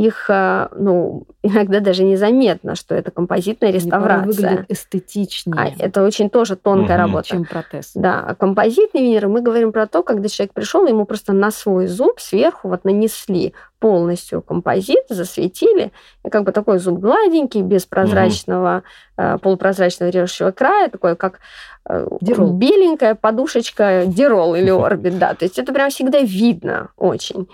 их, 0.00 0.30
э, 0.30 0.68
ну, 0.76 1.26
иногда 1.42 1.80
даже 1.80 2.04
незаметно, 2.04 2.74
что 2.74 2.94
это 2.94 3.10
композитная 3.10 3.70
реставрация. 3.70 4.22
Они 4.22 4.26
выглядит 4.32 4.64
эстетичнее. 4.68 5.56
А 5.58 5.84
это 5.84 6.02
очень 6.02 6.30
тоже 6.30 6.56
тонкая 6.56 6.96
угу. 6.96 7.06
работа. 7.06 7.28
Чем 7.28 7.44
протез. 7.44 7.92
Да, 7.94 8.24
а 8.26 8.34
композитный 8.34 9.02
винир, 9.02 9.28
мы 9.28 9.42
говорим 9.42 9.72
про 9.72 9.86
то, 9.86 10.02
когда 10.02 10.28
человек 10.28 10.54
пришел, 10.54 10.86
ему 10.86 11.04
просто 11.04 11.32
на 11.32 11.50
свой 11.50 11.86
зуб 11.86 12.18
сверху 12.20 12.68
вот 12.68 12.84
нанесли 12.84 13.54
полностью 13.78 14.42
композит, 14.42 15.04
засветили, 15.08 15.90
и 16.24 16.28
как 16.28 16.44
бы 16.44 16.52
такой 16.52 16.78
зуб 16.78 16.98
гладенький, 16.98 17.62
без 17.62 17.86
прозрачного, 17.86 18.82
угу. 19.16 19.38
полупрозрачного 19.38 20.10
режущего 20.10 20.50
края, 20.50 20.88
такой 20.88 21.16
как 21.16 21.40
э, 21.88 22.06
Дирол. 22.20 22.52
беленькая 22.52 23.14
подушечка 23.14 24.04
дирол 24.06 24.54
или 24.54 24.70
орбит, 24.70 25.18
да, 25.18 25.34
то 25.34 25.44
есть 25.44 25.58
это 25.58 25.72
прям 25.72 25.90
всегда 25.90 26.20
видно 26.20 26.88
очень. 26.96 27.48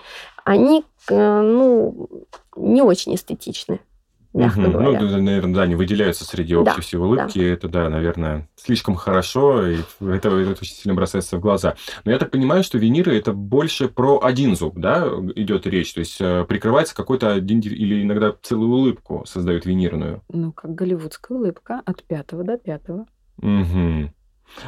Они 0.47 0.85
ну, 1.09 2.09
не 2.55 2.81
очень 2.81 3.15
эстетичны. 3.15 3.81
Мягко 4.33 4.59
угу. 4.59 4.71
говоря. 4.71 5.01
Ну, 5.01 5.21
наверное, 5.21 5.55
да, 5.55 5.67
не 5.67 5.75
выделяются 5.75 6.23
среди 6.23 6.55
общей 6.55 6.75
да, 6.75 6.81
всей 6.81 6.97
улыбки. 6.97 7.39
Да. 7.39 7.45
Это, 7.45 7.67
да, 7.67 7.89
наверное, 7.89 8.47
слишком 8.55 8.95
хорошо, 8.95 9.67
и 9.67 9.77
это, 9.99 10.29
это 10.29 10.51
очень 10.61 10.73
сильно 10.73 10.95
бросается 10.95 11.37
в 11.37 11.41
глаза. 11.41 11.75
Но 12.05 12.11
я 12.11 12.17
так 12.17 12.31
понимаю, 12.31 12.63
что 12.63 12.77
виниры 12.77 13.17
это 13.17 13.33
больше 13.33 13.89
про 13.89 14.19
один 14.23 14.55
зуб, 14.55 14.77
да, 14.77 15.07
идет 15.35 15.67
речь. 15.67 15.93
То 15.93 15.99
есть 15.99 16.21
э, 16.21 16.45
прикрывается 16.47 16.95
какой-то 16.95 17.33
один 17.33 17.59
или 17.59 18.03
иногда 18.03 18.33
целую 18.41 18.71
улыбку 18.71 19.23
создают 19.25 19.65
винирную. 19.65 20.21
Ну, 20.29 20.53
как 20.53 20.75
голливудская 20.75 21.37
улыбка 21.37 21.81
от 21.85 22.03
пятого 22.03 22.43
до 22.45 22.57
пятого. 22.57 23.05
Угу. 23.41 24.11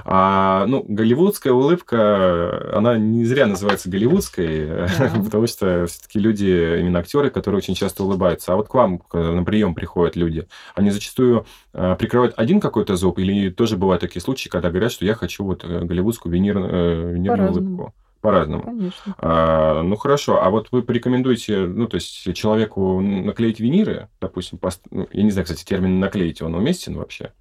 А, 0.06 0.66
ну, 0.68 0.86
голливудская 0.88 1.54
улыбка, 1.54 2.76
она 2.76 2.98
не 2.98 3.26
зря 3.26 3.48
называется 3.48 3.90
голливудской, 3.90 4.68
да. 4.68 4.88
потому 5.24 5.48
что 5.48 5.86
все-таки 5.88 6.20
люди, 6.20 6.80
именно 6.80 7.00
актеры, 7.00 7.30
которые 7.30 7.60
очень 7.60 7.76
часто 7.76 8.04
улыбаются. 8.04 8.54
А 8.54 8.56
вот 8.56 8.68
к 8.68 8.74
вам 8.74 9.02
на 9.14 9.44
прием 9.44 9.76
приходят 9.76 10.16
люди, 10.16 10.48
они 10.76 10.92
зачастую 10.92 11.46
а, 11.74 11.96
прикрывают 11.96 12.34
один 12.38 12.60
какой-то 12.60 12.96
зуб, 12.96 13.20
или 13.20 13.50
тоже 13.50 13.78
бывают 13.78 14.02
такие 14.02 14.22
случаи, 14.22 14.50
когда 14.50 14.70
говорят, 14.70 14.92
что 14.92 15.06
я 15.06 15.16
хочу 15.16 15.44
вот 15.44 15.64
э, 15.64 15.82
голливудскую 15.82 16.34
винир, 16.34 16.58
э, 16.58 17.14
винирную 17.14 17.52
улыбку? 17.52 17.94
По-разному. 18.22 18.64
Конечно. 18.64 19.16
А, 19.18 19.82
ну 19.82 19.96
хорошо, 19.96 20.44
а 20.44 20.50
вот 20.50 20.68
вы 20.72 20.82
порекомендуете, 20.82 21.60
ну 21.60 21.88
то 21.88 21.96
есть 21.96 22.34
человеку 22.36 23.00
наклеить 23.00 23.62
виниры, 23.62 24.10
допустим, 24.20 24.58
пост... 24.58 24.82
ну, 24.92 25.08
я 25.14 25.24
не 25.24 25.32
знаю, 25.32 25.46
кстати, 25.46 25.64
термин 25.64 26.00
наклеить, 26.00 26.42
он 26.42 26.54
уместен 26.56 26.98
вообще? 26.98 27.32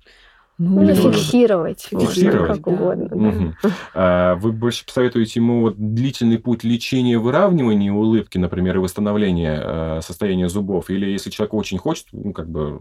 Ну, 0.58 0.82
Или 0.82 0.94
фиксировать. 0.94 1.82
Фиксировать. 1.82 2.56
Как 2.56 2.66
угодно. 2.66 3.28
Угу. 3.28 3.54
А, 3.94 4.34
вы 4.34 4.50
больше 4.50 4.84
посоветуете 4.84 5.38
ему 5.38 5.60
вот 5.62 5.74
длительный 5.76 6.38
путь 6.38 6.64
лечения 6.64 7.18
выравнивания 7.18 7.92
улыбки, 7.92 8.38
например, 8.38 8.76
и 8.76 8.80
восстановления 8.80 9.62
э, 9.62 10.00
состояния 10.02 10.48
зубов? 10.48 10.90
Или 10.90 11.06
если 11.06 11.30
человек 11.30 11.54
очень 11.54 11.78
хочет, 11.78 12.06
ну, 12.10 12.32
как 12.32 12.48
бы 12.48 12.80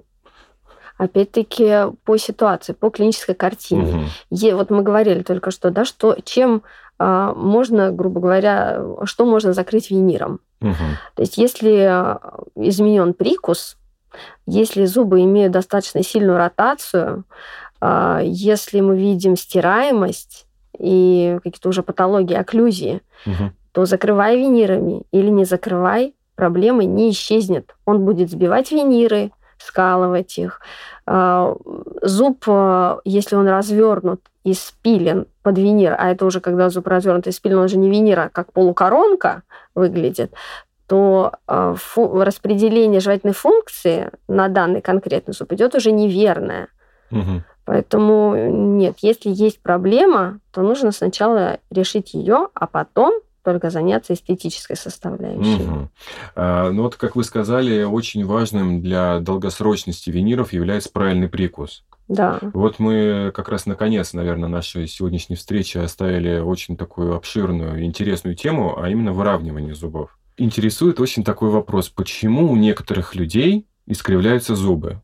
опять-таки 0.98 1.92
по 2.04 2.18
ситуации, 2.18 2.74
по 2.74 2.90
клинической 2.90 3.36
картине. 3.36 4.10
Угу. 4.32 4.56
вот 4.56 4.70
мы 4.72 4.82
говорили 4.82 5.22
только 5.22 5.52
что, 5.52 5.70
да, 5.70 5.86
что 5.86 6.18
чем 6.24 6.64
а, 6.98 7.34
можно, 7.34 7.92
грубо 7.92 8.20
говоря, 8.20 8.82
что 9.06 9.26
можно 9.26 9.54
закрыть 9.54 9.92
виниром. 9.92 10.40
Угу. 10.62 10.74
То 11.16 11.22
есть 11.22 11.38
если 11.38 11.82
а, 11.82 12.40
изменен 12.56 13.14
прикус, 13.14 13.78
если 14.48 14.86
зубы 14.86 15.22
имеют 15.22 15.52
достаточно 15.52 16.04
сильную 16.04 16.38
ротацию, 16.38 17.24
если 17.82 18.82
мы 18.82 18.98
видим 18.98 19.36
стираемость 19.36 20.48
и 20.78 21.40
какие-то 21.44 21.70
уже 21.70 21.84
патологии, 21.84 22.36
окклюзии, 22.36 23.02
угу. 23.26 23.52
то 23.72 23.86
закрывай 23.86 24.38
винирами 24.38 25.04
или 25.12 25.30
не 25.30 25.46
закрывай, 25.46 26.16
проблемы 26.36 26.86
не 26.86 27.10
исчезнет. 27.10 27.76
Он 27.86 28.06
будет 28.06 28.30
сбивать 28.30 28.72
виниры, 28.72 29.32
скалывать 29.58 30.38
их. 30.38 30.62
А, 31.06 31.56
зуб, 32.02 32.44
а, 32.48 33.00
если 33.04 33.36
он 33.36 33.48
развернут 33.48 34.22
и 34.44 34.54
спилен 34.54 35.28
под 35.42 35.58
винир, 35.58 35.96
а 35.98 36.12
это 36.12 36.26
уже 36.26 36.40
когда 36.40 36.70
зуб 36.70 36.88
развернут 36.88 37.28
и 37.28 37.32
спилен, 37.32 37.58
он 37.58 37.68
же 37.68 37.78
не 37.78 37.90
винир, 37.90 38.20
а 38.20 38.30
как 38.30 38.54
полукоронка 38.54 39.44
выглядит, 39.76 40.34
то 40.88 41.34
распределение 41.48 43.02
жевательной 43.02 43.34
функции 43.34 44.10
на 44.30 44.48
данный 44.48 44.82
конкретный 44.82 45.34
зуб 45.34 45.52
идет 45.52 45.76
уже 45.76 45.92
неверное. 45.92 46.70
Угу. 47.12 47.44
Поэтому 47.68 48.50
нет, 48.50 49.00
если 49.02 49.30
есть 49.30 49.62
проблема, 49.62 50.40
то 50.54 50.62
нужно 50.62 50.94
сначала 50.94 51.60
решить 51.70 52.14
ее, 52.14 52.48
а 52.54 52.66
потом 52.66 53.12
только 53.44 53.70
заняться 53.70 54.14
эстетической 54.14 54.78
составляющей. 54.78 55.64
Угу. 55.64 55.90
А, 56.38 56.72
ну 56.72 56.84
вот, 56.84 56.96
как 56.96 57.18
вы 57.18 57.26
сказали, 57.26 57.84
очень 57.84 58.26
важным 58.26 58.82
для 58.82 59.20
долгосрочности 59.20 60.10
виниров 60.10 60.54
является 60.54 60.90
правильный 60.90 61.28
прикус. 61.28 61.84
Да. 62.08 62.40
Вот 62.54 62.80
мы 62.80 63.34
как 63.36 63.50
раз 63.50 63.66
наконец, 63.66 64.14
наверное, 64.14 64.48
нашей 64.48 64.88
сегодняшней 64.88 65.36
встречи 65.36 65.78
оставили 65.78 66.40
очень 66.40 66.78
такую 66.78 67.16
обширную, 67.18 67.84
интересную 67.84 68.38
тему, 68.38 68.82
а 68.82 68.90
именно 68.90 69.12
выравнивание 69.12 69.76
зубов. 69.76 70.18
Интересует 70.38 71.02
очень 71.02 71.26
такой 71.26 71.50
вопрос, 71.50 71.90
почему 71.90 72.50
у 72.50 72.56
некоторых 72.56 73.14
людей 73.14 73.68
искривляются 73.88 74.56
зубы? 74.56 75.02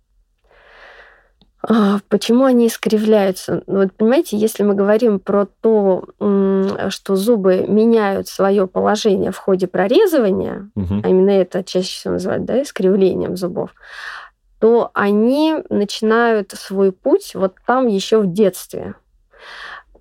А, 1.66 2.00
почему 2.10 2.44
они 2.44 2.68
искривляются? 2.68 3.64
Ну, 3.68 3.84
вот 3.84 3.94
понимаете, 3.94 4.36
если 4.36 4.64
мы 4.64 4.74
говорим 4.76 5.20
про 5.20 5.46
то, 5.46 6.04
что 6.90 7.16
зубы 7.16 7.66
меняют 7.68 8.28
свое 8.28 8.68
положение 8.68 9.32
в 9.32 9.38
ходе 9.38 9.68
прорезывания, 9.68 10.70
угу. 10.76 11.02
а 11.04 11.08
именно 11.08 11.30
это 11.30 11.64
чаще 11.64 11.96
всего 11.96 12.14
называют 12.16 12.44
да, 12.44 12.62
искривлением 12.62 13.38
зубов, 13.38 13.70
то 14.60 14.92
они 14.94 15.56
начинают 15.70 16.52
свой 16.52 16.92
путь 16.92 17.34
вот 17.34 17.56
там 17.66 17.88
еще 17.88 18.20
в 18.20 18.32
детстве. 18.32 18.96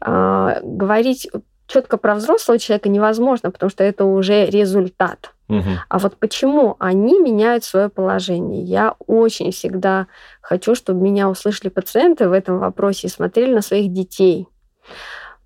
А, 0.01 0.59
говорить 0.63 1.31
четко 1.69 1.97
про 1.97 2.17
взрослого 2.17 2.59
человека 2.59 2.89
невозможно, 2.89 3.53
потому 3.53 3.71
что 3.71 3.85
это 3.85 4.05
уже 4.05 4.47
результат. 4.47 5.33
Угу. 5.53 5.71
А 5.89 5.99
вот 5.99 6.17
почему 6.17 6.77
они 6.79 7.21
меняют 7.21 7.65
свое 7.65 7.89
положение? 7.89 8.63
Я 8.63 8.95
очень 9.07 9.53
всегда 9.53 10.07
хочу, 10.41 10.75
чтобы 10.75 11.03
меня 11.03 11.29
услышали 11.29 11.69
пациенты 11.69 12.29
в 12.29 12.33
этом 12.33 12.59
вопросе 12.59 13.07
и 13.07 13.11
смотрели 13.11 13.55
на 13.55 13.63
своих 13.63 13.93
детей. 13.93 14.49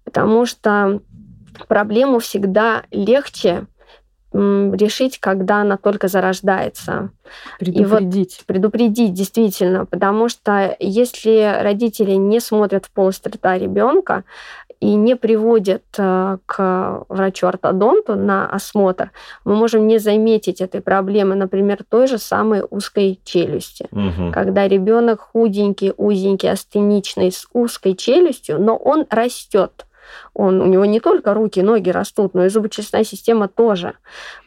Потому 0.05 0.47
что 0.47 1.01
проблему 1.69 2.21
всегда 2.21 2.85
легче 2.91 3.67
решить, 4.33 5.19
когда 5.19 5.63
она 5.63 5.77
только 5.77 6.09
зарождается. 6.09 7.11
Предупредить. 7.59 8.35
И 8.35 8.39
вот 8.39 8.47
предупредить, 8.47 9.15
действительно. 9.15 9.87
Потому 9.87 10.29
что 10.29 10.77
если 10.79 11.59
родители 11.63 12.13
не 12.13 12.41
смотрят 12.41 12.87
в 12.87 12.91
полость 12.91 13.27
рта 13.27 13.57
ребенка, 13.57 14.25
и 14.81 14.95
не 14.95 15.17
приводит 15.17 15.85
э, 15.99 16.39
к 16.47 17.05
врачу-ортодонту 17.09 18.15
на 18.15 18.49
осмотр, 18.49 19.11
мы 19.45 19.57
можем 19.57 19.87
не 19.87 19.99
заметить 19.99 20.61
этой 20.61 20.81
проблемы, 20.81 21.35
например, 21.35 21.85
той 21.89 22.07
же 22.07 22.19
самой 22.19 22.63
узкой 22.69 23.21
челюсти. 23.25 23.89
Угу. 23.91 24.33
Когда 24.33 24.69
ребенок 24.69 25.21
худенький, 25.21 25.93
узенький, 25.97 26.51
астеничный, 26.51 27.33
с 27.33 27.47
узкой 27.53 27.95
челюстью, 27.95 28.61
но 28.61 28.77
он 28.77 29.07
растет. 29.11 29.87
Он, 30.35 30.61
у 30.61 30.67
него 30.67 30.85
не 30.85 31.01
только 31.01 31.35
руки, 31.35 31.63
ноги 31.63 31.91
растут, 31.91 32.35
но 32.35 32.45
и 32.45 32.49
зубочистная 32.49 33.05
система 33.05 33.49
тоже. 33.49 33.95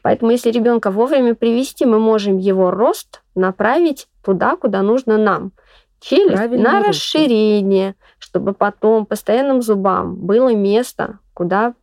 Поэтому 0.01 0.31
если 0.31 0.51
ребенка 0.51 0.91
вовремя 0.91 1.35
привести, 1.35 1.85
мы 1.85 1.99
можем 1.99 2.37
его 2.37 2.71
рост 2.71 3.21
направить 3.35 4.07
туда, 4.23 4.55
куда 4.55 4.81
нужно 4.81 5.17
нам 5.17 5.51
челюсть 5.99 6.35
Правильно 6.35 6.71
на 6.71 6.83
расширение, 6.83 7.95
чтобы 8.19 8.53
потом 8.53 9.05
постоянным 9.05 9.61
зубам 9.61 10.15
было 10.15 10.53
место, 10.53 11.19
куда 11.33 11.73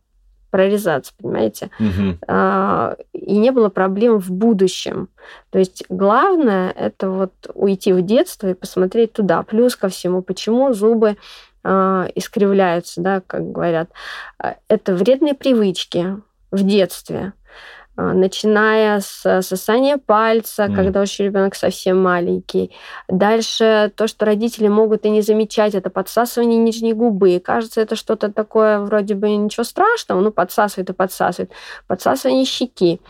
прорезаться, 0.49 1.13
понимаете? 1.21 1.69
Угу. 1.79 2.17
А, 2.27 2.95
и 3.13 3.37
не 3.37 3.51
было 3.51 3.69
проблем 3.69 4.19
в 4.19 4.31
будущем. 4.31 5.09
То 5.49 5.59
есть 5.59 5.83
главное 5.89 6.71
это 6.71 7.09
вот 7.09 7.33
уйти 7.53 7.91
в 7.91 8.01
детство 8.01 8.47
и 8.47 8.53
посмотреть 8.53 9.13
туда. 9.13 9.43
Плюс 9.43 9.75
ко 9.75 9.89
всему, 9.89 10.21
почему 10.21 10.73
зубы 10.73 11.17
а, 11.63 12.07
искривляются, 12.15 13.01
да, 13.01 13.21
как 13.25 13.51
говорят, 13.51 13.89
а, 14.39 14.55
это 14.69 14.95
вредные 14.95 15.33
привычки 15.33 16.17
в 16.51 16.63
детстве. 16.63 17.33
А, 17.97 18.13
начиная 18.13 18.99
с 18.99 19.41
сосания 19.41 19.97
пальца, 19.97 20.65
mm. 20.65 20.75
когда 20.75 21.01
еще 21.01 21.23
ребенок 21.23 21.55
совсем 21.55 21.99
маленький. 21.99 22.71
Дальше 23.07 23.91
то, 23.95 24.07
что 24.07 24.25
родители 24.25 24.67
могут 24.67 25.05
и 25.05 25.09
не 25.09 25.21
замечать, 25.21 25.73
это 25.73 25.89
подсасывание 25.89 26.59
нижней 26.59 26.93
губы. 26.93 27.41
Кажется, 27.43 27.81
это 27.81 27.95
что-то 27.95 28.31
такое 28.31 28.79
вроде 28.79 29.15
бы 29.15 29.31
ничего 29.31 29.63
страшного, 29.63 30.21
ну 30.21 30.31
подсасывает 30.31 30.91
и 30.91 30.93
подсасывает. 30.93 31.51
Подсасывание 31.87 32.45
щеки 32.45 33.01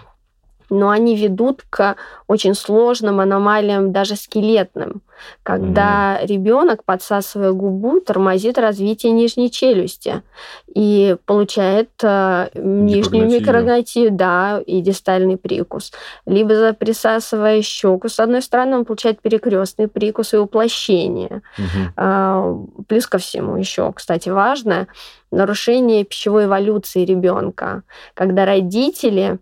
но 0.69 0.89
они 0.89 1.15
ведут 1.15 1.63
к 1.69 1.95
очень 2.27 2.53
сложным 2.53 3.19
аномалиям, 3.19 3.91
даже 3.91 4.15
скелетным, 4.15 5.01
когда 5.43 6.19
mm. 6.21 6.27
ребенок, 6.27 6.83
подсасывая 6.83 7.51
губу, 7.51 7.99
тормозит 7.99 8.57
развитие 8.57 9.11
нижней 9.11 9.49
челюсти 9.49 10.21
и 10.67 11.15
получает 11.25 11.89
э, 12.03 12.49
нижнюю 12.55 13.27
микрогнатию, 13.27 14.11
да, 14.11 14.61
и 14.65 14.81
дистальный 14.81 15.37
прикус. 15.37 15.91
Либо 16.25 16.73
присасывая 16.73 17.61
щеку, 17.61 18.09
с 18.09 18.19
одной 18.19 18.41
стороны, 18.41 18.77
он 18.77 18.85
получает 18.85 19.21
перекрестный 19.21 19.87
прикус 19.87 20.33
и 20.33 20.37
уплощение. 20.37 21.41
Mm-hmm. 21.57 21.91
А, 21.95 22.57
плюс 22.87 23.07
ко 23.07 23.17
всему 23.17 23.57
еще, 23.57 23.91
кстати, 23.93 24.29
важное 24.29 24.87
нарушение 25.31 26.05
пищевой 26.05 26.45
эволюции 26.45 27.05
ребенка, 27.05 27.83
когда 28.13 28.45
родители 28.45 29.39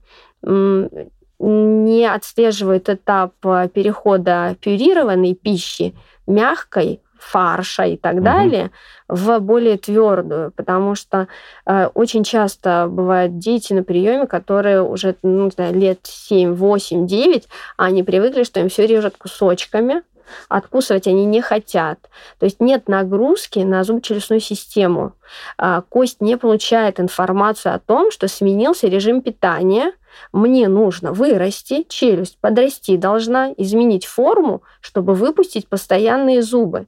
не 1.40 2.06
отслеживает 2.06 2.90
этап 2.90 3.34
э, 3.46 3.68
перехода 3.74 4.56
пюрированной 4.62 5.36
пищи, 5.36 5.94
мягкой, 6.28 7.02
фарша 7.20 7.84
и 7.84 7.98
так 7.98 8.16
угу. 8.16 8.24
далее, 8.24 8.72
в 9.08 9.40
более 9.40 9.78
твердую, 9.78 10.52
потому 10.52 10.96
что 10.96 11.28
э, 11.66 11.88
очень 11.94 12.24
часто 12.24 12.88
бывают 12.90 13.38
дети 13.38 13.74
на 13.74 13.84
приеме, 13.84 14.28
которые 14.28 14.82
уже 14.82 15.16
ну, 15.24 15.50
знаю, 15.52 15.76
лет 15.76 16.00
7, 16.04 16.54
8, 16.54 17.08
9, 17.08 17.48
а 17.78 17.86
они 17.86 18.04
привыкли, 18.04 18.44
что 18.44 18.60
им 18.60 18.70
все 18.70 18.86
режут 18.86 19.18
кусочками, 19.18 20.04
откусывать 20.50 21.08
они 21.08 21.26
не 21.26 21.42
хотят. 21.42 22.00
То 22.40 22.46
есть 22.46 22.60
нет 22.60 22.88
нагрузки 22.88 23.60
на 23.60 23.84
зубочелюстную 23.84 24.40
систему. 24.40 25.14
А, 25.58 25.82
кость 25.82 26.22
не 26.22 26.38
получает 26.38 27.00
информацию 27.00 27.76
о 27.76 27.80
том, 27.80 28.12
что 28.12 28.28
сменился 28.28 28.88
режим 28.88 29.22
питания– 29.22 29.92
мне 30.32 30.68
нужно 30.68 31.12
вырасти, 31.12 31.86
челюсть 31.88 32.38
подрасти 32.40 32.98
должна, 32.98 33.52
изменить 33.58 34.06
форму, 34.06 34.64
чтобы 34.82 35.14
выпустить 35.14 35.68
постоянные 35.68 36.42
зубы. 36.42 36.88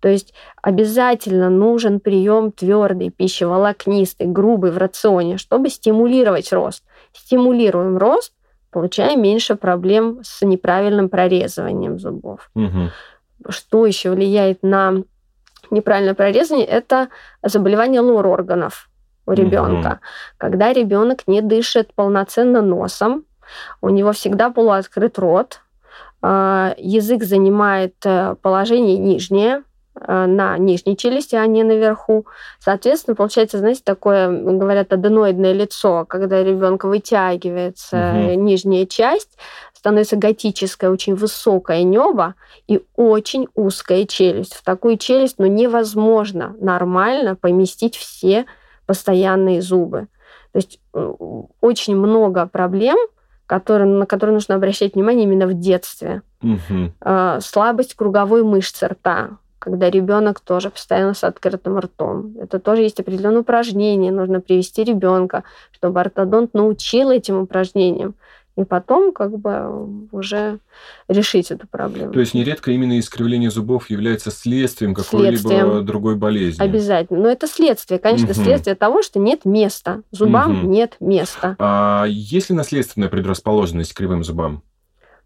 То 0.00 0.08
есть 0.08 0.32
обязательно 0.62 1.50
нужен 1.50 1.98
прием 1.98 2.52
твердой 2.52 3.10
пищи, 3.10 3.44
волокнистой, 3.44 4.26
грубый 4.26 4.70
в 4.70 4.78
рационе, 4.78 5.38
чтобы 5.38 5.70
стимулировать 5.70 6.52
рост. 6.52 6.84
Стимулируем 7.12 7.98
рост, 7.98 8.32
получаем 8.70 9.22
меньше 9.22 9.56
проблем 9.56 10.20
с 10.22 10.42
неправильным 10.42 11.08
прорезыванием 11.08 11.98
зубов. 11.98 12.50
Угу. 12.54 13.50
Что 13.50 13.86
еще 13.86 14.10
влияет 14.10 14.62
на 14.62 15.02
неправильное 15.70 16.14
прорезание? 16.14 16.66
Это 16.66 17.08
заболевание 17.42 18.00
лор 18.00 18.26
органов 18.26 18.88
у 19.28 19.32
ребенка. 19.32 19.88
Угу. 19.88 19.98
Когда 20.38 20.72
ребенок 20.72 21.26
не 21.26 21.40
дышит 21.40 21.94
полноценно 21.94 22.62
носом, 22.62 23.24
у 23.80 23.88
него 23.90 24.12
всегда 24.12 24.50
полуоткрыт 24.50 25.18
рот, 25.18 25.60
а, 26.20 26.74
язык 26.78 27.22
занимает 27.22 27.94
э, 28.04 28.34
положение 28.42 28.98
нижнее, 28.98 29.62
э, 29.94 30.26
на 30.26 30.58
нижней 30.58 30.96
челюсти, 30.96 31.36
а 31.36 31.46
не 31.46 31.62
наверху. 31.62 32.26
Соответственно, 32.58 33.14
получается, 33.14 33.58
знаете, 33.58 33.82
такое, 33.84 34.28
говорят, 34.28 34.92
аденоидное 34.92 35.52
лицо, 35.52 36.04
когда 36.06 36.42
ребенка 36.42 36.88
вытягивается 36.88 38.14
угу. 38.14 38.40
нижняя 38.40 38.84
часть, 38.86 39.38
становится 39.78 40.16
готическое, 40.16 40.90
очень 40.90 41.14
высокое 41.14 41.84
небо 41.84 42.34
и 42.66 42.82
очень 42.96 43.46
узкая 43.54 44.06
челюсть. 44.06 44.54
В 44.54 44.64
такую 44.64 44.96
челюсть 44.96 45.36
ну, 45.38 45.46
невозможно 45.46 46.56
нормально 46.58 47.36
поместить 47.36 47.96
все 47.96 48.44
постоянные 48.88 49.60
зубы. 49.60 50.08
То 50.52 50.56
есть 50.56 50.80
э, 50.94 51.12
очень 51.60 51.94
много 51.94 52.46
проблем, 52.46 52.96
которые, 53.46 53.86
на 53.86 54.06
которые 54.06 54.34
нужно 54.34 54.54
обращать 54.56 54.94
внимание 54.94 55.24
именно 55.24 55.46
в 55.46 55.54
детстве. 55.54 56.22
Угу. 56.42 57.40
Слабость 57.40 57.94
круговой 57.94 58.42
мышцы 58.42 58.86
рта, 58.86 59.38
когда 59.58 59.90
ребенок 59.90 60.40
тоже 60.40 60.70
постоянно 60.70 61.14
с 61.14 61.22
открытым 61.24 61.78
ртом. 61.78 62.34
Это 62.40 62.58
тоже 62.58 62.82
есть 62.82 63.00
определенные 63.00 63.40
упражнения. 63.40 64.10
Нужно 64.10 64.40
привести 64.40 64.84
ребенка, 64.84 65.44
чтобы 65.72 66.00
ортодонт 66.00 66.54
научил 66.54 67.10
этим 67.10 67.40
упражнениям 67.40 68.14
и 68.58 68.64
потом 68.64 69.12
как 69.12 69.38
бы 69.38 70.08
уже 70.10 70.58
решить 71.06 71.52
эту 71.52 71.68
проблему. 71.68 72.12
То 72.12 72.18
есть 72.18 72.34
нередко 72.34 72.72
именно 72.72 72.98
искривление 72.98 73.50
зубов 73.50 73.88
является 73.88 74.32
следствием 74.32 74.94
какой-либо 74.94 75.82
другой 75.82 76.16
болезни. 76.16 76.60
Обязательно. 76.60 77.20
Но 77.20 77.28
это 77.28 77.46
следствие, 77.46 78.00
конечно, 78.00 78.30
угу. 78.30 78.34
следствие 78.34 78.74
того, 78.74 79.02
что 79.02 79.20
нет 79.20 79.44
места. 79.44 80.02
Зубам 80.10 80.58
угу. 80.58 80.68
нет 80.68 80.96
места. 80.98 81.54
А 81.60 82.04
есть 82.08 82.50
ли 82.50 82.56
наследственная 82.56 83.08
предрасположенность 83.08 83.92
к 83.92 83.96
кривым 83.96 84.24
зубам? 84.24 84.62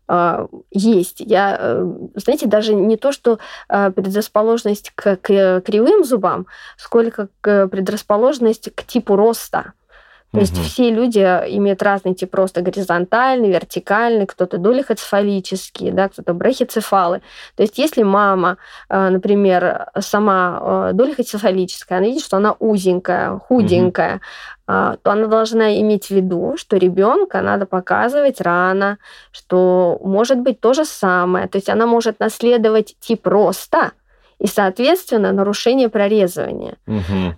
А, 0.08 0.46
есть. 0.70 1.20
Я, 1.20 1.56
э, 1.58 1.86
знаете, 2.16 2.46
даже 2.46 2.74
не 2.74 2.98
то, 2.98 3.12
что 3.12 3.38
а, 3.68 3.90
предрасположенность 3.90 4.92
к, 4.94 5.16
кривым 5.16 6.04
зубам, 6.04 6.46
сколько 6.76 7.28
к 7.40 7.68
предрасположенность 7.68 8.74
к 8.74 8.84
типу 8.84 9.16
роста. 9.16 9.72
То 10.32 10.38
угу. 10.38 10.46
есть 10.46 10.58
все 10.62 10.90
люди 10.90 11.18
имеют 11.18 11.82
разный 11.82 12.14
тип 12.14 12.34
роста 12.34 12.62
горизонтальный, 12.62 13.50
вертикальный, 13.50 14.26
кто-то 14.26 14.56
долихоцефалический, 14.56 15.90
да, 15.90 16.08
кто-то 16.08 16.32
брахицефалы. 16.32 17.20
То 17.54 17.62
есть 17.62 17.76
если 17.76 18.02
мама, 18.02 18.56
э, 18.88 19.10
например, 19.10 19.90
сама 20.00 20.88
э, 20.88 20.90
долихоцефалическая, 20.94 21.98
она 21.98 22.06
видит, 22.06 22.22
что 22.22 22.38
она 22.38 22.56
узенькая, 22.58 23.38
худенькая, 23.38 24.14
угу. 24.14 24.96
то 25.02 25.10
она 25.10 25.26
должна 25.26 25.78
иметь 25.80 26.06
в 26.06 26.10
виду, 26.12 26.54
что 26.56 26.78
ребенка 26.78 27.42
надо 27.42 27.66
показывать 27.66 28.40
рано, 28.40 28.96
что 29.32 29.98
может 30.02 30.38
быть 30.38 30.60
то 30.60 30.72
же 30.72 30.86
самое. 30.86 31.46
То 31.46 31.58
есть 31.58 31.68
она 31.68 31.84
может 31.84 32.20
наследовать 32.20 32.96
тип 33.00 33.26
роста, 33.26 33.92
и, 34.38 34.48
соответственно, 34.48 35.30
нарушение 35.30 35.88
прорезывания. 35.88 36.76
Угу 36.86 37.36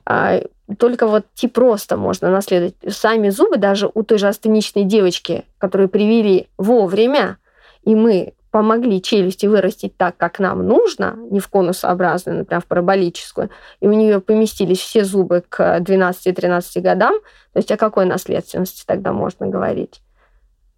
только 0.74 1.06
вот 1.06 1.26
тип 1.34 1.58
роста 1.58 1.96
можно 1.96 2.30
наследовать. 2.30 2.76
Сами 2.88 3.30
зубы 3.30 3.56
даже 3.56 3.90
у 3.92 4.02
той 4.02 4.18
же 4.18 4.28
астеничной 4.28 4.84
девочки, 4.84 5.44
которую 5.58 5.88
привели 5.88 6.48
вовремя, 6.56 7.38
и 7.82 7.94
мы 7.94 8.34
помогли 8.54 9.02
челюсти 9.02 9.46
вырастить 9.46 9.96
так, 9.96 10.16
как 10.16 10.38
нам 10.38 10.64
нужно, 10.64 11.16
не 11.28 11.40
в 11.40 11.48
конусообразную, 11.48 12.38
например, 12.38 12.62
в 12.62 12.66
параболическую, 12.66 13.50
и 13.80 13.88
у 13.88 13.92
нее 13.92 14.20
поместились 14.20 14.78
все 14.78 15.02
зубы 15.02 15.42
к 15.48 15.80
12-13 15.80 16.80
годам, 16.80 17.14
то 17.52 17.58
есть 17.58 17.72
о 17.72 17.76
какой 17.76 18.04
наследственности 18.06 18.84
тогда 18.86 19.12
можно 19.12 19.48
говорить? 19.48 20.03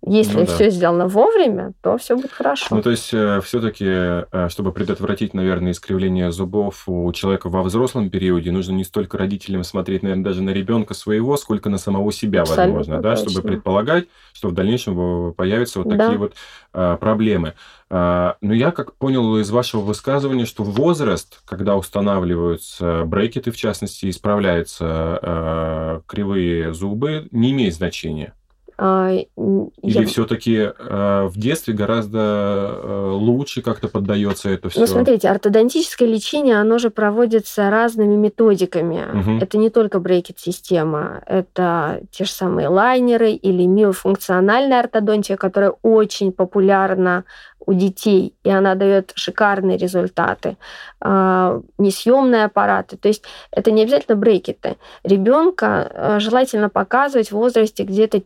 Если 0.07 0.39
Ну 0.39 0.47
да. 0.47 0.55
все 0.55 0.71
сделано 0.71 1.09
вовремя, 1.09 1.73
то 1.83 1.99
все 1.99 2.17
будет 2.17 2.33
хорошо. 2.33 2.67
Ну, 2.71 2.83
то 2.83 2.91
есть, 2.91 3.09
все-таки, 3.09 4.25
чтобы 4.51 4.73
предотвратить, 4.73 5.35
наверное, 5.35 5.73
искривление 5.73 6.31
зубов 6.33 6.85
у 6.87 7.13
человека 7.13 7.49
во 7.49 7.63
взрослом 7.63 8.09
периоде, 8.09 8.53
нужно 8.53 8.73
не 8.73 8.85
столько 8.85 9.19
родителям 9.19 9.65
смотреть, 9.65 10.03
наверное, 10.03 10.25
даже 10.25 10.43
на 10.43 10.51
ребенка 10.51 10.95
своего, 10.95 11.37
сколько 11.37 11.69
на 11.69 11.79
самого 11.79 12.13
себя, 12.13 12.43
Абсолютно 12.43 12.79
возможно, 12.79 13.03
да, 13.03 13.17
чтобы 13.17 13.43
предполагать, 13.43 14.07
что 14.33 14.49
в 14.49 14.53
дальнейшем 14.53 15.31
э, 15.31 15.33
появятся 15.33 15.81
вот 15.81 15.89
Да. 15.89 15.97
такие 15.97 16.19
вот 16.19 16.35
а, 16.73 16.97
проблемы. 16.97 17.55
А, 17.89 18.37
Но 18.41 18.55
я 18.55 18.71
как 18.71 18.95
понял 18.95 19.39
из 19.39 19.51
вашего 19.51 19.81
высказывания, 19.81 20.47
что 20.47 20.63
возраст, 20.63 21.41
когда 21.47 21.77
устанавливаются 21.77 23.05
брекеты, 23.05 23.51
в 23.51 23.57
частности, 23.57 24.09
исправляются 24.11 26.03
кривые 26.07 26.73
зубы, 26.75 27.29
не 27.31 27.51
имеет 27.53 27.75
значения. 27.75 28.35
А, 28.79 29.11
Или 29.11 29.29
я- 29.83 30.07
все-таки 30.07 30.71
в 30.79 31.33
детстве 31.37 31.73
гораздо 31.75 32.19
э, 32.19 33.11
лучше 33.13 33.63
как-то 33.63 33.89
поддается 33.89 34.51
это 34.51 34.69
все? 34.69 34.81
Ну, 34.81 34.87
смотрите, 34.87 35.29
ортодонтическое 35.29 36.07
лечение, 36.09 36.61
оно 36.61 36.79
же 36.79 36.91
проводится 36.91 37.71
разными 37.71 38.17
методиками. 38.17 39.05
Мгм. 39.13 39.39
Это 39.39 39.57
не 39.57 39.71
только 39.71 39.99
брекет-система, 39.99 41.23
это 41.27 42.03
те 42.11 42.25
же 42.25 42.31
самые 42.31 42.69
лайнеры 42.69 43.31
или 43.33 43.65
миофункциональная 43.65 44.81
ортодонтия, 44.81 45.37
которая 45.37 45.73
очень 45.83 46.33
популярна 46.33 47.25
у 47.65 47.73
детей, 47.73 48.35
и 48.45 48.51
она 48.51 48.75
дает 48.75 49.13
шикарные 49.17 49.77
результаты. 49.77 50.57
А, 51.01 51.61
Несъемные 51.79 52.45
аппараты. 52.45 52.97
То 52.97 53.09
есть 53.09 53.25
это 53.51 53.71
не 53.73 53.83
обязательно 53.83 54.17
брекеты. 54.17 54.77
Ребенка 55.03 55.91
э, 55.93 56.21
желательно 56.21 56.69
показывать 56.69 57.29
в 57.29 57.33
возрасте 57.33 57.83
где-то 57.83 58.23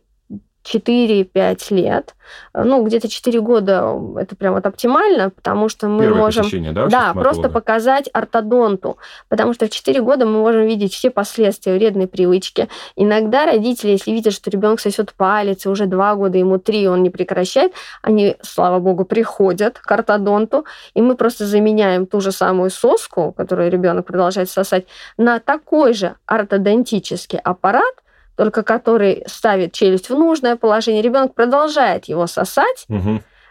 4-5 0.63 1.73
лет. 1.73 2.15
Ну, 2.53 2.83
где-то 2.83 3.09
4 3.09 3.41
года 3.41 3.97
это 4.17 4.35
прям 4.35 4.53
вот 4.53 4.65
оптимально, 4.65 5.29
потому 5.29 5.69
что 5.69 5.87
мы 5.87 6.03
Первое 6.03 6.21
можем... 6.21 6.43
да, 6.73 6.87
Да, 7.13 7.13
просто 7.13 7.49
показать 7.49 8.09
ортодонту, 8.13 8.97
потому 9.27 9.53
что 9.53 9.65
в 9.65 9.69
4 9.69 10.01
года 10.01 10.25
мы 10.25 10.39
можем 10.39 10.65
видеть 10.65 10.93
все 10.93 11.09
последствия 11.09 11.73
вредной 11.73 12.07
привычки. 12.07 12.69
Иногда 12.95 13.45
родители, 13.45 13.91
если 13.91 14.11
видят, 14.11 14.33
что 14.33 14.49
ребенок 14.49 14.79
сосет 14.79 15.13
палец, 15.13 15.65
и 15.65 15.69
уже 15.69 15.85
2 15.87 16.15
года, 16.15 16.37
ему 16.37 16.57
3, 16.57 16.87
он 16.87 17.03
не 17.03 17.09
прекращает, 17.09 17.73
они, 18.01 18.37
слава 18.41 18.79
богу, 18.79 19.03
приходят 19.03 19.79
к 19.79 19.91
ортодонту, 19.91 20.65
и 20.93 21.01
мы 21.01 21.15
просто 21.15 21.45
заменяем 21.45 22.05
ту 22.05 22.21
же 22.21 22.31
самую 22.31 22.69
соску, 22.69 23.33
которую 23.33 23.71
ребенок 23.71 24.05
продолжает 24.05 24.49
сосать, 24.49 24.85
на 25.17 25.39
такой 25.39 25.93
же 25.93 26.15
ортодонтический 26.25 27.39
аппарат, 27.39 28.00
только 28.35 28.63
который 28.63 29.23
ставит 29.27 29.73
челюсть 29.73 30.09
в 30.09 30.13
нужное 30.17 30.55
положение. 30.55 31.01
Ребенок 31.01 31.33
продолжает 31.35 32.05
его 32.05 32.27
сосать, 32.27 32.85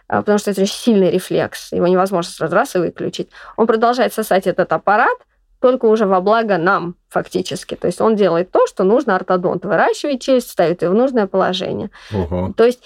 а, 0.07 0.17
потому 0.17 0.37
что 0.37 0.51
это 0.51 0.61
очень 0.61 0.73
сильный 0.75 1.11
рефлекс, 1.11 1.71
его 1.71 1.87
невозможно 1.87 2.31
сразу 2.31 2.55
раз 2.55 2.75
и 2.75 2.79
выключить. 2.79 3.29
Он 3.55 3.67
продолжает 3.67 4.13
сосать 4.13 4.47
этот 4.47 4.73
аппарат, 4.73 5.17
только 5.61 5.85
уже 5.85 6.07
во 6.07 6.21
благо 6.21 6.57
нам 6.57 6.95
фактически. 7.07 7.75
То 7.75 7.85
есть 7.85 8.01
он 8.01 8.15
делает 8.15 8.51
то, 8.51 8.65
что 8.65 8.83
нужно 8.83 9.15
ортодонт. 9.15 9.63
Выращивает 9.63 10.19
челюсть, 10.19 10.49
ставит 10.49 10.81
ее 10.81 10.89
в 10.89 10.95
нужное 10.95 11.27
положение. 11.27 11.91
Ого. 12.11 12.51
То 12.57 12.65
есть, 12.65 12.83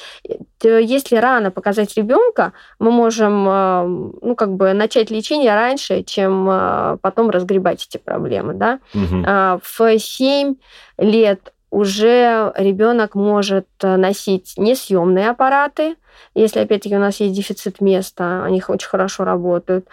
э, 0.64 0.82
если 0.84 1.16
рано 1.16 1.52
показать 1.52 1.96
ребенка, 1.96 2.52
мы 2.78 2.91
можем 2.91 3.48
э, 3.48 3.84
ну, 4.22 4.36
как 4.36 4.52
бы 4.54 4.74
начать 4.74 5.10
лечение 5.10 5.56
раньше, 5.56 6.04
чем 6.04 6.50
э, 6.50 6.98
потом 7.02 7.30
разгребать 7.30 7.88
эти 7.88 7.98
проблемы. 7.98 8.54
Да? 8.56 8.80
А, 9.26 9.60
В 9.64 9.98
7 9.98 10.56
лет 10.98 11.54
уже 11.76 12.53
ребенок 12.55 13.15
может 13.15 13.67
э, 13.82 13.97
носить 13.97 14.53
несъемные 14.57 15.30
аппараты, 15.30 15.95
если, 16.34 16.59
опять-таки, 16.61 16.95
у 16.95 16.99
нас 16.99 17.19
есть 17.19 17.36
дефицит 17.36 17.82
места, 17.82 18.43
они 18.45 18.63
очень 18.67 18.88
хорошо 18.88 19.26
работают. 19.26 19.88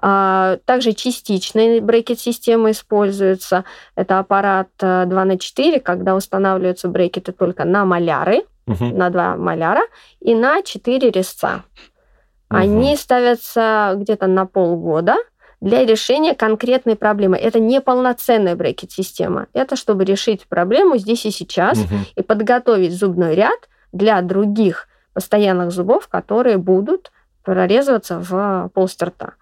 А, 0.00 0.58
Также 0.64 0.92
частичные 0.92 1.80
брекет-системы 1.80 2.72
используются. 2.72 3.64
Это 3.94 4.18
аппарат 4.18 4.68
э, 4.80 5.04
2 5.06 5.24
на 5.24 5.38
4, 5.38 5.78
когда 5.80 6.16
устанавливаются 6.16 6.88
брекеты 6.88 7.32
только 7.32 7.64
на 7.64 7.84
маляры, 7.84 8.42
Мгм. 8.66 8.98
на 8.98 9.10
2 9.10 9.36
маляра 9.36 9.82
и 10.20 10.34
на 10.34 10.62
4 10.62 11.10
резца. 11.10 11.62
Мгм. 12.50 12.60
Они 12.60 12.96
ставятся 12.96 13.94
где-то 13.96 14.26
на 14.26 14.46
полгода 14.46 15.16
для 15.60 15.84
решения 15.84 16.34
конкретной 16.34 16.94
проблемы. 16.96 17.36
Это 17.36 17.58
не 17.58 17.80
полноценная 17.80 18.54
брекет-система. 18.54 19.46
Это 19.52 19.76
чтобы 19.76 20.04
решить 20.04 20.46
проблему 20.48 20.96
здесь 20.98 21.26
и 21.26 21.30
сейчас 21.30 21.78
Мгм. 21.78 22.06
и 22.16 22.22
подготовить 22.22 22.92
зубной 22.92 23.34
ряд 23.34 23.68
для 23.92 24.20
других 24.22 24.88
постоянных 25.14 25.72
зубов, 25.72 26.06
которые 26.08 26.58
будут 26.58 27.10
прорезываться 27.42 28.20
в 28.20 28.70
полость 28.72 29.02
рта. 29.02 29.32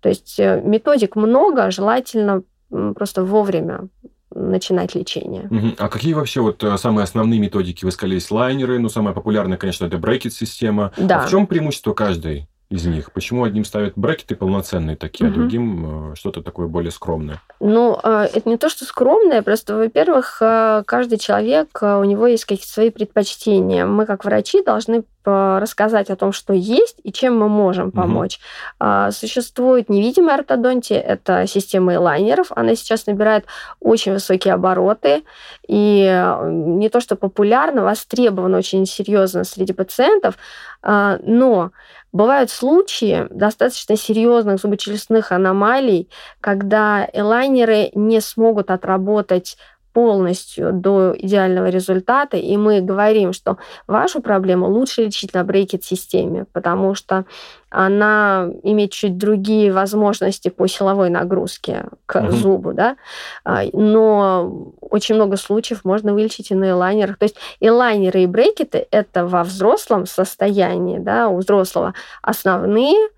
То 0.00 0.08
есть 0.10 0.38
э, 0.38 0.60
методик 0.62 1.16
много, 1.16 1.70
желательно 1.70 2.42
просто 2.68 3.24
вовремя 3.24 3.88
начинать 4.34 4.94
лечение. 4.94 5.46
Мгм. 5.48 5.76
А 5.78 5.88
какие 5.88 6.12
вообще 6.12 6.40
вот 6.42 6.62
э, 6.62 6.76
самые 6.76 7.04
основные 7.04 7.40
методики? 7.40 7.84
Вы 7.84 7.92
сказали, 7.92 8.14
есть 8.16 8.30
лайнеры, 8.30 8.78
ну, 8.78 8.88
самая 8.88 9.14
популярная, 9.14 9.56
конечно, 9.56 9.86
это 9.86 9.96
брекет-система. 9.96 10.92
Да. 10.98 11.22
А 11.22 11.26
в 11.26 11.30
чем 11.30 11.46
преимущество 11.46 11.94
каждой 11.94 12.46
из 12.68 12.84
них? 12.86 13.12
Почему 13.12 13.44
одним 13.44 13.64
ставят 13.64 13.92
брекеты 13.96 14.34
полноценные 14.36 14.96
такие, 14.96 15.26
а 15.26 15.30
Мгм. 15.30 15.34
другим 15.40 16.12
э, 16.12 16.14
что-то 16.16 16.42
такое 16.42 16.66
более 16.66 16.90
скромное? 16.90 17.40
Ну, 17.60 17.98
э, 18.02 18.28
это 18.34 18.48
не 18.48 18.56
то, 18.56 18.68
что 18.68 18.84
скромное, 18.84 19.42
просто, 19.42 19.76
во-первых, 19.76 20.38
э, 20.40 20.82
каждый 20.86 21.18
человек, 21.18 21.68
у 21.80 22.04
него 22.04 22.26
есть 22.26 22.44
какие-то 22.44 22.66
свои 22.72 22.90
предпочтения. 22.90 23.86
Мы, 23.86 24.04
как 24.06 24.24
врачи, 24.24 24.62
должны 24.62 25.04
рассказать 25.28 26.08
о 26.10 26.14
том, 26.14 26.30
что 26.30 26.52
есть 26.52 27.00
и 27.02 27.12
чем 27.12 27.36
мы 27.36 27.48
можем 27.48 27.90
помочь. 27.90 28.38
А, 28.78 29.10
Существует 29.10 29.88
невидимая 29.88 30.36
ортодонтия, 30.36 31.00
это 31.00 31.48
система 31.48 31.96
элайнеров. 31.96 32.52
Она 32.54 32.76
сейчас 32.76 33.06
набирает 33.08 33.44
очень 33.80 34.12
высокие 34.12 34.54
обороты. 34.54 35.24
И 35.66 36.04
не 36.44 36.88
то, 36.90 37.00
что 37.00 37.16
популярна, 37.16 37.82
востребована 37.82 38.58
очень 38.58 38.86
серьезно 38.86 39.42
среди 39.42 39.72
пациентов. 39.72 40.36
А, 40.80 41.18
Но 41.24 41.72
бывают 42.16 42.50
случаи 42.50 43.26
достаточно 43.30 43.96
серьезных 43.96 44.60
зубочелюстных 44.60 45.32
аномалий, 45.32 46.08
когда 46.40 47.08
элайнеры 47.12 47.90
не 47.94 48.20
смогут 48.20 48.70
отработать 48.70 49.56
полностью 49.96 50.74
до 50.74 51.14
идеального 51.16 51.70
результата, 51.70 52.36
и 52.36 52.58
мы 52.58 52.82
говорим, 52.82 53.32
что 53.32 53.56
вашу 53.86 54.20
проблему 54.20 54.68
лучше 54.68 55.04
лечить 55.04 55.32
на 55.32 55.42
брекет-системе, 55.42 56.44
потому 56.52 56.94
что 56.94 57.24
она 57.70 58.50
имеет 58.62 58.90
чуть 58.90 59.16
другие 59.16 59.72
возможности 59.72 60.50
по 60.50 60.66
силовой 60.66 61.08
нагрузке 61.08 61.86
к 62.04 62.20
Мгм. 62.20 62.30
зубу, 62.32 62.72
да, 62.74 62.96
А, 63.44 63.62
но 63.72 64.74
очень 64.82 65.14
много 65.14 65.38
случаев 65.38 65.82
можно 65.84 66.12
вылечить 66.12 66.50
и 66.50 66.54
на 66.54 66.68
элайнерах. 66.72 67.16
То 67.16 67.24
есть 67.24 67.36
элайнеры 67.60 68.24
и 68.24 68.26
брекеты– 68.26 68.86
это 68.90 69.24
во 69.24 69.44
взрослом 69.44 70.04
состоянии, 70.04 70.98
да, 70.98 71.28
у 71.28 71.38
взрослого 71.38 71.94
основные 72.20 73.08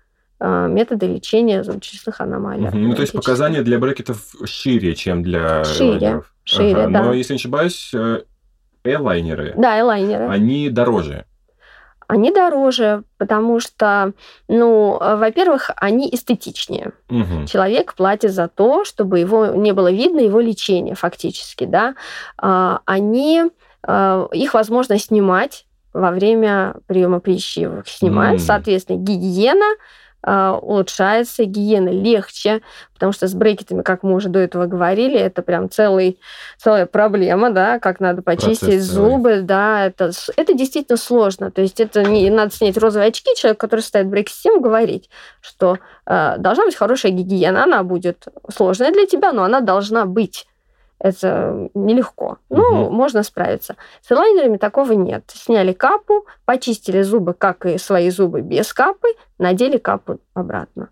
а, 0.41 0.67
методы 0.67 1.07
лечения 1.07 1.63
зубочелюстных 1.63 2.21
аномалий. 2.21 2.67
Мгм. 2.67 2.87
Ну, 2.87 2.95
то 2.95 3.01
есть 3.01 3.11
показания 3.11 3.61
для 3.61 3.77
брекетов 3.77 4.33
шире, 4.45 4.95
чем 4.95 5.21
для 5.21 5.65
Шире, 5.65 5.89
элайнеров. 5.89 6.33
Шире, 6.49 6.87
да. 6.87 7.03
Но, 7.03 7.13
если 7.13 7.33
не 7.33 7.37
ошибаюсь, 7.37 7.93
элайнеры, 8.83 9.53
Да, 9.57 9.79
элайнеры. 9.79 10.27
они 10.27 10.69
дороже. 10.69 11.25
Они 12.07 12.31
дороже, 12.31 13.03
потому 13.19 13.59
что, 13.59 14.13
ну, 14.47 14.97
э, 14.99 15.15
во-первых, 15.17 15.69
они 15.75 16.09
эстетичнее. 16.11 16.93
Мгм. 17.07 17.45
Человек 17.45 17.93
платит 17.93 18.31
за 18.31 18.47
то, 18.47 18.83
чтобы 18.83 19.19
его 19.19 19.45
не 19.47 19.73
было 19.73 19.91
видно 19.91 20.19
его 20.19 20.39
лечение 20.39 20.95
фактически, 20.95 21.65
да. 21.65 21.93
А, 22.37 22.79
Они, 22.85 23.43
э, 23.87 24.27
их 24.33 24.55
возможно 24.55 24.97
снимать 24.97 25.67
во 25.93 26.09
время 26.09 26.77
приема 26.87 27.19
пищи, 27.19 27.59
их 27.59 27.87
снимают, 27.87 28.39
М. 28.41 28.45
соответственно, 28.47 28.97
гигиена 28.97 29.75
улучшается, 30.23 31.45
гигиена 31.45 31.89
легче, 31.89 32.61
потому 32.93 33.13
что 33.13 33.27
с 33.27 33.33
брекетами, 33.33 33.81
как 33.81 34.03
мы 34.03 34.13
уже 34.15 34.27
до 34.29 34.39
этого 34.39 34.65
говорили, 34.65 35.17
это 35.17 35.41
прям 35.41 35.69
целый, 35.69 36.19
целая 36.57 36.85
проблема, 36.85 37.51
да, 37.51 37.79
как 37.79 37.99
надо 37.99 38.21
почистить 38.21 38.59
Процесс 38.59 38.87
целый. 38.87 39.09
зубы, 39.11 39.41
да, 39.41 39.85
это, 39.85 40.11
с- 40.11 40.31
это 40.35 40.53
действительно 40.53 40.97
сложно, 40.97 41.51
то 41.51 41.61
есть 41.61 41.79
это 41.79 42.03
не 42.03 42.29
надо 42.29 42.51
снять 42.53 42.77
розовые 42.77 43.07
очки, 43.09 43.29
человек, 43.35 43.59
который 43.59 43.81
ставит 43.81 44.07
брекет-систему, 44.09 44.59
говорить, 44.59 45.09
что 45.41 45.77
э, 46.05 46.35
должна 46.37 46.65
быть 46.65 46.75
хорошая 46.75 47.11
гигиена, 47.13 47.63
она 47.63 47.83
будет 47.83 48.27
сложная 48.53 48.91
для 48.91 49.05
тебя, 49.05 49.31
но 49.31 49.43
она 49.43 49.61
должна 49.61 50.05
быть. 50.05 50.45
Это 50.99 51.69
нелегко. 51.73 52.37
Ну, 52.49 52.85
Мгм. 52.85 52.93
можно 52.93 53.23
справиться. 53.23 53.75
С 54.01 54.11
элайнерами 54.11 54.57
такого 54.57 54.91
нет. 54.91 55.23
Сняли 55.33 55.71
капу, 55.71 56.25
почистили 56.45 57.01
зубы, 57.01 57.33
как 57.33 57.65
и 57.65 57.77
свои 57.77 58.09
зубы 58.09 58.41
без 58.41 58.73
капы, 58.73 59.07
надели 59.37 59.77
капу 59.77 60.19
обратно. 60.33 60.89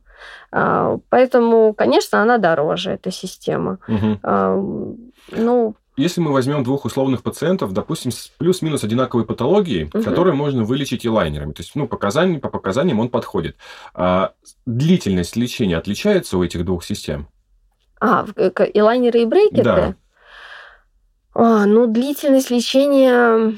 А, 0.51 0.97
Поэтому, 1.09 1.73
конечно, 1.73 2.21
она 2.21 2.37
дороже, 2.37 2.91
эта 2.91 3.11
система. 3.11 3.79
А, 4.23 4.55
Ну, 5.35 5.75
если 5.97 6.21
мы 6.21 6.31
возьмем 6.31 6.63
двух 6.63 6.85
условных 6.85 7.23
пациентов, 7.23 7.73
допустим, 7.73 8.11
с 8.11 8.27
плюс-минус 8.37 8.83
одинаковой 8.83 9.25
патологией, 9.25 9.89
угу. 9.91 10.03
которые 10.03 10.35
можно 10.35 10.63
вылечить 10.63 11.05
и 11.05 11.09
лайнерами, 11.09 11.53
то 11.53 11.61
есть, 11.63 11.75
ну, 11.75 11.87
показания, 11.87 12.37
по 12.39 12.49
показаниям 12.49 12.99
он 12.99 13.09
подходит. 13.09 13.57
А 13.95 14.33
длительность 14.67 15.35
лечения 15.35 15.75
отличается 15.75 16.37
у 16.37 16.43
этих 16.43 16.63
двух 16.63 16.85
систем? 16.85 17.27
А, 17.99 18.25
и 18.73 18.81
лайнеры, 18.81 19.21
и 19.21 19.25
брекеты? 19.25 19.63
Да. 19.63 19.95
А, 21.33 21.65
ну, 21.65 21.87
длительность 21.87 22.49
лечения, 22.49 23.53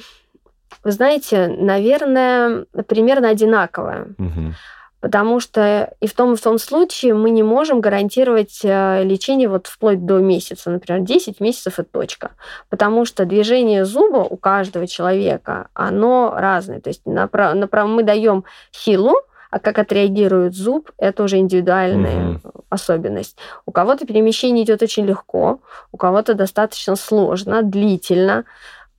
вы 0.84 0.92
знаете, 0.92 1.48
наверное, 1.48 2.66
примерно 2.88 3.30
одинаковая. 3.30 4.08
Угу. 4.18 4.54
Потому 5.02 5.40
что 5.40 5.94
и 6.02 6.08
в 6.08 6.14
том 6.14 6.34
и 6.34 6.36
в 6.36 6.42
том 6.42 6.60
случае 6.60 7.14
мы 7.14 7.30
не 7.30 7.42
можем 7.42 7.80
гарантировать 7.80 8.60
э, 8.64 9.04
лечение 9.06 9.48
вот 9.48 9.68
вплоть 9.68 10.06
до 10.06 10.18
месяца. 10.18 10.70
Например, 10.70 11.02
10 11.02 11.40
месяцев 11.40 11.80
и 11.80 11.84
точка. 11.84 12.32
Потому 12.70 13.06
что 13.06 13.24
движение 13.24 13.86
зуба 13.86 14.18
у 14.18 14.36
каждого 14.36 14.88
человека, 14.88 15.70
оно 15.74 16.34
разное. 16.36 16.82
То 16.82 16.90
есть 16.90 17.06
направ... 17.06 17.56
Направ... 17.56 17.88
мы 17.88 18.04
даем 18.04 18.44
силу, 18.72 19.16
а 19.50 19.60
как 19.60 19.80
отреагирует 19.80 20.54
зуб, 20.54 20.92
это 20.98 21.24
уже 21.24 21.38
индивидуальная 21.38 22.36
угу. 22.36 22.64
особенность. 22.70 23.38
У 23.66 23.72
кого-то 23.72 24.06
перемещение 24.06 24.64
идет 24.64 24.82
очень 24.84 25.06
легко, 25.06 25.60
у 25.92 25.98
кого-то 25.98 26.36
достаточно 26.36 26.96
сложно, 26.96 27.64
длительно. 27.64 28.46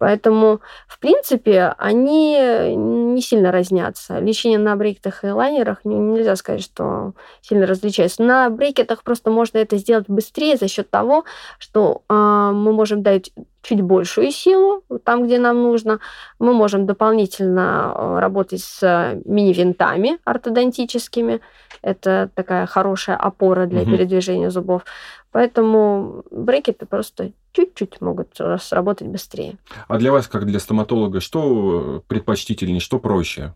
Поэтому, 0.01 0.63
в 0.89 0.99
принципе, 0.99 1.75
они 1.77 2.75
не 2.75 3.21
сильно 3.21 3.53
разнятся. 3.53 4.19
Лечение 4.19 4.59
на 4.59 4.75
брекетах 4.75 5.25
и 5.25 5.27
лайнерах 5.27 5.85
нельзя 5.85 6.37
сказать, 6.37 6.63
что 6.63 7.13
сильно 7.43 7.67
различается. 7.67 8.23
На 8.23 8.49
брекетах 8.49 9.03
просто 9.03 9.31
можно 9.31 9.59
это 9.59 9.77
сделать 9.77 10.07
быстрее 10.09 10.57
за 10.57 10.69
счет 10.69 10.89
того, 10.89 11.27
что 11.59 12.01
э, 12.09 12.15
мы 12.15 12.73
можем 12.73 13.03
дать 13.03 13.31
чуть 13.61 13.83
большую 13.83 14.31
силу 14.31 14.83
там, 15.05 15.25
где 15.25 15.39
нам 15.39 15.63
нужно. 15.63 16.01
Мы 16.39 16.55
можем 16.55 16.87
дополнительно 16.87 17.93
а, 17.95 18.21
работать 18.21 18.63
с 18.63 19.21
мини-винтами 19.27 20.19
ортодонтическими. 20.25 21.41
Это 21.83 22.31
такая 22.35 22.65
хорошая 22.65 23.17
опора 23.17 23.67
для 23.67 23.83
угу. 23.83 23.91
передвижения 23.91 24.49
зубов. 24.49 24.85
Поэтому 25.31 26.25
брекеты 26.31 26.87
просто 26.87 27.33
чуть-чуть 27.53 28.01
могут 28.01 28.39
сработать 28.61 29.09
быстрее. 29.09 29.59
А 29.89 29.99
для 29.99 30.13
вас, 30.13 30.29
как 30.29 30.47
для 30.47 30.61
стоматолога, 30.61 31.21
что 31.21 32.05
предпочтительнее, 32.07 32.81
что 32.81 32.99
проще? 32.99 33.55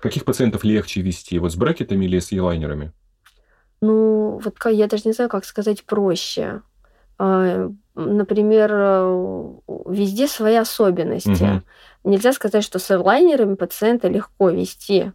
Каких 0.00 0.24
пациентов 0.24 0.64
легче 0.64 1.00
вести, 1.00 1.38
вот 1.38 1.52
с 1.52 1.56
брекетами 1.56 2.06
или 2.06 2.18
с 2.18 2.32
елайнерами? 2.32 2.92
Ну, 3.80 4.40
вот 4.42 4.56
я 4.70 4.86
даже 4.86 5.02
не 5.06 5.12
знаю, 5.12 5.30
как 5.30 5.44
сказать 5.44 5.84
проще. 5.84 6.62
А, 7.18 7.70
например, 7.94 8.70
везде 9.86 10.26
свои 10.26 10.56
особенности. 10.56 11.30
Угу. 11.30 12.10
Нельзя 12.10 12.32
сказать, 12.32 12.64
что 12.64 12.78
с 12.78 12.98
лайнерами 12.98 13.54
пациента 13.54 14.08
легко 14.08 14.50
вести. 14.50 15.12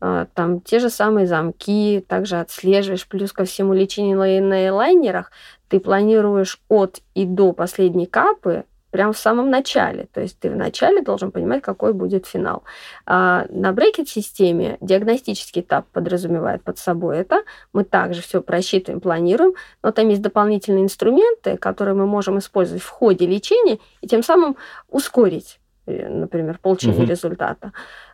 А, 0.00 0.26
там 0.34 0.60
те 0.60 0.78
же 0.78 0.90
самые 0.90 1.26
замки, 1.26 2.04
также 2.06 2.36
отслеживаешь, 2.36 3.06
плюс 3.06 3.32
ко 3.32 3.44
всему 3.44 3.74
лечение 3.74 4.40
на 4.40 4.74
лайнерах, 4.74 5.30
ты 5.68 5.78
планируешь 5.78 6.60
от 6.68 7.00
и 7.14 7.24
до 7.24 7.52
последней 7.52 8.06
капы 8.06 8.64
прямо 8.90 9.12
в 9.12 9.18
самом 9.18 9.50
начале. 9.50 10.08
То 10.12 10.20
есть 10.20 10.38
ты 10.38 10.50
в 10.50 10.56
начале 10.56 11.02
должен 11.02 11.30
понимать, 11.30 11.62
какой 11.62 11.92
будет 11.92 12.26
финал. 12.26 12.64
А 13.06 13.46
на 13.48 13.72
брекет-системе 13.72 14.78
диагностический 14.80 15.62
этап 15.62 15.86
подразумевает 15.92 16.62
под 16.62 16.78
собой 16.78 17.18
это. 17.18 17.42
Мы 17.72 17.84
также 17.84 18.20
все 18.20 18.42
просчитываем, 18.42 19.00
планируем, 19.00 19.54
но 19.82 19.92
там 19.92 20.08
есть 20.08 20.22
дополнительные 20.22 20.84
инструменты, 20.84 21.56
которые 21.56 21.94
мы 21.94 22.06
можем 22.06 22.38
использовать 22.38 22.82
в 22.82 22.88
ходе 22.88 23.26
лечения 23.26 23.78
и 24.00 24.08
тем 24.08 24.22
самым 24.22 24.56
ускорить 24.88 25.60
э, 25.86 26.08
например, 26.08 26.58
получение 26.60 27.02
угу. 27.02 27.10
результата. 27.10 27.72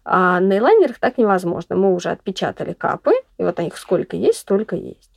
А 0.09 0.38
на 0.38 0.59
элайнерах 0.59 1.00
так 1.00 1.18
невозможно. 1.18 1.74
Мы 1.74 1.92
уже 1.92 2.11
отпечатали 2.11 2.74
капы, 2.74 3.11
и 3.38 3.42
вот 3.42 3.59
их 3.59 3.76
сколько 3.76 4.16
есть, 4.16 4.38
столько 4.38 4.76
есть. 4.76 5.11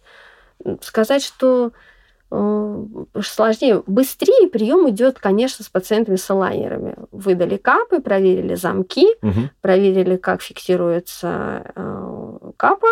Сказать, 0.81 1.23
что 1.23 1.71
э, 2.31 2.85
сложнее, 3.21 3.83
быстрее 3.85 4.49
прием 4.49 4.89
идет, 4.89 5.19
конечно, 5.19 5.63
с 5.63 5.69
пациентами 5.69 6.15
с 6.15 6.29
элайнерами. 6.31 6.95
Выдали 7.11 7.57
капы, 7.57 8.01
проверили 8.01 8.55
замки, 8.55 9.05
угу. 9.21 9.51
проверили, 9.61 10.17
как 10.17 10.41
фиксируется 10.41 11.71
э, 11.75 12.51
капа, 12.57 12.87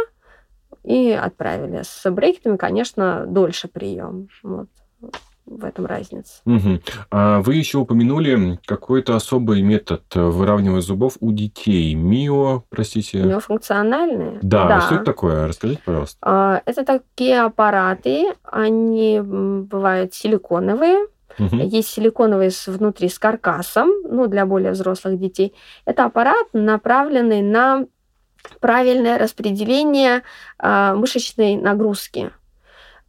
и 0.83 1.09
отправили. 1.11 1.81
С 1.83 2.09
брекетами, 2.11 2.57
конечно, 2.57 3.25
дольше 3.25 3.67
прием. 3.67 4.29
Вот 4.43 4.67
в 5.47 5.65
этом 5.65 5.85
разница. 5.85 6.41
Угу. 6.45 6.81
А 7.11 7.41
вы 7.41 7.55
еще 7.55 7.79
упомянули 7.79 8.59
какой-то 8.65 9.15
особый 9.15 9.61
метод 9.61 10.03
выравнивания 10.13 10.81
зубов 10.81 11.17
у 11.19 11.31
детей. 11.31 11.95
Мио, 11.95 12.63
простите. 12.69 13.23
Миофункциональные? 13.23 14.39
Да. 14.41 14.67
да. 14.67 14.81
Что 14.81 14.95
это 14.95 15.05
такое? 15.05 15.47
Расскажите, 15.47 15.81
пожалуйста. 15.83 16.17
А, 16.21 16.61
это 16.65 16.85
такие 16.85 17.41
аппараты. 17.41 18.33
Они 18.43 19.19
бывают 19.21 20.13
силиконовые. 20.13 21.07
Угу. 21.39 21.55
Есть 21.57 21.89
силиконовые 21.89 22.51
внутри 22.65 23.09
с 23.09 23.19
каркасом, 23.19 23.89
ну, 24.09 24.27
для 24.27 24.45
более 24.45 24.71
взрослых 24.71 25.19
детей. 25.19 25.53
Это 25.85 26.05
аппарат, 26.05 26.47
направленный 26.53 27.41
на 27.41 27.85
правильное 28.59 29.17
распределение 29.17 30.23
э, 30.59 30.93
мышечной 30.93 31.55
нагрузки. 31.55 32.31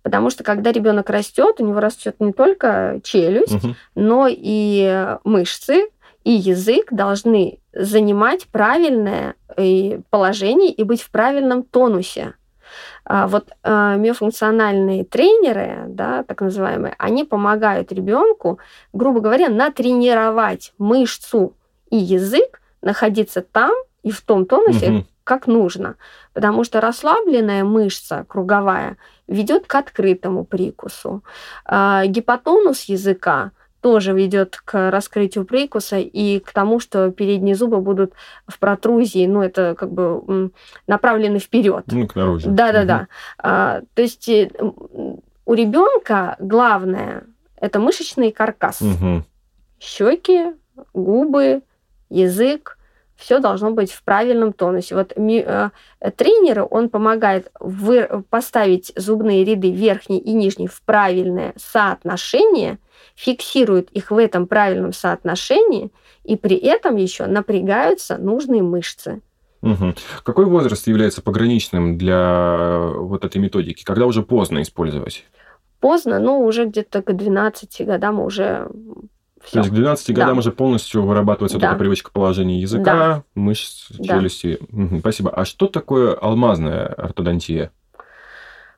Потому 0.03 0.31
что 0.31 0.45
когда 0.45 0.73
ребенок 0.73 1.11
растет, 1.11 1.57
у 1.61 1.67
него 1.67 1.81
растет 1.81 2.17
не 2.19 2.33
только 2.33 3.01
челюсть, 3.03 3.65
угу. 3.65 3.75
но 3.95 4.27
и 4.29 5.17
мышцы, 5.25 5.89
и 6.25 6.33
язык 6.33 6.89
должны 6.93 7.59
занимать 7.73 8.47
правильное 8.49 9.35
э, 9.57 10.01
положение 10.11 10.71
и 10.71 10.83
быть 10.83 11.03
в 11.03 11.11
правильном 11.11 11.63
тонусе. 11.63 12.35
А 13.05 13.27
вот 13.27 13.49
э, 13.63 13.97
миофункциональные 13.97 15.05
тренеры, 15.05 15.85
да, 15.89 16.23
так 16.25 16.43
называемые, 16.43 16.95
они 16.99 17.25
помогают 17.25 17.93
ребенку, 17.93 18.59
грубо 18.93 19.21
говоря, 19.21 19.49
натренировать 19.49 20.75
мышцу 20.77 21.55
и 21.89 21.97
язык 21.97 22.61
находиться 22.83 23.41
там 23.41 23.73
и 24.03 24.11
в 24.11 24.21
том 24.21 24.45
тонусе, 24.45 24.91
угу. 24.91 25.07
Как 25.29 25.47
нужно. 25.47 25.97
Потому 26.33 26.65
что 26.65 26.81
расслабленная 26.81 27.63
мышца 27.63 28.25
круговая 28.27 28.97
ведет 29.27 29.67
к 29.67 29.75
открытому 29.75 30.45
прикусу. 30.45 31.23
А, 31.67 32.07
гипотонус 32.07 32.85
языка 32.85 33.51
тоже 33.83 34.15
ведет 34.15 34.57
к 34.65 34.91
раскрытию 34.91 35.45
прикуса 35.45 35.99
и 35.99 36.39
к 36.41 36.51
тому, 36.53 36.81
что 36.81 37.11
передние 37.11 37.55
зубы 37.55 37.81
будут 37.83 38.15
в 38.47 38.59
протрузии, 38.59 39.27
ну, 39.27 39.43
это 39.43 39.77
как 39.79 39.93
бы 39.93 40.51
направлены 40.87 41.39
вперед. 41.39 41.85
Ну, 41.89 42.09
к 42.09 42.17
наружу. 42.17 42.49
Да-да-да. 42.51 42.97
Угу. 42.97 43.07
А, 43.41 43.81
то 43.93 44.03
есть 44.03 44.29
э, 44.31 44.51
у 45.45 45.55
ребенка 45.55 46.37
главное 46.39 47.25
это 47.61 47.81
мышечный 47.81 48.33
каркас. 48.33 48.81
Угу. 48.81 49.25
Щеки, 49.79 50.55
губы, 50.95 51.61
язык, 52.09 52.78
все 53.19 53.41
должно 53.41 53.73
быть 53.73 53.91
в 53.91 54.03
правильном 54.05 54.53
тонусе. 54.53 54.95
Вот 54.95 55.13
э, 55.17 55.71
тренеру 56.17 56.65
он 56.65 56.89
помогает 56.89 57.51
вы, 57.59 58.25
поставить 58.31 58.93
зубные 58.95 59.45
ряды 59.45 59.73
верхние 59.73 60.21
и 60.21 60.33
нижние 60.33 60.69
в 60.69 60.81
правильное 60.83 61.53
соотношение, 61.57 62.79
фиксирует 63.17 63.91
их 63.91 64.13
в 64.13 64.17
этом 64.17 64.47
правильном 64.47 64.93
соотношении, 64.93 65.91
и 66.23 66.37
при 66.37 66.57
этом 66.57 66.95
еще 66.95 67.27
напрягаются 67.27 68.19
нужные 68.19 68.63
мышцы. 68.63 69.21
Угу. 69.63 69.95
Какой 70.23 70.45
возраст 70.45 70.87
является 70.87 71.21
пограничным 71.21 71.99
для 71.99 72.57
э, 72.59 72.93
вот 72.99 73.25
этой 73.25 73.39
методики? 73.39 73.83
Когда 73.83 74.07
уже 74.07 74.23
поздно 74.23 74.63
использовать? 74.63 75.25
Поздно, 75.81 76.21
ну, 76.21 76.45
уже 76.45 76.67
где-то 76.67 77.03
к 77.03 77.13
12 77.13 77.85
годам 77.85 78.21
уже 78.21 78.69
все. 79.43 79.53
То 79.55 79.59
есть 79.61 79.71
к 79.71 79.75
12 79.75 80.15
годам 80.15 80.35
да. 80.35 80.39
уже 80.41 80.53
полностью 80.53 81.05
вырабатывается 81.05 81.59
да. 81.59 81.69
вот 81.69 81.73
эта 81.73 81.79
привычка 81.79 82.11
положения 82.11 82.61
языка, 82.61 82.85
да. 82.85 83.23
мышц, 83.35 83.89
челюсти. 84.03 84.59
Да. 84.69 84.85
Угу, 84.85 84.99
спасибо. 85.01 85.31
А 85.31 85.45
что 85.45 85.67
такое 85.67 86.15
алмазная 86.15 86.87
ортодонтия? 86.87 87.71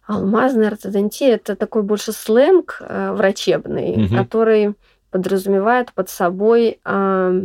Алмазная 0.07 0.69
ортодонтия– 0.69 1.35
это 1.37 1.55
такой 1.55 1.83
больше 1.83 2.13
сленг 2.13 2.81
э, 2.81 3.13
врачебный, 3.13 4.07
угу. 4.07 4.17
который 4.17 4.75
подразумевает 5.11 5.93
под 5.93 6.09
собой 6.09 6.81
э, 6.85 7.43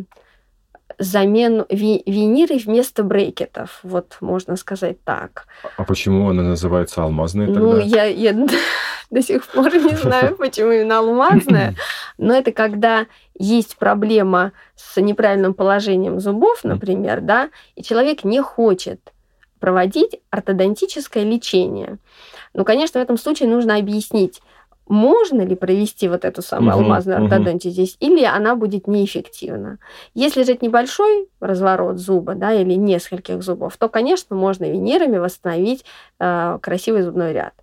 замену 1.00 1.66
ви, 1.70 2.04
виниры 2.06 2.58
вместо 2.58 3.04
брекетов, 3.04 3.80
вот 3.84 4.18
можно 4.22 4.56
сказать 4.56 5.04
так. 5.04 5.48
А 5.78 5.84
почему 5.84 6.30
она 6.30 6.44
называется 6.44 7.04
алмазной 7.04 7.48
тогда? 7.48 7.60
Ну, 7.60 7.80
я, 7.80 8.06
я 8.06 8.34
до 9.10 9.22
сих 9.22 9.46
пор 9.46 9.74
не 9.76 9.96
знаю, 9.96 10.36
почему 10.40 10.72
именно 10.72 11.00
алмазная, 11.00 11.76
но 12.18 12.34
это 12.34 12.52
когда 12.52 13.06
есть 13.38 13.78
проблема 13.78 14.52
с 14.76 15.00
неправильным 15.02 15.54
положением 15.54 16.20
зубов, 16.20 16.64
например, 16.64 17.22
да, 17.22 17.50
и 17.76 17.84
человек 17.84 18.24
не 18.24 18.42
хочет 18.42 19.00
проводить 19.60 20.20
ортодонтическое 20.30 21.24
лечение. 21.24 21.98
Ну, 22.54 22.64
конечно, 22.66 23.00
в 23.00 23.04
этом 23.04 23.18
случае 23.18 23.50
нужно 23.50 23.78
объяснить, 23.78 24.42
можно 24.88 25.42
ли 25.42 25.56
провести 25.56 26.08
вот 26.08 26.26
эту 26.26 26.42
самую 26.42 26.76
угу, 26.76 26.84
алмазную 26.84 27.24
ортодонтию 27.24 27.72
угу. 27.72 27.76
здесь, 27.76 27.98
или 28.00 28.24
она 28.24 28.56
будет 28.56 28.88
неэффективна. 28.88 29.80
Если 30.14 30.44
же 30.44 30.54
это 30.54 30.66
небольшой 30.66 31.28
разворот 31.40 31.98
зуба, 31.98 32.36
да, 32.36 32.54
или 32.54 32.76
нескольких 32.76 33.42
зубов, 33.42 33.78
то, 33.78 33.90
конечно, 33.90 34.36
можно 34.36 34.66
винирами 34.66 35.18
восстановить 35.18 35.86
э, 36.20 36.60
красивый 36.62 37.02
зубной 37.02 37.34
ряд. 37.34 37.54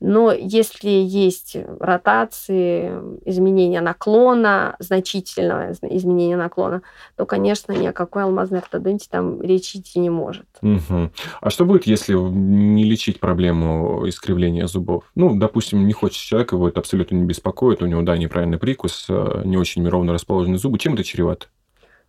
Но 0.00 0.32
если 0.32 0.90
есть 0.90 1.56
ротации, 1.80 2.92
изменения 3.24 3.80
наклона, 3.80 4.76
значительного 4.78 5.72
изменения 5.72 6.36
наклона, 6.36 6.82
то, 7.16 7.26
конечно, 7.26 7.72
ни 7.72 7.86
о 7.86 7.92
какой 7.92 8.24
алмазной 8.24 8.60
ортодонтии 8.60 9.08
там 9.08 9.40
речи 9.40 9.78
идти 9.78 9.98
не 10.00 10.10
может. 10.10 10.46
Угу. 10.62 11.10
А 11.40 11.50
что 11.50 11.64
будет, 11.64 11.86
если 11.86 12.14
не 12.14 12.84
лечить 12.84 13.20
проблему 13.20 14.06
искривления 14.08 14.66
зубов? 14.66 15.04
Ну, 15.14 15.36
допустим, 15.36 15.86
не 15.86 15.92
хочет 15.92 16.22
человек, 16.22 16.52
его 16.52 16.71
это 16.72 16.80
абсолютно 16.80 17.14
не 17.14 17.24
беспокоит, 17.24 17.82
у 17.82 17.86
него, 17.86 18.02
да, 18.02 18.16
неправильный 18.16 18.58
прикус, 18.58 19.06
э, 19.08 19.42
не 19.44 19.56
очень 19.56 19.88
ровно 19.88 20.12
расположены 20.12 20.58
зубы. 20.58 20.78
Чем 20.78 20.94
это 20.94 21.04
чревато? 21.04 21.46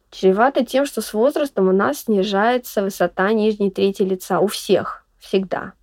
Чревато 0.10 0.66
тем, 0.66 0.86
что 0.86 1.02
с 1.02 1.14
возрастом 1.14 1.68
у 1.68 1.72
нас 1.72 2.04
снижается 2.04 2.82
высота 2.82 3.32
нижней 3.32 3.72
трети 3.72 4.04
лица 4.04 4.40
у 4.40 4.48
всех 4.48 5.06
всегда. 5.20 5.74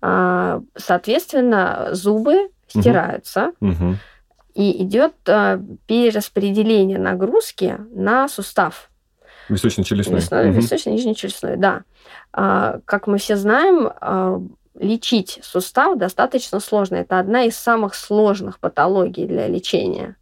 А, 0.00 0.62
соответственно, 0.76 1.90
зубы 1.92 2.50
стираются, 2.68 3.52
угу. 3.60 3.96
и 4.54 4.82
идет 4.82 5.14
а, 5.28 5.62
перераспределение 5.86 6.98
нагрузки 6.98 7.78
на 7.90 8.28
сустав. 8.28 8.90
Височно-челюстной. 9.48 10.18
Угу. 10.18 10.56
Височно-нижней 10.56 11.14
челюстной, 11.14 11.56
да. 11.56 11.82
А, 12.32 12.80
как 12.84 13.06
мы 13.06 13.18
все 13.18 13.36
знаем, 13.36 14.50
лечить 14.78 15.38
сустав 15.42 15.98
достаточно 15.98 16.60
сложно. 16.60 16.96
Это 16.96 17.18
одна 17.18 17.44
из 17.44 17.56
самых 17.56 17.94
сложных 17.94 18.58
патологий 18.58 19.26
для 19.26 19.48
лечения. 19.48 20.16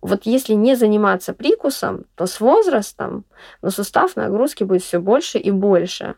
Вот 0.00 0.26
если 0.26 0.54
не 0.54 0.76
заниматься 0.76 1.32
прикусом, 1.32 2.04
то 2.14 2.26
с 2.26 2.40
возрастом 2.40 3.24
на 3.62 3.70
сустав 3.70 4.14
нагрузки 4.14 4.62
будет 4.62 4.82
все 4.82 5.00
больше 5.00 5.38
и 5.38 5.50
больше 5.50 6.14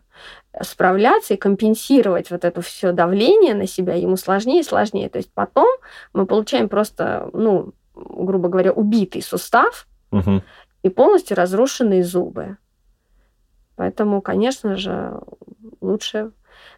справляться 0.63 1.35
и 1.35 1.39
компенсировать 1.39 2.31
вот 2.31 2.45
это 2.45 2.61
все 2.61 2.93
давление 2.93 3.55
на 3.55 3.67
себя 3.67 3.95
ему 3.95 4.17
сложнее 4.17 4.61
и 4.61 4.65
сложнее. 4.65 5.09
То 5.09 5.19
есть 5.19 5.33
потом 5.33 5.69
мы 6.13 6.27
получаем 6.27 6.69
просто, 6.69 7.31
ну, 7.33 7.73
грубо 7.95 8.49
говоря, 8.49 8.73
убитый 8.73 9.23
сустав 9.23 9.87
угу. 10.11 10.43
и 10.83 10.89
полностью 10.91 11.37
разрушенные 11.37 12.05
зубы. 12.05 12.59
Поэтому, 13.77 14.21
конечно 14.21 14.77
же, 14.77 15.21
лучше 15.81 16.33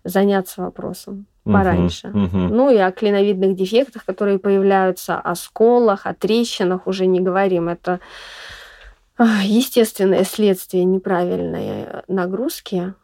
заняться 0.04 0.62
вопросом 0.62 1.26
пораньше. 1.44 2.08
Uh-huh, 2.08 2.30
uh-huh. 2.30 2.48
Ну 2.48 2.70
и 2.70 2.76
о 2.76 2.92
клиновидных 2.92 3.56
дефектах, 3.56 4.04
которые 4.04 4.38
появляются, 4.38 5.18
о 5.18 5.34
сколах, 5.34 6.06
о 6.06 6.14
трещинах 6.14 6.86
уже 6.86 7.06
не 7.06 7.20
говорим. 7.20 7.68
Это 7.68 8.00
естественное 9.18 10.24
следствие 10.24 10.84
неправильной 10.84 11.86
нагрузки 12.08 12.94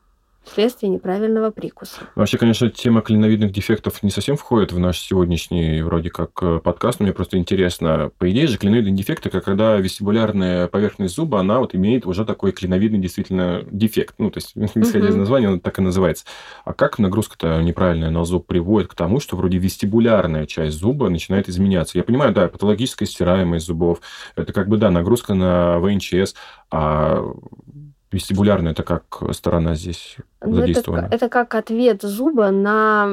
вследствие 0.49 0.91
неправильного 0.91 1.51
прикуса. 1.51 2.01
Вообще, 2.15 2.39
конечно, 2.39 2.71
тема 2.71 3.03
клиновидных 3.03 3.53
дефектов 3.53 4.03
не 4.03 4.11
совсем 4.11 4.37
входит 4.37 4.73
в 4.73 4.79
наш 4.79 4.99
сегодняшний 4.99 5.83
вроде 5.83 6.11
как 6.11 6.31
э, 6.43 6.61
подкаст, 6.63 7.01
но 7.01 7.05
мне 7.05 7.13
просто 7.13 7.39
интересно. 7.39 8.11
По 8.19 8.31
идее 8.31 8.47
же, 8.47 8.59
клиновидные 8.59 8.95
дефекты, 8.95 9.29
это 9.29 9.41
когда 9.41 9.77
вестибулярная 9.77 10.67
поверхность 10.69 11.15
зуба, 11.15 11.41
она 11.41 11.59
вот 11.61 11.75
имеет 11.75 12.07
уже 12.07 12.25
такой 12.25 12.53
клиновидный 12.53 12.99
действительно 12.99 13.63
дефект. 13.71 14.15
Ну, 14.19 14.31
то 14.31 14.39
есть, 14.39 14.53
исходя 14.75 15.09
из 15.09 15.15
названия, 15.15 15.49
он 15.49 15.61
так 15.61 15.79
и 15.79 15.83
называется. 15.83 16.25
А 16.65 16.73
как 16.73 16.99
нагрузка-то 16.99 17.63
неправильная 17.63 18.11
на 18.11 18.25
зуб 18.25 18.47
приводит 18.47 18.91
к 18.91 18.95
тому, 18.95 19.21
что 19.21 19.37
вроде 19.37 19.59
вестибулярная 19.59 20.47
часть 20.47 20.79
зуба 20.79 21.09
начинает 21.09 21.49
изменяться? 21.49 21.99
Я 21.99 22.05
понимаю, 22.05 22.33
да, 22.33 22.49
патологическая 22.49 23.07
стираемость 23.07 23.67
зубов, 23.67 24.01
это 24.37 24.53
как 24.53 24.69
бы, 24.69 24.77
да, 24.77 24.91
нагрузка 24.91 25.35
на 25.35 25.79
ВНЧС, 25.79 26.35
а 26.71 27.25
Вестибулярная 28.11 28.73
это 28.73 28.83
как 28.83 29.23
сторона 29.33 29.75
здесь 29.75 30.17
ну, 30.41 30.55
задействована? 30.55 31.07
Это, 31.07 31.15
это 31.17 31.29
как 31.29 31.55
ответ 31.55 32.03
зуба 32.03 32.51
на 32.51 33.11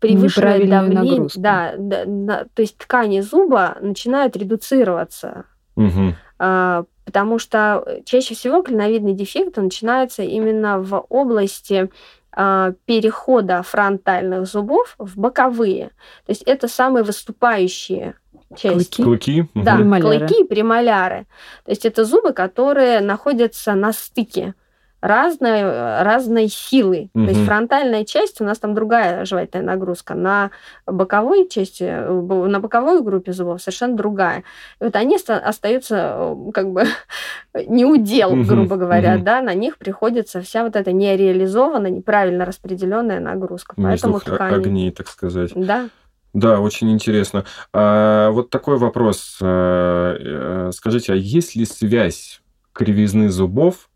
превышенное 0.00 0.66
давление. 0.66 1.28
Да, 1.36 1.74
да, 1.76 2.04
да, 2.06 2.46
то 2.54 2.62
есть 2.62 2.78
ткани 2.78 3.20
зуба 3.20 3.76
начинают 3.80 4.36
редуцироваться. 4.36 5.44
Угу. 5.76 6.14
А, 6.38 6.84
потому 7.04 7.38
что 7.38 8.00
чаще 8.04 8.34
всего 8.34 8.62
клиновидный 8.62 9.12
дефект 9.12 9.56
начинается 9.56 10.22
именно 10.22 10.78
в 10.78 11.04
области 11.08 11.90
а, 12.32 12.72
перехода 12.86 13.62
фронтальных 13.62 14.46
зубов 14.46 14.94
в 14.98 15.18
боковые. 15.18 15.88
То 16.26 16.30
есть 16.30 16.42
это 16.42 16.66
самые 16.66 17.04
выступающие 17.04 18.14
часть. 18.56 18.96
Клыки? 18.96 19.42
Клыки? 19.42 19.48
Да, 19.54 19.76
премоляры. 19.76 20.26
клыки 20.26 20.42
и 20.42 20.46
премоляры. 20.46 21.26
То 21.64 21.70
есть 21.70 21.86
это 21.86 22.04
зубы, 22.04 22.32
которые 22.32 23.00
находятся 23.00 23.74
на 23.74 23.92
стыке 23.92 24.54
разной, 25.00 25.62
разной 26.02 26.48
силы. 26.48 27.10
Угу. 27.14 27.24
То 27.24 27.30
есть 27.30 27.44
фронтальная 27.44 28.04
часть, 28.04 28.40
у 28.40 28.44
нас 28.44 28.58
там 28.58 28.74
другая 28.74 29.24
жевательная 29.24 29.66
нагрузка, 29.66 30.14
на 30.14 30.50
боковой 30.86 31.48
части, 31.48 31.84
на 31.84 32.60
боковой 32.60 33.02
группе 33.02 33.32
зубов 33.32 33.62
совершенно 33.62 33.96
другая. 33.96 34.44
И 34.80 34.84
вот 34.84 34.96
они 34.96 35.16
остаются 35.16 36.36
как 36.52 36.70
бы 36.70 36.84
не 37.66 37.84
удел, 37.84 38.32
угу. 38.32 38.44
грубо 38.44 38.76
говоря, 38.76 39.16
угу. 39.16 39.24
да, 39.24 39.40
на 39.40 39.54
них 39.54 39.78
приходится 39.78 40.40
вся 40.40 40.64
вот 40.64 40.76
эта 40.76 40.92
нереализованная, 40.92 41.90
неправильно 41.90 42.44
распределенная 42.44 43.20
нагрузка. 43.20 43.74
Между 43.76 44.12
Поэтому 44.12 44.20
ткани... 44.20 44.54
огней, 44.54 44.90
так 44.90 45.08
сказать. 45.08 45.52
Да. 45.54 45.88
Да, 46.32 46.60
очень 46.60 46.92
интересно. 46.92 47.44
А, 47.72 48.30
вот 48.30 48.50
такой 48.50 48.78
вопрос. 48.78 49.38
А, 49.42 50.16
э, 50.18 50.70
скажите, 50.72 51.12
а 51.12 51.16
есть 51.16 51.56
ли 51.56 51.64
связь 51.64 52.40
кривизны 52.72 53.30
зубов 53.30 53.90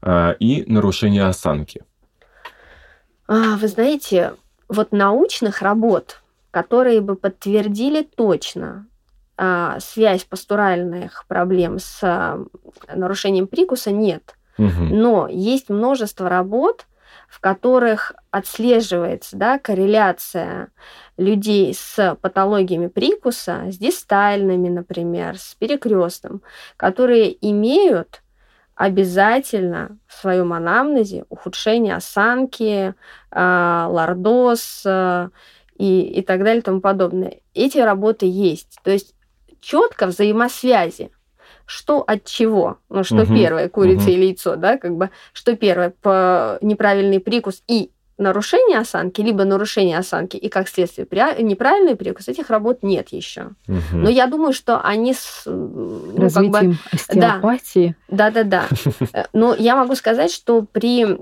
а, 0.00 0.32
и 0.38 0.64
нарушения 0.70 1.24
осанки? 1.26 1.84
А, 3.26 3.56
вы 3.56 3.68
знаете, 3.68 4.34
вот 4.68 4.92
научных 4.92 5.60
работ, 5.62 6.22
которые 6.50 7.00
бы 7.00 7.16
подтвердили 7.16 8.02
точно 8.02 8.86
связь 9.80 10.22
постуральных 10.22 11.24
проблем 11.26 11.80
с 11.80 12.38
нарушением 12.86 13.48
прикуса, 13.48 13.90
нет. 13.90 14.36
Угу. 14.58 14.84
Но 14.90 15.26
есть 15.28 15.70
множество 15.70 16.28
работ, 16.28 16.86
в 17.28 17.40
которых 17.40 18.12
отслеживается 18.30 19.36
да, 19.36 19.58
корреляция 19.58 20.68
людей 21.16 21.74
с 21.74 22.16
патологиями 22.20 22.88
прикуса, 22.88 23.64
с 23.70 23.78
дистальными, 23.78 24.68
например, 24.68 25.38
с 25.38 25.54
перекрестным, 25.54 26.42
которые 26.76 27.36
имеют 27.48 28.22
обязательно 28.74 29.98
в 30.06 30.14
своем 30.14 30.52
анамнезе 30.52 31.24
ухудшение 31.28 31.94
осанки, 31.94 32.94
а, 33.30 33.88
лордоз 33.88 34.82
а, 34.84 35.30
и, 35.76 36.02
и 36.02 36.22
так 36.22 36.40
далее 36.40 36.58
и 36.58 36.64
тому 36.64 36.80
подобное. 36.80 37.40
Эти 37.54 37.78
работы 37.78 38.26
есть. 38.26 38.78
То 38.82 38.90
есть 38.90 39.14
четко 39.60 40.06
взаимосвязи 40.06 41.10
что 41.66 42.02
от 42.02 42.24
чего. 42.24 42.78
Ну, 42.88 43.04
что 43.04 43.22
угу, 43.22 43.34
первое, 43.34 43.68
курица 43.68 44.04
угу. 44.04 44.12
или 44.12 44.24
яйцо, 44.26 44.56
да, 44.56 44.78
как 44.78 44.96
бы, 44.96 45.10
что 45.32 45.56
первое, 45.56 45.94
по 46.02 46.58
неправильный 46.60 47.20
прикус 47.20 47.62
и 47.66 47.90
нарушение 48.16 48.78
осанки, 48.78 49.20
либо 49.20 49.44
нарушение 49.44 49.98
осанки 49.98 50.36
и, 50.36 50.48
как 50.48 50.68
следствие, 50.68 51.06
неправильный 51.40 51.96
прикус, 51.96 52.28
этих 52.28 52.50
работ 52.50 52.82
нет 52.82 53.08
еще. 53.08 53.50
Угу. 53.66 53.80
Но 53.92 54.08
я 54.08 54.26
думаю, 54.26 54.52
что 54.52 54.80
они 54.80 55.14
с 55.14 55.42
ну, 55.46 56.30
как 56.32 56.48
бы, 56.48 56.76
остеопатии. 56.92 57.96
Да, 58.08 58.30
да, 58.30 58.44
да. 58.44 58.66
да. 59.12 59.26
Но 59.32 59.54
я 59.54 59.76
могу 59.76 59.94
сказать, 59.96 60.30
что 60.30 60.62
при 60.62 61.18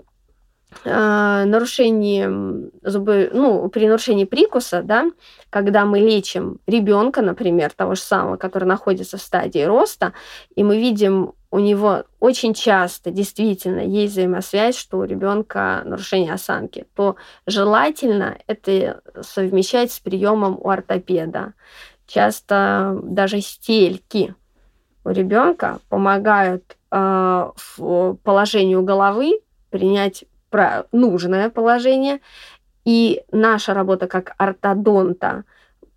э, 0.84 1.44
нарушении 1.44 2.70
зубы, 2.82 3.30
ну, 3.32 3.68
при 3.68 3.86
нарушении 3.86 4.24
прикуса, 4.24 4.82
да, 4.82 5.10
когда 5.50 5.84
мы 5.84 5.98
лечим 6.00 6.58
ребенка, 6.66 7.22
например, 7.22 7.72
того 7.72 7.94
же 7.94 8.02
самого, 8.02 8.36
который 8.36 8.64
находится 8.64 9.16
в 9.16 9.22
стадии 9.22 9.62
роста, 9.62 10.12
и 10.54 10.64
мы 10.64 10.78
видим 10.78 11.34
у 11.52 11.58
него 11.58 12.04
очень 12.18 12.54
часто 12.54 13.10
действительно 13.10 13.80
есть 13.80 14.14
взаимосвязь, 14.14 14.76
что 14.76 14.98
у 14.98 15.04
ребенка 15.04 15.82
нарушение 15.84 16.32
осанки, 16.32 16.86
то 16.94 17.16
желательно 17.46 18.38
это 18.46 19.02
совмещать 19.20 19.92
с 19.92 20.00
приемом 20.00 20.58
у 20.58 20.70
ортопеда. 20.70 21.52
Часто 22.06 22.98
даже 23.02 23.42
стельки 23.42 24.34
у 25.04 25.10
ребенка 25.10 25.80
помогают 25.90 26.76
э, 26.90 27.50
в 27.76 28.14
положению 28.22 28.82
головы 28.82 29.40
принять 29.70 30.24
нужное 30.92 31.50
положение. 31.50 32.20
И 32.84 33.22
наша 33.30 33.74
работа 33.74 34.06
как 34.06 34.34
ортодонта 34.38 35.44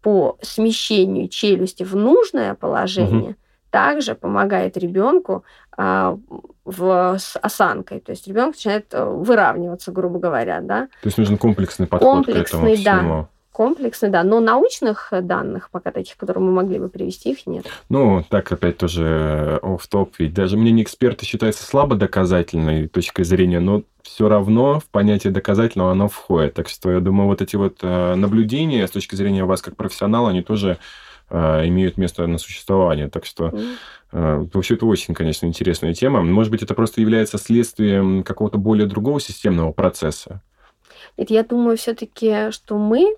по 0.02 0.38
смещению 0.42 1.28
челюсти 1.30 1.84
в 1.84 1.96
нужное 1.96 2.54
положение 2.54 3.32
угу. 3.32 3.36
также 3.72 4.14
помогает 4.14 4.78
ребенку 4.78 5.44
а, 5.76 6.18
в, 6.64 7.18
с 7.18 7.38
осанкой. 7.38 8.00
То 8.02 8.12
есть 8.12 8.28
ребенок 8.28 8.56
начинает 8.56 8.94
э, 8.94 9.04
выравниваться, 9.04 9.92
грубо 9.92 10.20
говоря, 10.20 10.62
да. 10.62 10.88
То 11.02 11.08
есть 11.08 11.18
нужен 11.18 11.38
комплексный 11.38 11.88
подход 11.88 12.26
комплексный, 12.26 12.44
к 12.44 12.48
этому 12.48 12.76
всему. 12.76 13.22
Да. 13.22 13.30
Комплексный, 13.56 14.10
да. 14.10 14.24
Но 14.26 14.42
научных 14.42 15.14
данных, 15.22 15.70
пока 15.72 15.92
таких, 15.92 16.18
которые 16.18 16.44
мы 16.44 16.52
могли 16.52 16.78
бы 16.78 16.90
привести, 16.90 17.32
их 17.32 17.48
нет. 17.48 17.66
Ну, 17.88 18.22
так 18.30 18.52
опять 18.52 18.78
тоже 18.78 19.62
оф 19.64 19.88
топ 19.88 20.14
ведь 20.20 20.34
даже 20.34 20.58
мнение 20.58 20.84
эксперта 20.84 21.26
считается 21.26 21.64
слабо 21.64 21.96
доказательной 21.96 22.90
точкой 22.90 23.24
зрения, 23.24 23.62
но 23.62 23.84
все 24.04 24.28
равно 24.28 24.82
в 24.82 24.86
понятие 24.88 25.32
доказательного 25.32 25.94
оно 25.94 26.10
входит. 26.10 26.56
Так 26.56 26.68
что 26.68 26.92
я 26.92 27.00
думаю, 27.00 27.28
вот 27.28 27.42
эти 27.42 27.56
вот 27.56 27.78
э, 27.82 28.16
наблюдения 28.16 28.86
с 28.86 28.92
точки 28.92 29.16
зрения 29.16 29.46
вас 29.46 29.62
как 29.62 29.78
профессионала, 29.78 30.32
они 30.32 30.42
тоже 30.42 30.78
э, 31.30 31.68
имеют 31.68 31.96
место 31.96 32.28
на 32.28 32.38
существование. 32.38 33.08
Так 33.08 33.26
что 33.26 33.54
mm. 34.12 34.50
вообще 34.54 34.74
это 34.74 34.86
очень, 34.86 35.14
конечно, 35.14 35.46
интересная 35.46 35.94
тема. 35.94 36.22
Может 36.24 36.52
быть, 36.52 36.62
это 36.62 36.74
просто 36.74 37.00
является 37.00 37.38
следствием 37.38 38.22
какого-то 38.24 38.58
более 38.58 38.86
другого 38.86 39.22
системного 39.22 39.72
процесса? 39.72 40.42
Нет, 41.16 41.30
я 41.30 41.44
думаю 41.46 41.78
все-таки, 41.78 42.52
что 42.52 42.78
мы 42.78 43.16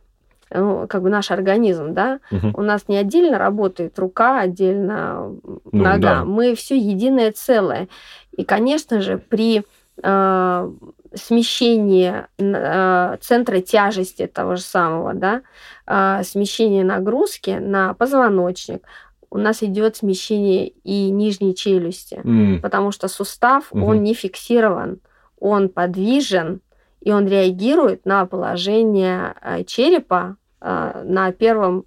ну, 0.51 0.87
как 0.87 1.01
бы 1.01 1.09
наш 1.09 1.31
организм, 1.31 1.93
да, 1.93 2.19
угу. 2.31 2.51
у 2.55 2.61
нас 2.61 2.87
не 2.87 2.97
отдельно 2.97 3.37
работает 3.37 3.97
рука, 3.99 4.39
отдельно 4.39 5.35
ну, 5.43 5.61
нога, 5.71 6.15
да. 6.15 6.25
мы 6.25 6.55
все 6.55 6.77
единое 6.77 7.31
целое. 7.31 7.87
И, 8.31 8.43
конечно 8.43 9.01
же, 9.01 9.17
при 9.17 9.63
э, 10.01 10.71
смещении 11.13 12.25
э, 12.37 13.17
центра 13.21 13.59
тяжести 13.61 14.27
того 14.27 14.55
же 14.55 14.61
самого, 14.61 15.13
да, 15.13 15.41
э, 15.85 16.23
смещение 16.23 16.83
нагрузки 16.83 17.57
на 17.59 17.93
позвоночник, 17.93 18.83
у 19.29 19.37
нас 19.37 19.61
идет 19.61 19.97
смещение 19.97 20.69
и 20.69 21.09
нижней 21.09 21.53
челюсти, 21.53 22.21
mm. 22.23 22.61
потому 22.61 22.91
что 22.91 23.09
сустав, 23.09 23.67
угу. 23.71 23.85
он 23.85 24.03
не 24.03 24.13
фиксирован, 24.13 24.99
он 25.39 25.67
подвижен, 25.67 26.61
и 27.07 27.11
он 27.13 27.25
реагирует 27.25 28.05
на 28.05 28.25
положение 28.25 29.34
э, 29.41 29.63
черепа 29.63 30.35
э, 30.59 31.03
на 31.05 31.31
первом 31.31 31.85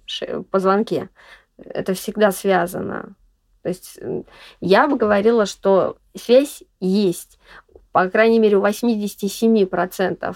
позвонке. 0.49 1.09
Это 1.63 1.93
всегда 1.93 2.31
связано. 2.31 3.13
То 3.61 3.69
есть 3.69 3.99
я 4.61 4.87
бы 4.87 4.97
говорила, 4.97 5.45
что 5.45 5.97
связь 6.15 6.63
есть. 6.79 7.37
По 7.91 8.09
крайней 8.09 8.39
мере, 8.39 8.57
у 8.57 8.65
87% 8.65 10.35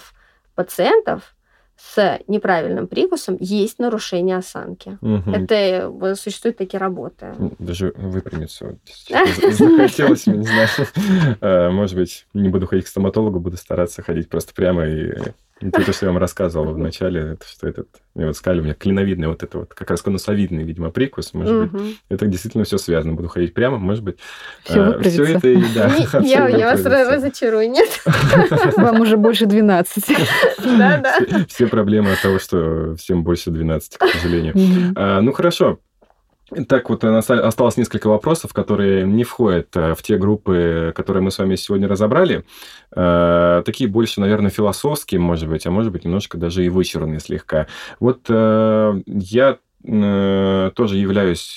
пациентов 0.54 1.34
с 1.76 2.20
неправильным 2.26 2.86
прикусом 2.86 3.36
есть 3.38 3.78
нарушение 3.78 4.36
осанки. 4.36 4.98
Угу. 5.00 5.30
Это 5.30 5.54
э, 5.54 6.14
существуют 6.14 6.56
такие 6.56 6.78
работы. 6.78 7.34
Даже 7.58 7.92
выпрямиться. 7.96 8.78
Захотелось, 9.50 10.26
не 10.26 10.42
знаю. 10.42 10.68
Э, 11.40 11.70
может 11.70 11.96
быть, 11.96 12.26
не 12.34 12.48
буду 12.48 12.66
ходить 12.66 12.86
к 12.86 12.88
стоматологу, 12.88 13.40
буду 13.40 13.56
стараться 13.56 14.02
ходить 14.02 14.28
просто 14.28 14.54
прямо 14.54 14.86
и 14.86 15.12
ну, 15.60 15.70
то, 15.70 15.92
что 15.92 16.06
я 16.06 16.12
вам 16.12 16.20
рассказывал 16.20 16.74
в 16.74 16.78
начале, 16.78 17.32
это 17.32 17.46
что 17.46 17.66
этот, 17.66 17.88
мне 18.14 18.26
вот 18.26 18.36
сказали, 18.36 18.60
у 18.60 18.64
меня 18.64 18.74
клиновидный 18.74 19.28
вот 19.28 19.42
это 19.42 19.58
вот, 19.58 19.72
как 19.72 19.90
раз 19.90 20.02
конусовидный, 20.02 20.64
видимо, 20.64 20.90
прикус, 20.90 21.32
может 21.32 21.72
угу. 21.72 21.78
быть, 21.78 21.96
это 22.10 22.26
действительно 22.26 22.64
все 22.64 22.76
связано. 22.76 23.14
Буду 23.14 23.28
ходить 23.28 23.54
прямо, 23.54 23.78
может 23.78 24.04
быть. 24.04 24.18
Все, 24.64 24.82
а, 24.82 25.02
все 25.02 25.24
это, 25.24 25.48
и, 25.48 25.62
да. 25.74 25.94
Я, 26.22 26.48
я 26.48 26.72
вас 26.72 26.84
разочарую, 26.84 27.70
нет? 27.70 27.88
Вам 28.76 29.00
уже 29.00 29.16
больше 29.16 29.46
12. 29.46 30.04
Да, 30.78 30.98
да. 30.98 31.18
Все 31.48 31.66
проблемы 31.66 32.12
от 32.12 32.20
того, 32.20 32.38
что 32.38 32.94
всем 32.96 33.24
больше 33.24 33.50
12, 33.50 33.96
к 33.96 34.06
сожалению. 34.08 34.54
А, 34.94 35.22
ну, 35.22 35.32
хорошо. 35.32 35.80
Так 36.68 36.88
вот, 36.90 37.02
осталось 37.02 37.76
несколько 37.76 38.06
вопросов, 38.06 38.52
которые 38.52 39.04
не 39.04 39.24
входят 39.24 39.76
э, 39.76 39.94
в 39.94 40.02
те 40.02 40.16
группы, 40.16 40.92
которые 40.94 41.20
мы 41.20 41.32
с 41.32 41.38
вами 41.38 41.56
сегодня 41.56 41.88
разобрали. 41.88 42.44
Э, 42.94 43.62
такие 43.66 43.90
больше, 43.90 44.20
наверное, 44.20 44.50
философские, 44.50 45.18
может 45.18 45.48
быть, 45.48 45.66
а 45.66 45.72
может 45.72 45.90
быть, 45.90 46.04
немножко 46.04 46.38
даже 46.38 46.64
и 46.64 46.68
вычурные 46.68 47.18
слегка. 47.18 47.66
Вот 47.98 48.26
э, 48.28 49.02
я 49.06 49.58
тоже 49.84 50.96
являюсь 50.96 51.54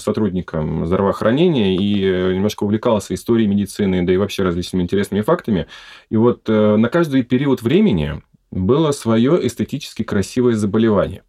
сотрудником 0.00 0.86
здравоохранения 0.86 1.74
и 1.74 2.34
немножко 2.36 2.62
увлекался 2.62 3.12
историей 3.12 3.48
медицины, 3.48 4.06
да 4.06 4.12
и 4.12 4.16
вообще 4.16 4.44
различными 4.44 4.84
интересными 4.84 5.22
фактами. 5.22 5.66
И 6.08 6.16
вот 6.16 6.46
на 6.46 6.88
каждый 6.88 7.24
период 7.24 7.62
времени 7.62 8.22
было 8.52 8.92
свое 8.92 9.44
эстетически 9.44 10.04
красивое 10.04 10.54
заболевание. 10.54 11.24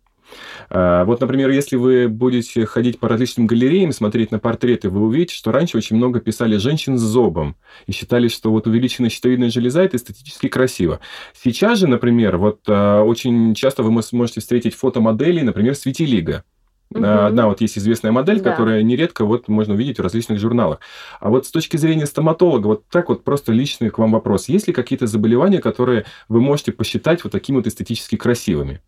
А, 0.69 1.06
вот, 1.06 1.22
например, 1.22 1.49
если 1.49 1.76
вы 1.76 2.07
будете 2.07 2.65
ходить 2.65 2.99
по 2.99 3.07
различным 3.07 3.48
галереям, 3.48 3.91
смотреть 3.91 4.31
на 4.31 4.39
портреты, 4.39 4.89
вы 4.89 5.02
увидите, 5.06 5.35
что 5.35 5.52
раньше 5.52 5.77
очень 5.77 5.95
много 5.95 6.19
писали 6.19 6.57
женщин 6.57 6.98
с 6.98 7.02
зобом 7.02 7.56
и 7.85 7.91
считали, 7.91 8.27
что 8.27 8.52
вот 8.52 8.68
увеличенная 8.68 9.10
щитовидная 9.10 9.49
железа– 9.49 9.81
это 9.84 9.98
эстетически 9.98 10.48
красиво. 10.48 10.99
Сейчас 11.34 11.80
же, 11.80 11.88
например, 11.88 12.38
вот 12.38 12.60
а, 12.68 13.03
очень 13.03 13.53
часто 13.56 13.84
вы 13.84 13.91
можете 14.11 14.41
встретить 14.41 14.76
фотомодели, 14.76 15.41
например, 15.41 15.76
с 15.76 15.85
витилиго. 15.85 16.44
Угу. 16.91 17.03
Одна 17.03 17.48
вот 17.48 17.60
есть 17.60 17.77
известная 17.77 18.11
модель, 18.11 18.39
да. 18.39 18.52
которая 18.52 18.81
нередко 18.81 19.26
вот 19.26 19.49
можно 19.49 19.73
увидеть 19.73 19.99
в 19.99 20.02
различных 20.02 20.39
журналах. 20.39 20.80
А 21.19 21.30
вот 21.30 21.45
с 21.45 21.52
точки 21.52 21.76
зрения 21.76 22.06
стоматолога, 22.06 22.68
вот 22.68 22.88
так 22.89 23.10
вот 23.10 23.23
просто 23.23 23.52
личный 23.52 23.89
к 23.89 23.98
вам 23.98 24.11
вопрос. 24.11 24.48
Есть 24.48 24.68
ли 24.68 24.73
какие-то 24.73 25.06
заболевания, 25.07 25.60
которые 25.60 26.06
вы 26.30 26.39
можете 26.39 26.72
посчитать 26.72 27.23
вот 27.23 27.34
такими 27.34 27.57
вот 27.57 27.68
эстетически 27.68 28.15
красивыми? 28.15 28.81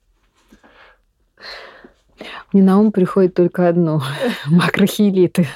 Мне 2.53 2.63
на 2.63 2.79
ум 2.79 2.91
приходит 2.91 3.33
только 3.33 3.67
одно– 3.67 4.01
макрохиелиты. 4.47 5.47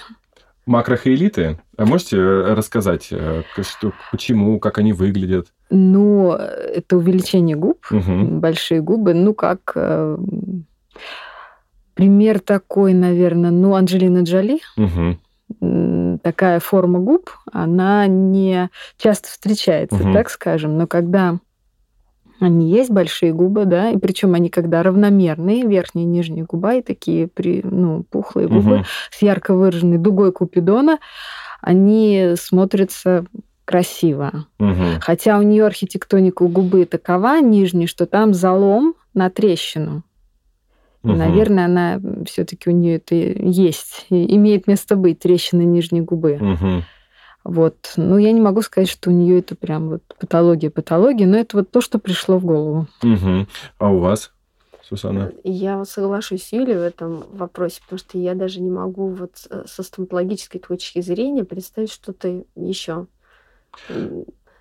Макрохиелиты? 0.66 1.60
А 1.78 1.86
можете 1.86 2.18
э, 2.18 2.54
рассказать, 2.54 3.10
э, 3.12 3.44
что, 3.62 3.92
почему, 4.12 4.60
как 4.60 4.78
они 4.78 4.94
выглядят? 4.94 5.48
Ну, 5.70 6.32
это 6.32 6.98
увеличение 6.98 7.56
губ, 7.56 7.86
угу. 7.92 8.26
большие 8.40 8.82
губы. 8.82 9.14
Ну, 9.14 9.34
как 9.34 9.74
э, 9.76 10.18
пример 11.96 12.40
такой, 12.40 12.94
наверное, 12.94 13.52
ну, 13.52 13.76
Анджелина 13.76 14.24
Джоли. 14.24 14.60
Угу. 14.78 16.20
Такая 16.24 16.60
форма 16.60 17.00
губ, 17.00 17.30
она 17.52 18.08
не 18.08 18.70
часто 18.98 19.28
встречается, 19.28 19.98
угу. 19.98 20.14
так 20.14 20.30
скажем. 20.30 20.78
Но 20.78 20.88
когда 20.88 21.40
они 22.40 22.70
есть 22.70 22.92
большие 22.92 23.34
губы, 23.34 23.66
да, 23.66 23.92
и 23.92 23.98
причем 23.98 24.34
они 24.34 24.50
когда 24.50 24.84
равномерные, 24.84 25.66
верхняя 25.66 26.06
и 26.06 26.10
нижняя 26.10 26.46
губа, 26.46 26.76
и 26.76 26.82
такие 26.82 27.28
при, 27.28 27.62
ну, 27.64 28.04
пухлые 28.10 28.48
губы 28.48 28.76
угу. 28.78 28.86
с 29.12 29.22
ярко 29.22 29.54
выраженной 29.54 29.98
дугой 29.98 30.32
Купидона, 30.32 31.00
они 31.62 32.34
смотрятся 32.36 33.26
красиво. 33.66 34.46
Угу. 34.60 35.00
Хотя 35.02 35.38
у 35.40 35.42
нее 35.42 35.66
архитектоника 35.66 36.44
у 36.44 36.48
губы 36.50 36.86
такова 36.86 37.40
нижняя, 37.40 37.88
что 37.88 38.06
там 38.06 38.34
залом 38.34 38.96
на 39.14 39.30
трещину. 39.30 40.04
Угу. 41.04 41.14
наверное, 41.16 41.66
она 41.66 42.02
все-таки 42.26 42.70
у 42.70 42.74
нее 42.74 42.96
это 42.96 43.16
есть, 43.16 44.06
имеет 44.10 44.68
место 44.68 44.96
быть 44.96 45.20
трещины 45.20 45.64
нижней 45.64 46.02
губы. 46.02 46.40
Угу. 46.40 46.84
Вот. 47.44 47.94
Ну, 47.98 48.18
я 48.18 48.32
не 48.32 48.42
могу 48.42 48.62
сказать, 48.62 48.90
что 48.90 49.10
у 49.10 49.14
нее 49.14 49.40
это 49.40 49.56
прям 49.56 49.90
вот 49.90 50.04
патология, 50.20 50.70
патология, 50.70 51.28
но 51.28 51.38
это 51.38 51.58
вот 51.58 51.72
то, 51.72 51.82
что 51.82 52.00
пришло 52.00 52.38
в 52.38 52.46
голову. 52.46 52.88
Угу. 53.04 53.48
А 53.80 53.90
у 53.92 54.00
вас? 54.00 54.32
Сусанна? 54.82 55.32
Я 55.44 55.84
соглашусь 55.86 56.44
с 56.44 56.54
Юлей 56.54 56.76
в 56.76 56.82
этом 56.82 57.26
вопросе, 57.32 57.82
потому 57.84 58.00
что 58.00 58.18
я 58.18 58.36
даже 58.36 58.62
не 58.62 58.70
могу 58.70 59.08
вот 59.10 59.48
э, 59.50 59.64
со 59.66 59.84
стоматологической 59.84 60.60
точки 60.60 61.02
зрения 61.02 61.44
представить 61.44 61.92
что-то 61.92 62.44
еще. 62.56 63.08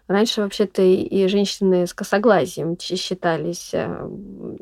Раньше 0.08 0.42
вообще-то 0.42 0.82
и 0.82 1.28
женщины 1.28 1.86
с 1.86 1.94
косоглазием 1.94 2.76
считались, 2.78 3.70
э, 3.72 4.08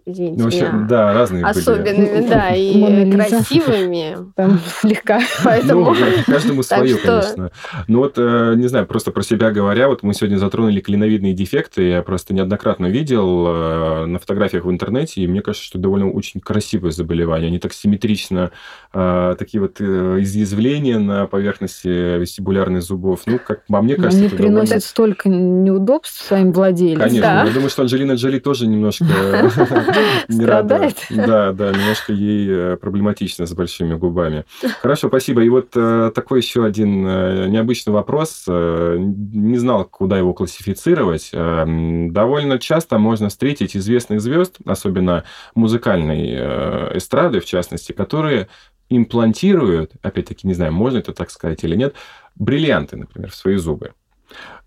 извините 0.04 0.38
ну, 0.38 0.44
вообще, 0.44 0.68
меня, 0.68 0.86
да, 0.86 1.14
разные 1.14 1.44
особенными, 1.44 2.20
были. 2.20 2.28
да, 2.28 2.50
и 2.54 3.10
красивыми. 3.10 4.32
Там 4.36 4.60
слегка. 4.80 5.18
Поэтому... 5.44 5.94
Ну, 5.94 5.96
каждому 6.26 6.62
свое, 6.62 6.94
конечно. 6.96 7.50
Ну 7.88 7.98
вот, 8.00 8.14
э, 8.18 8.54
не 8.56 8.68
знаю, 8.68 8.86
просто 8.86 9.12
про 9.12 9.22
себя 9.22 9.50
говоря, 9.50 9.88
вот 9.88 10.02
мы 10.02 10.12
сегодня 10.12 10.36
затронули 10.36 10.80
клиновидные 10.80 11.32
дефекты, 11.32 11.88
я 11.88 12.02
просто 12.02 12.34
неоднократно 12.34 12.86
видел 12.86 13.46
э, 13.46 14.04
на 14.06 14.18
фотографиях 14.18 14.66
в 14.66 14.70
интернете, 14.70 15.22
и 15.22 15.26
мне 15.26 15.40
кажется, 15.40 15.66
что 15.66 15.78
довольно 15.78 16.10
очень 16.10 16.40
красивое 16.40 16.90
заболевание. 16.90 17.48
Они 17.48 17.58
так 17.58 17.72
симметрично, 17.72 18.50
такие 18.92 19.60
вот 19.60 19.80
изъязвления 19.80 20.98
на 20.98 21.26
поверхности 21.26 22.18
вестибулярных 22.18 22.82
зубов. 22.82 23.22
Ну, 23.26 23.38
как 23.38 23.64
по 23.66 23.80
мне 23.80 23.96
кажется, 23.96 24.18
Они 24.18 24.28
приносят 24.28 24.84
столько 24.84 25.30
неудобств 25.40 26.26
своим 26.26 26.52
владельцам. 26.52 27.02
Конечно, 27.02 27.28
да. 27.28 27.44
я 27.44 27.52
думаю, 27.52 27.70
что 27.70 27.82
Анджелина 27.82 28.12
Джоли 28.12 28.38
тоже 28.38 28.66
немножко 28.66 29.04
не 30.28 30.44
рада. 30.44 30.90
Да, 31.10 31.52
да, 31.52 31.72
немножко 31.72 32.12
ей 32.12 32.48
э, 32.50 32.76
проблематично 32.76 33.46
с 33.46 33.52
большими 33.52 33.94
губами. 33.94 34.44
Хорошо, 34.82 35.08
спасибо. 35.08 35.42
И 35.42 35.48
вот 35.48 35.70
э, 35.74 36.12
такой 36.14 36.40
еще 36.40 36.64
один 36.64 37.06
э, 37.06 37.46
необычный 37.48 37.92
вопрос. 37.92 38.44
Не 38.46 39.58
знал, 39.58 39.84
куда 39.84 40.18
его 40.18 40.32
классифицировать. 40.32 41.30
Довольно 41.32 42.58
часто 42.58 42.98
можно 42.98 43.28
встретить 43.28 43.76
известных 43.76 44.20
звезд, 44.20 44.56
особенно 44.64 45.24
музыкальной 45.54 46.96
эстрады, 46.96 47.40
в 47.40 47.44
частности, 47.44 47.92
которые 47.92 48.48
имплантируют, 48.90 49.92
опять-таки, 50.02 50.46
не 50.46 50.54
знаю, 50.54 50.72
можно 50.72 50.98
это 50.98 51.12
так 51.12 51.30
сказать 51.30 51.62
или 51.64 51.76
нет, 51.76 51.94
бриллианты, 52.34 52.96
например, 52.96 53.30
в 53.30 53.34
свои 53.36 53.56
зубы. 53.56 53.92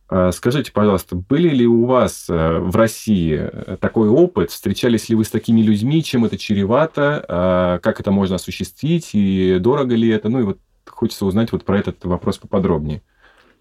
А, 0.10 0.32
скажите, 0.32 0.72
пожалуйста, 0.72 1.16
были 1.16 1.50
ли 1.50 1.66
у 1.66 1.86
вас 1.86 2.28
э, 2.30 2.60
в 2.60 2.76
России 2.76 3.38
э, 3.40 3.78
такой 3.80 4.10
опыт? 4.10 4.52
Встречались 4.52 5.10
ли 5.10 5.16
вы 5.16 5.24
с 5.24 5.30
такими 5.30 5.62
людьми? 5.62 6.04
Чем 6.04 6.26
это 6.26 6.38
чревато? 6.38 7.26
А, 7.28 7.80
как 7.80 8.00
это 8.00 8.12
можно 8.12 8.36
осуществить? 8.36 9.12
И 9.14 9.58
дорого 9.60 9.96
ли 9.96 10.10
это? 10.10 10.30
Ну 10.30 10.40
и 10.42 10.44
вот 10.44 10.60
хочется 10.88 11.26
узнать 11.26 11.52
вот 11.52 11.64
про 11.64 11.80
этот 11.80 12.04
вопрос 12.06 12.38
поподробнее. 12.38 13.02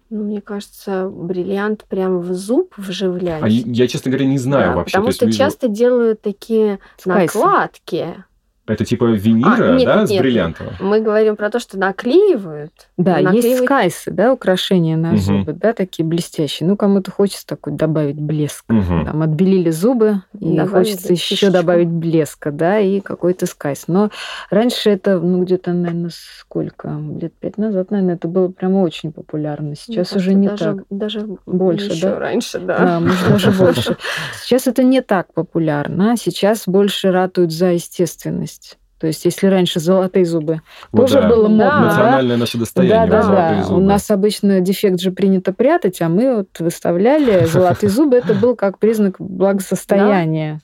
Ну, 0.09 0.25
мне 0.25 0.41
кажется, 0.41 1.09
бриллиант 1.09 1.85
прям 1.85 2.19
в 2.19 2.33
зуб 2.33 2.73
вживлять. 2.77 3.41
А 3.41 3.47
я, 3.47 3.87
честно 3.87 4.11
говоря, 4.11 4.27
не 4.27 4.37
знаю 4.37 4.71
да, 4.71 4.75
вообще. 4.75 4.97
Потому 4.97 5.11
что 5.11 5.25
вижу... 5.25 5.37
часто 5.37 5.67
делают 5.67 6.21
такие 6.21 6.79
Скайсы. 6.97 7.35
накладки. 7.35 8.23
Это 8.65 8.85
типа 8.85 9.05
винира, 9.05 9.73
а, 9.73 9.75
нет, 9.75 9.85
да, 9.85 9.99
нет, 10.01 10.09
с 10.09 10.17
бриллиантовым? 10.17 10.73
Мы 10.79 11.01
говорим 11.01 11.35
про 11.35 11.49
то, 11.49 11.59
что 11.59 11.77
наклеивают. 11.77 12.71
Да, 12.95 13.15
наклеивают... 13.15 13.43
есть 13.43 13.63
скайсы, 13.65 14.09
да, 14.09 14.31
украшения 14.31 14.95
на 14.95 15.09
угу. 15.09 15.17
зубы, 15.17 15.51
да, 15.51 15.73
такие 15.73 16.05
блестящие. 16.05 16.69
Ну, 16.69 16.77
кому-то 16.77 17.11
хочется 17.11 17.45
такой 17.45 17.73
добавить 17.73 18.15
блеск. 18.15 18.63
Угу. 18.69 19.05
Там 19.05 19.21
отбелили 19.21 19.69
зубы, 19.69 20.21
и 20.39 20.55
добавить 20.55 20.71
хочется 20.71 21.09
фишечку. 21.09 21.33
еще 21.33 21.49
добавить 21.49 21.89
блеска, 21.89 22.51
да, 22.51 22.79
и 22.79 23.01
какой-то 23.01 23.47
скайс. 23.47 23.85
Но 23.87 24.11
раньше 24.49 24.91
это, 24.91 25.19
ну, 25.19 25.43
где-то, 25.43 25.73
наверное, 25.73 26.11
сколько? 26.39 26.97
Лет 27.19 27.33
пять 27.33 27.57
назад, 27.57 27.91
наверное, 27.91 28.15
это 28.15 28.29
было 28.29 28.47
прямо 28.47 28.77
очень 28.77 29.11
популярно. 29.11 29.75
Сейчас 29.75 30.13
Мне 30.13 30.21
уже 30.21 30.33
не 30.35 30.47
даже, 30.47 30.63
так. 30.63 30.85
Даже 30.89 31.27
больше, 31.45 31.91
еще 31.91 32.07
да? 32.11 32.19
раньше, 32.19 32.59
да. 32.59 32.77
Да, 32.77 32.99
может, 33.01 33.27
даже 33.27 33.51
больше. 33.51 33.97
Сейчас 34.41 34.67
это 34.67 34.83
не 34.83 35.01
так 35.01 35.33
популярно. 35.33 36.15
Сейчас 36.15 36.63
больше 36.65 37.11
ратуют 37.11 37.51
за 37.51 37.73
естественность 37.73 38.52
есть. 38.53 38.77
То 38.99 39.07
есть, 39.07 39.25
если 39.25 39.47
раньше 39.47 39.81
золотые 39.81 40.23
зубы 40.23 40.61
вот 40.93 41.07
тоже 41.07 41.21
да. 41.21 41.27
было 41.27 41.49
модно, 41.49 41.57
да. 41.57 41.79
национальное 41.81 42.37
наше 42.37 42.57
достояние. 42.57 43.07
Да, 43.07 43.21
да, 43.23 43.27
да. 43.27 43.63
Зубы. 43.63 43.81
У 43.81 43.83
нас 43.83 44.09
обычно 44.09 44.61
дефект 44.61 45.01
же 45.01 45.11
принято 45.11 45.51
прятать, 45.51 46.01
а 46.01 46.07
мы 46.07 46.37
вот 46.37 46.59
выставляли 46.59 47.45
золотые 47.51 47.89
зубы. 47.89 48.15
Это 48.15 48.33
был 48.33 48.55
как 48.55 48.79
признак 48.79 49.15
благосостояния 49.19 50.61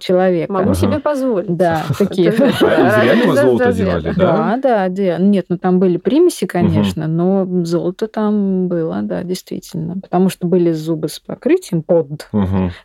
человека. 0.00 0.50
Могу 0.50 0.70
ага. 0.70 0.74
себе 0.74 1.00
позволить. 1.00 1.54
Да, 1.54 1.82
такие. 1.98 2.30
А 2.30 3.04
реального 3.04 3.36
золота 3.36 3.72
делали, 3.74 4.14
да? 4.16 4.58
Да, 4.62 4.88
да. 4.88 5.18
Нет, 5.18 5.46
ну 5.50 5.58
там 5.58 5.78
были 5.78 5.98
примеси, 5.98 6.46
конечно, 6.46 7.06
но 7.06 7.46
золото 7.64 8.06
там 8.06 8.68
было, 8.68 9.00
да, 9.02 9.22
действительно. 9.22 9.96
Потому 10.00 10.30
что 10.30 10.46
были 10.46 10.72
зубы 10.72 11.08
с 11.08 11.18
покрытием 11.18 11.82
под 11.82 12.28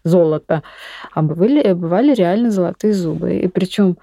золото, 0.03 0.63
а 1.13 1.21
бывали, 1.21 1.71
бывали 1.71 2.13
реально 2.13 2.51
золотые 2.51 2.93
зубы. 2.93 3.35
И 3.35 3.47
причем 3.47 3.97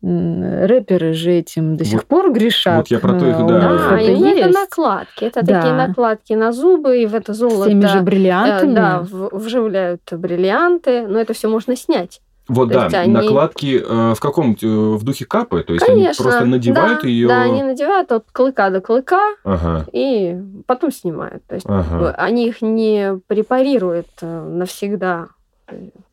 рэперы 0.00 1.12
же 1.12 1.32
этим 1.32 1.76
до 1.76 1.84
сих 1.84 1.94
вот, 1.94 2.06
пор 2.06 2.32
грешат. 2.32 2.76
Вот 2.76 2.88
я 2.88 3.00
про 3.00 3.18
то 3.18 3.28
их, 3.28 3.36
да. 3.36 3.46
Да, 3.46 4.00
это, 4.00 4.10
есть. 4.10 4.38
это 4.38 4.48
накладки. 4.52 5.24
Это 5.24 5.42
да. 5.44 5.60
такие 5.60 5.74
накладки 5.74 6.32
на 6.34 6.52
зубы, 6.52 7.02
и 7.02 7.06
в 7.06 7.14
это 7.14 7.34
золото... 7.34 7.64
С 7.64 7.66
теми 7.66 7.86
же 7.86 8.00
бриллиантами. 8.00 8.72
Э, 8.72 8.74
да, 8.74 9.06
вживляют 9.10 10.02
бриллианты, 10.12 11.06
но 11.06 11.18
это 11.18 11.32
все 11.32 11.48
можно 11.48 11.74
снять. 11.74 12.20
Вот, 12.48 12.72
то 12.72 12.88
да, 12.88 13.00
они... 13.00 13.12
накладки 13.12 13.82
э, 13.84 14.14
в 14.14 14.20
каком 14.20 14.56
э, 14.60 14.66
в 14.66 15.04
духе 15.04 15.26
капы, 15.26 15.62
то 15.62 15.74
есть 15.74 15.84
Конечно, 15.84 16.24
они 16.24 16.30
просто 16.30 16.46
надевают 16.46 17.02
да, 17.02 17.08
ее. 17.08 17.28
Да, 17.28 17.42
они 17.42 17.62
надевают 17.62 18.10
от 18.10 18.24
клыка 18.32 18.70
до 18.70 18.80
клыка 18.80 19.20
ага. 19.44 19.84
и 19.92 20.34
потом 20.66 20.90
снимают. 20.90 21.44
То 21.46 21.56
есть 21.56 21.66
ага. 21.68 22.14
они 22.16 22.48
их 22.48 22.62
не 22.62 23.20
препарируют 23.26 24.08
э, 24.22 24.44
навсегда 24.44 25.28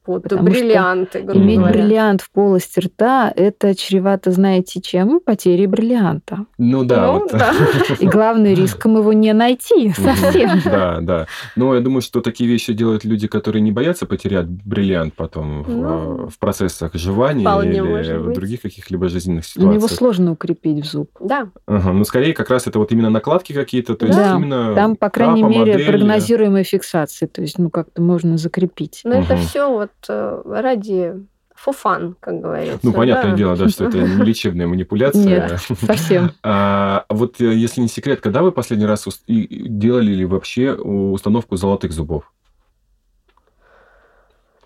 под 0.06 0.24
Потому 0.24 0.44
бриллианты. 0.44 1.20
Иметь 1.20 1.58
говоря. 1.58 1.74
бриллиант 1.74 2.22
в 2.22 2.32
полости 2.32 2.80
рта– 2.80 3.32
это 3.36 3.76
чревато, 3.76 4.32
знаете, 4.32 4.82
чем? 4.82 5.20
Потерей 5.20 5.66
бриллианта. 5.66 6.46
Ну 6.58 6.84
да. 6.84 7.08
Ну, 7.08 7.20
вот. 7.20 7.32
да. 7.32 7.54
И 8.00 8.08
главный 8.08 8.54
риском 8.54 8.98
его 8.98 9.14
не 9.14 9.34
найти 9.34 9.92
совсем. 9.94 10.50
Да, 10.66 11.00
да. 11.02 11.28
Но 11.56 11.76
я 11.76 11.82
думаю, 11.82 12.02
что 12.02 12.22
такие 12.22 12.50
вещи 12.50 12.74
делают 12.74 13.06
люди, 13.06 13.28
которые 13.28 13.62
не 13.62 13.72
боятся 13.72 14.06
потерять 14.06 14.48
бриллиант 14.48 15.14
потом 15.14 15.64
в, 15.64 15.70
ну, 15.70 16.28
в 16.28 16.38
процессах 16.40 16.94
жевания 16.96 17.48
или 17.64 17.80
в 18.18 18.34
других 18.34 18.62
каких-либо 18.62 19.08
жизненных 19.10 19.46
ситуациях. 19.46 19.68
Но 19.68 19.74
его 19.74 19.88
сложно 19.88 20.32
укрепить 20.32 20.86
в 20.86 20.92
зуб. 20.92 21.10
Да. 21.20 21.50
Ага, 21.66 21.92
ну, 21.92 22.04
скорее, 22.04 22.34
как 22.34 22.50
раз 22.50 22.68
это 22.68 22.80
вот 22.80 22.92
именно 22.92 23.10
накладки 23.10 23.54
какие-то, 23.54 23.96
то 23.96 24.06
есть 24.06 24.18
да. 24.18 24.36
именно 24.36 24.76
Там, 24.76 24.96
по 24.96 25.10
крайней 25.10 25.44
мере, 25.44 25.74
модель... 25.74 25.86
прогнозируемая 25.88 26.64
фиксация, 26.64 27.28
то 27.28 27.42
есть, 27.42 27.58
ну, 27.58 27.70
как-то 27.70 28.02
можно 28.02 28.38
закрепить. 28.38 29.02
Но 29.04 29.16
это 29.16 29.38
все 29.38 29.70
вот 29.70 29.90
Э, 30.08 30.42
ради 30.46 31.14
фуфан, 31.56 32.16
как 32.20 32.42
говорится. 32.42 32.80
Ну, 32.84 32.94
понятное 32.94 33.32
да? 33.32 33.38
дело, 33.38 33.56
да, 33.56 33.70
что 33.70 33.86
это 33.86 33.98
не 33.98 34.24
лечебная 34.24 34.68
манипуляция. 34.68 35.24
Нет, 35.24 35.62
совсем. 35.82 36.32
А, 36.44 37.06
вот 37.10 37.42
э, 37.42 37.56
если 37.56 37.82
не 37.82 37.88
секрет, 37.88 38.22
когда 38.22 38.42
вы 38.44 38.52
последний 38.52 38.86
раз 38.86 39.08
делали 39.28 40.12
ли 40.12 40.26
вообще 40.26 40.74
установку 40.74 41.56
золотых 41.56 41.92
зубов? 41.92 42.32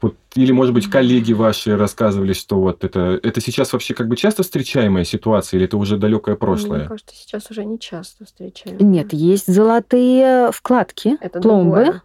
Вот, 0.02 0.16
или, 0.36 0.54
может 0.54 0.74
быть, 0.74 0.90
коллеги 0.90 1.34
ваши 1.34 1.76
рассказывали, 1.76 2.32
что 2.32 2.60
вот 2.60 2.86
это, 2.86 3.20
это 3.22 3.42
сейчас 3.42 3.74
вообще 3.74 3.94
как 3.94 4.08
бы 4.08 4.16
часто 4.16 4.44
встречаемая 4.44 5.04
ситуация, 5.04 5.58
или 5.58 5.66
это 5.66 5.76
уже 5.78 5.98
далекое 5.98 6.36
прошлое? 6.38 6.80
Мне 6.80 6.88
кажется, 6.88 7.16
сейчас 7.16 7.52
уже 7.52 7.66
не 7.66 7.78
часто 7.78 8.24
встречаемая. 8.24 8.82
Нет, 8.82 9.12
есть 9.12 9.54
золотые 9.54 10.52
вкладки, 10.54 11.18
это 11.20 11.42
пломбы. 11.42 11.84
Другое. 11.84 12.04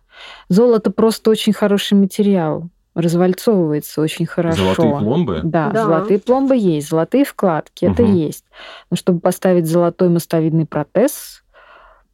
Золото 0.48 0.90
просто 0.90 1.30
очень 1.30 1.52
хороший 1.52 1.94
материал 1.94 2.68
развальцовывается 2.94 4.00
очень 4.00 4.26
хорошо. 4.26 4.74
Золотые 4.74 4.98
пломбы? 4.98 5.40
Да, 5.44 5.70
да. 5.70 5.84
золотые 5.84 6.18
пломбы 6.18 6.56
есть, 6.56 6.88
золотые 6.88 7.24
вкладки, 7.24 7.84
угу. 7.84 7.94
это 7.94 8.02
есть. 8.02 8.44
Но 8.90 8.96
чтобы 8.96 9.20
поставить 9.20 9.66
золотой 9.66 10.08
мостовидный 10.08 10.66
протез, 10.66 11.43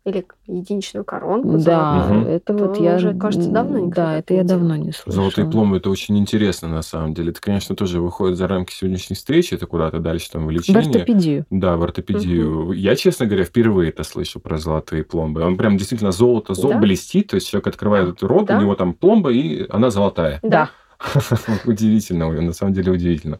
или 0.04 0.26
единичную 0.46 1.04
коронку. 1.04 1.58
Да, 1.58 2.06
угу. 2.10 2.28
это 2.28 2.54
вот 2.54 2.80
я 2.80 2.96
уже, 2.96 3.14
кажется, 3.14 3.50
давно 3.50 3.78
не 3.78 3.90
Да, 3.90 4.16
это 4.16 4.32
я 4.34 4.44
давно 4.44 4.76
не 4.76 4.92
слышала. 4.92 5.12
Золотые 5.12 5.50
пломбы 5.50 5.76
это 5.76 5.90
очень 5.90 6.18
интересно 6.18 6.68
на 6.68 6.82
самом 6.82 7.12
деле. 7.12 7.30
Это, 7.30 7.40
конечно, 7.40 7.76
тоже 7.76 8.00
выходит 8.00 8.38
за 8.38 8.48
рамки 8.48 8.72
сегодняшней 8.72 9.16
встречи, 9.16 9.54
это 9.54 9.66
куда-то 9.66 9.98
дальше 9.98 10.30
там 10.30 10.46
в 10.46 10.50
лечение. 10.50 10.82
В 10.82 10.86
ортопедию. 10.86 11.46
Да, 11.50 11.76
в 11.76 11.82
ортопедию. 11.82 12.64
Угу. 12.64 12.72
Я, 12.72 12.96
честно 12.96 13.26
говоря, 13.26 13.44
впервые 13.44 13.90
это 13.90 14.02
слышу 14.02 14.40
про 14.40 14.56
золотые 14.56 15.04
пломбы. 15.04 15.42
Он 15.42 15.56
прям 15.56 15.76
действительно 15.76 16.12
золото, 16.12 16.54
золото 16.54 16.76
да? 16.76 16.80
блестит, 16.80 17.28
то 17.28 17.34
есть 17.34 17.48
человек 17.48 17.66
открывает 17.66 18.22
рот, 18.22 18.46
да? 18.46 18.58
у 18.58 18.60
него 18.62 18.74
там 18.74 18.94
пломба, 18.94 19.30
и 19.32 19.66
она 19.68 19.90
золотая. 19.90 20.40
Да. 20.42 20.70
Удивительно, 21.64 22.30
на 22.30 22.52
самом 22.52 22.74
деле 22.74 22.92
удивительно. 22.92 23.38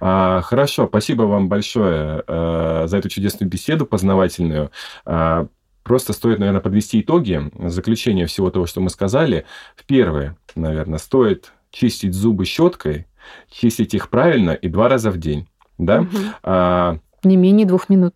А, 0.00 0.40
хорошо, 0.42 0.86
спасибо 0.86 1.22
вам 1.22 1.48
большое 1.48 2.22
а, 2.26 2.84
за 2.86 2.98
эту 2.98 3.08
чудесную 3.08 3.50
беседу 3.50 3.86
познавательную. 3.86 4.70
А, 5.04 5.46
Просто 5.90 6.12
стоит, 6.12 6.38
наверное, 6.38 6.60
подвести 6.60 7.00
итоги, 7.00 7.50
заключение 7.68 8.26
всего 8.26 8.48
того, 8.52 8.66
что 8.66 8.80
мы 8.80 8.90
сказали. 8.90 9.44
Первое, 9.88 10.36
наверное, 10.54 11.00
стоит 11.00 11.52
чистить 11.72 12.14
зубы 12.14 12.44
щеткой, 12.44 13.08
чистить 13.50 13.92
их 13.92 14.08
правильно 14.08 14.52
и 14.52 14.68
два 14.68 14.88
раза 14.88 15.10
в 15.10 15.18
день. 15.18 15.48
Да? 15.78 16.02
Угу. 16.02 16.08
А, 16.44 16.98
Не 17.24 17.36
менее 17.36 17.66
двух 17.66 17.88
минут 17.88 18.14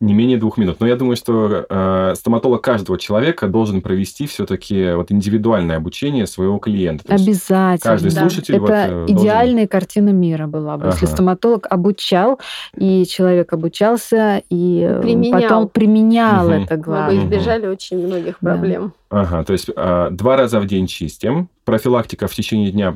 не 0.00 0.12
менее 0.12 0.38
двух 0.38 0.58
минут. 0.58 0.80
Но 0.80 0.86
я 0.86 0.96
думаю, 0.96 1.16
что 1.16 1.66
э, 1.68 2.14
стоматолог 2.16 2.62
каждого 2.62 2.98
человека 2.98 3.48
должен 3.48 3.80
провести 3.80 4.26
все-таки 4.26 4.92
вот 4.92 5.10
индивидуальное 5.12 5.76
обучение 5.76 6.26
своего 6.26 6.58
клиента. 6.58 7.04
То 7.04 7.14
Обязательно. 7.14 7.78
Каждый 7.78 8.12
да. 8.12 8.20
слушатель 8.20 8.56
Это 8.56 8.62
вот, 8.62 8.70
э, 8.70 9.04
идеальная 9.08 9.54
должен... 9.54 9.68
картина 9.68 10.10
мира 10.10 10.46
была 10.46 10.76
бы, 10.76 10.84
ага. 10.84 10.92
если 10.92 11.06
стоматолог 11.06 11.66
обучал, 11.70 12.40
и 12.76 13.06
человек 13.06 13.52
обучался, 13.52 14.42
и 14.50 14.98
применял. 15.02 15.40
потом 15.40 15.68
применял 15.68 16.46
угу. 16.46 16.54
это 16.54 16.76
главное. 16.76 17.16
Мы 17.16 17.26
бы 17.26 17.36
избежали 17.36 17.66
угу. 17.66 17.72
очень 17.72 18.06
многих 18.06 18.38
проблем. 18.38 18.92
Да. 19.10 19.20
Ага, 19.20 19.44
то 19.44 19.52
есть 19.52 19.70
э, 19.74 20.08
два 20.10 20.36
раза 20.36 20.60
в 20.60 20.66
день 20.66 20.86
чистим, 20.86 21.48
профилактика 21.64 22.26
в 22.26 22.34
течение 22.34 22.72
дня 22.72 22.94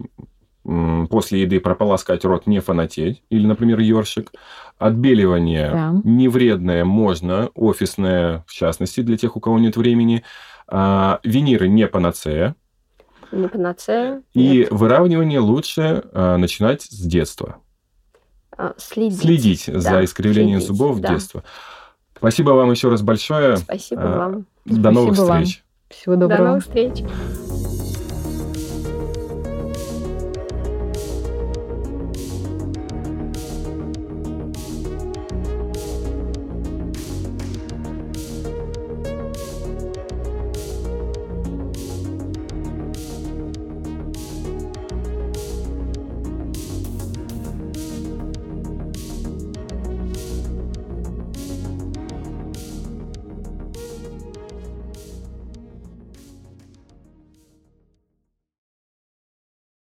после 1.08 1.42
еды 1.42 1.60
прополоскать 1.60 2.24
рот, 2.24 2.46
не 2.46 2.60
фанатеть, 2.60 3.22
или, 3.30 3.46
например, 3.46 3.78
ёршик. 3.80 4.32
Отбеливание 4.78 5.70
да. 5.70 5.94
не 6.05 6.28
вредное 6.28 6.84
можно, 6.84 7.50
офисное, 7.55 8.44
в 8.46 8.52
частности, 8.52 9.00
для 9.00 9.16
тех, 9.16 9.36
у 9.36 9.40
кого 9.40 9.59
нет 9.59 9.76
времени. 9.76 10.22
А, 10.68 11.18
виниры 11.24 11.68
не 11.68 11.86
панацея. 11.88 12.55
Не 13.32 13.48
панацея. 13.48 14.22
И 14.34 14.59
нет. 14.59 14.70
выравнивание 14.70 15.40
лучше 15.40 16.05
а, 16.12 16.36
начинать 16.36 16.82
с 16.82 17.00
детства. 17.00 17.56
А, 18.56 18.74
следить. 18.76 19.20
Следить 19.20 19.64
да, 19.66 19.80
за 19.80 20.05
искривлением 20.05 20.60
следить, 20.60 20.76
зубов 20.76 21.00
да. 21.00 21.09
в 21.09 21.14
детство. 21.14 21.42
Спасибо 22.16 22.50
вам 22.50 22.70
еще 22.70 22.88
раз 22.88 23.02
большое. 23.02 23.56
Спасибо 23.56 24.02
а, 24.02 24.18
вам. 24.18 24.46
До 24.64 24.74
Спасибо 24.74 24.90
новых 24.90 25.14
встреч. 25.14 25.28
Вам. 25.28 25.88
Всего 25.88 26.14
доброго. 26.16 26.38
До 26.38 26.44
новых 26.44 26.62
встреч. 26.62 27.57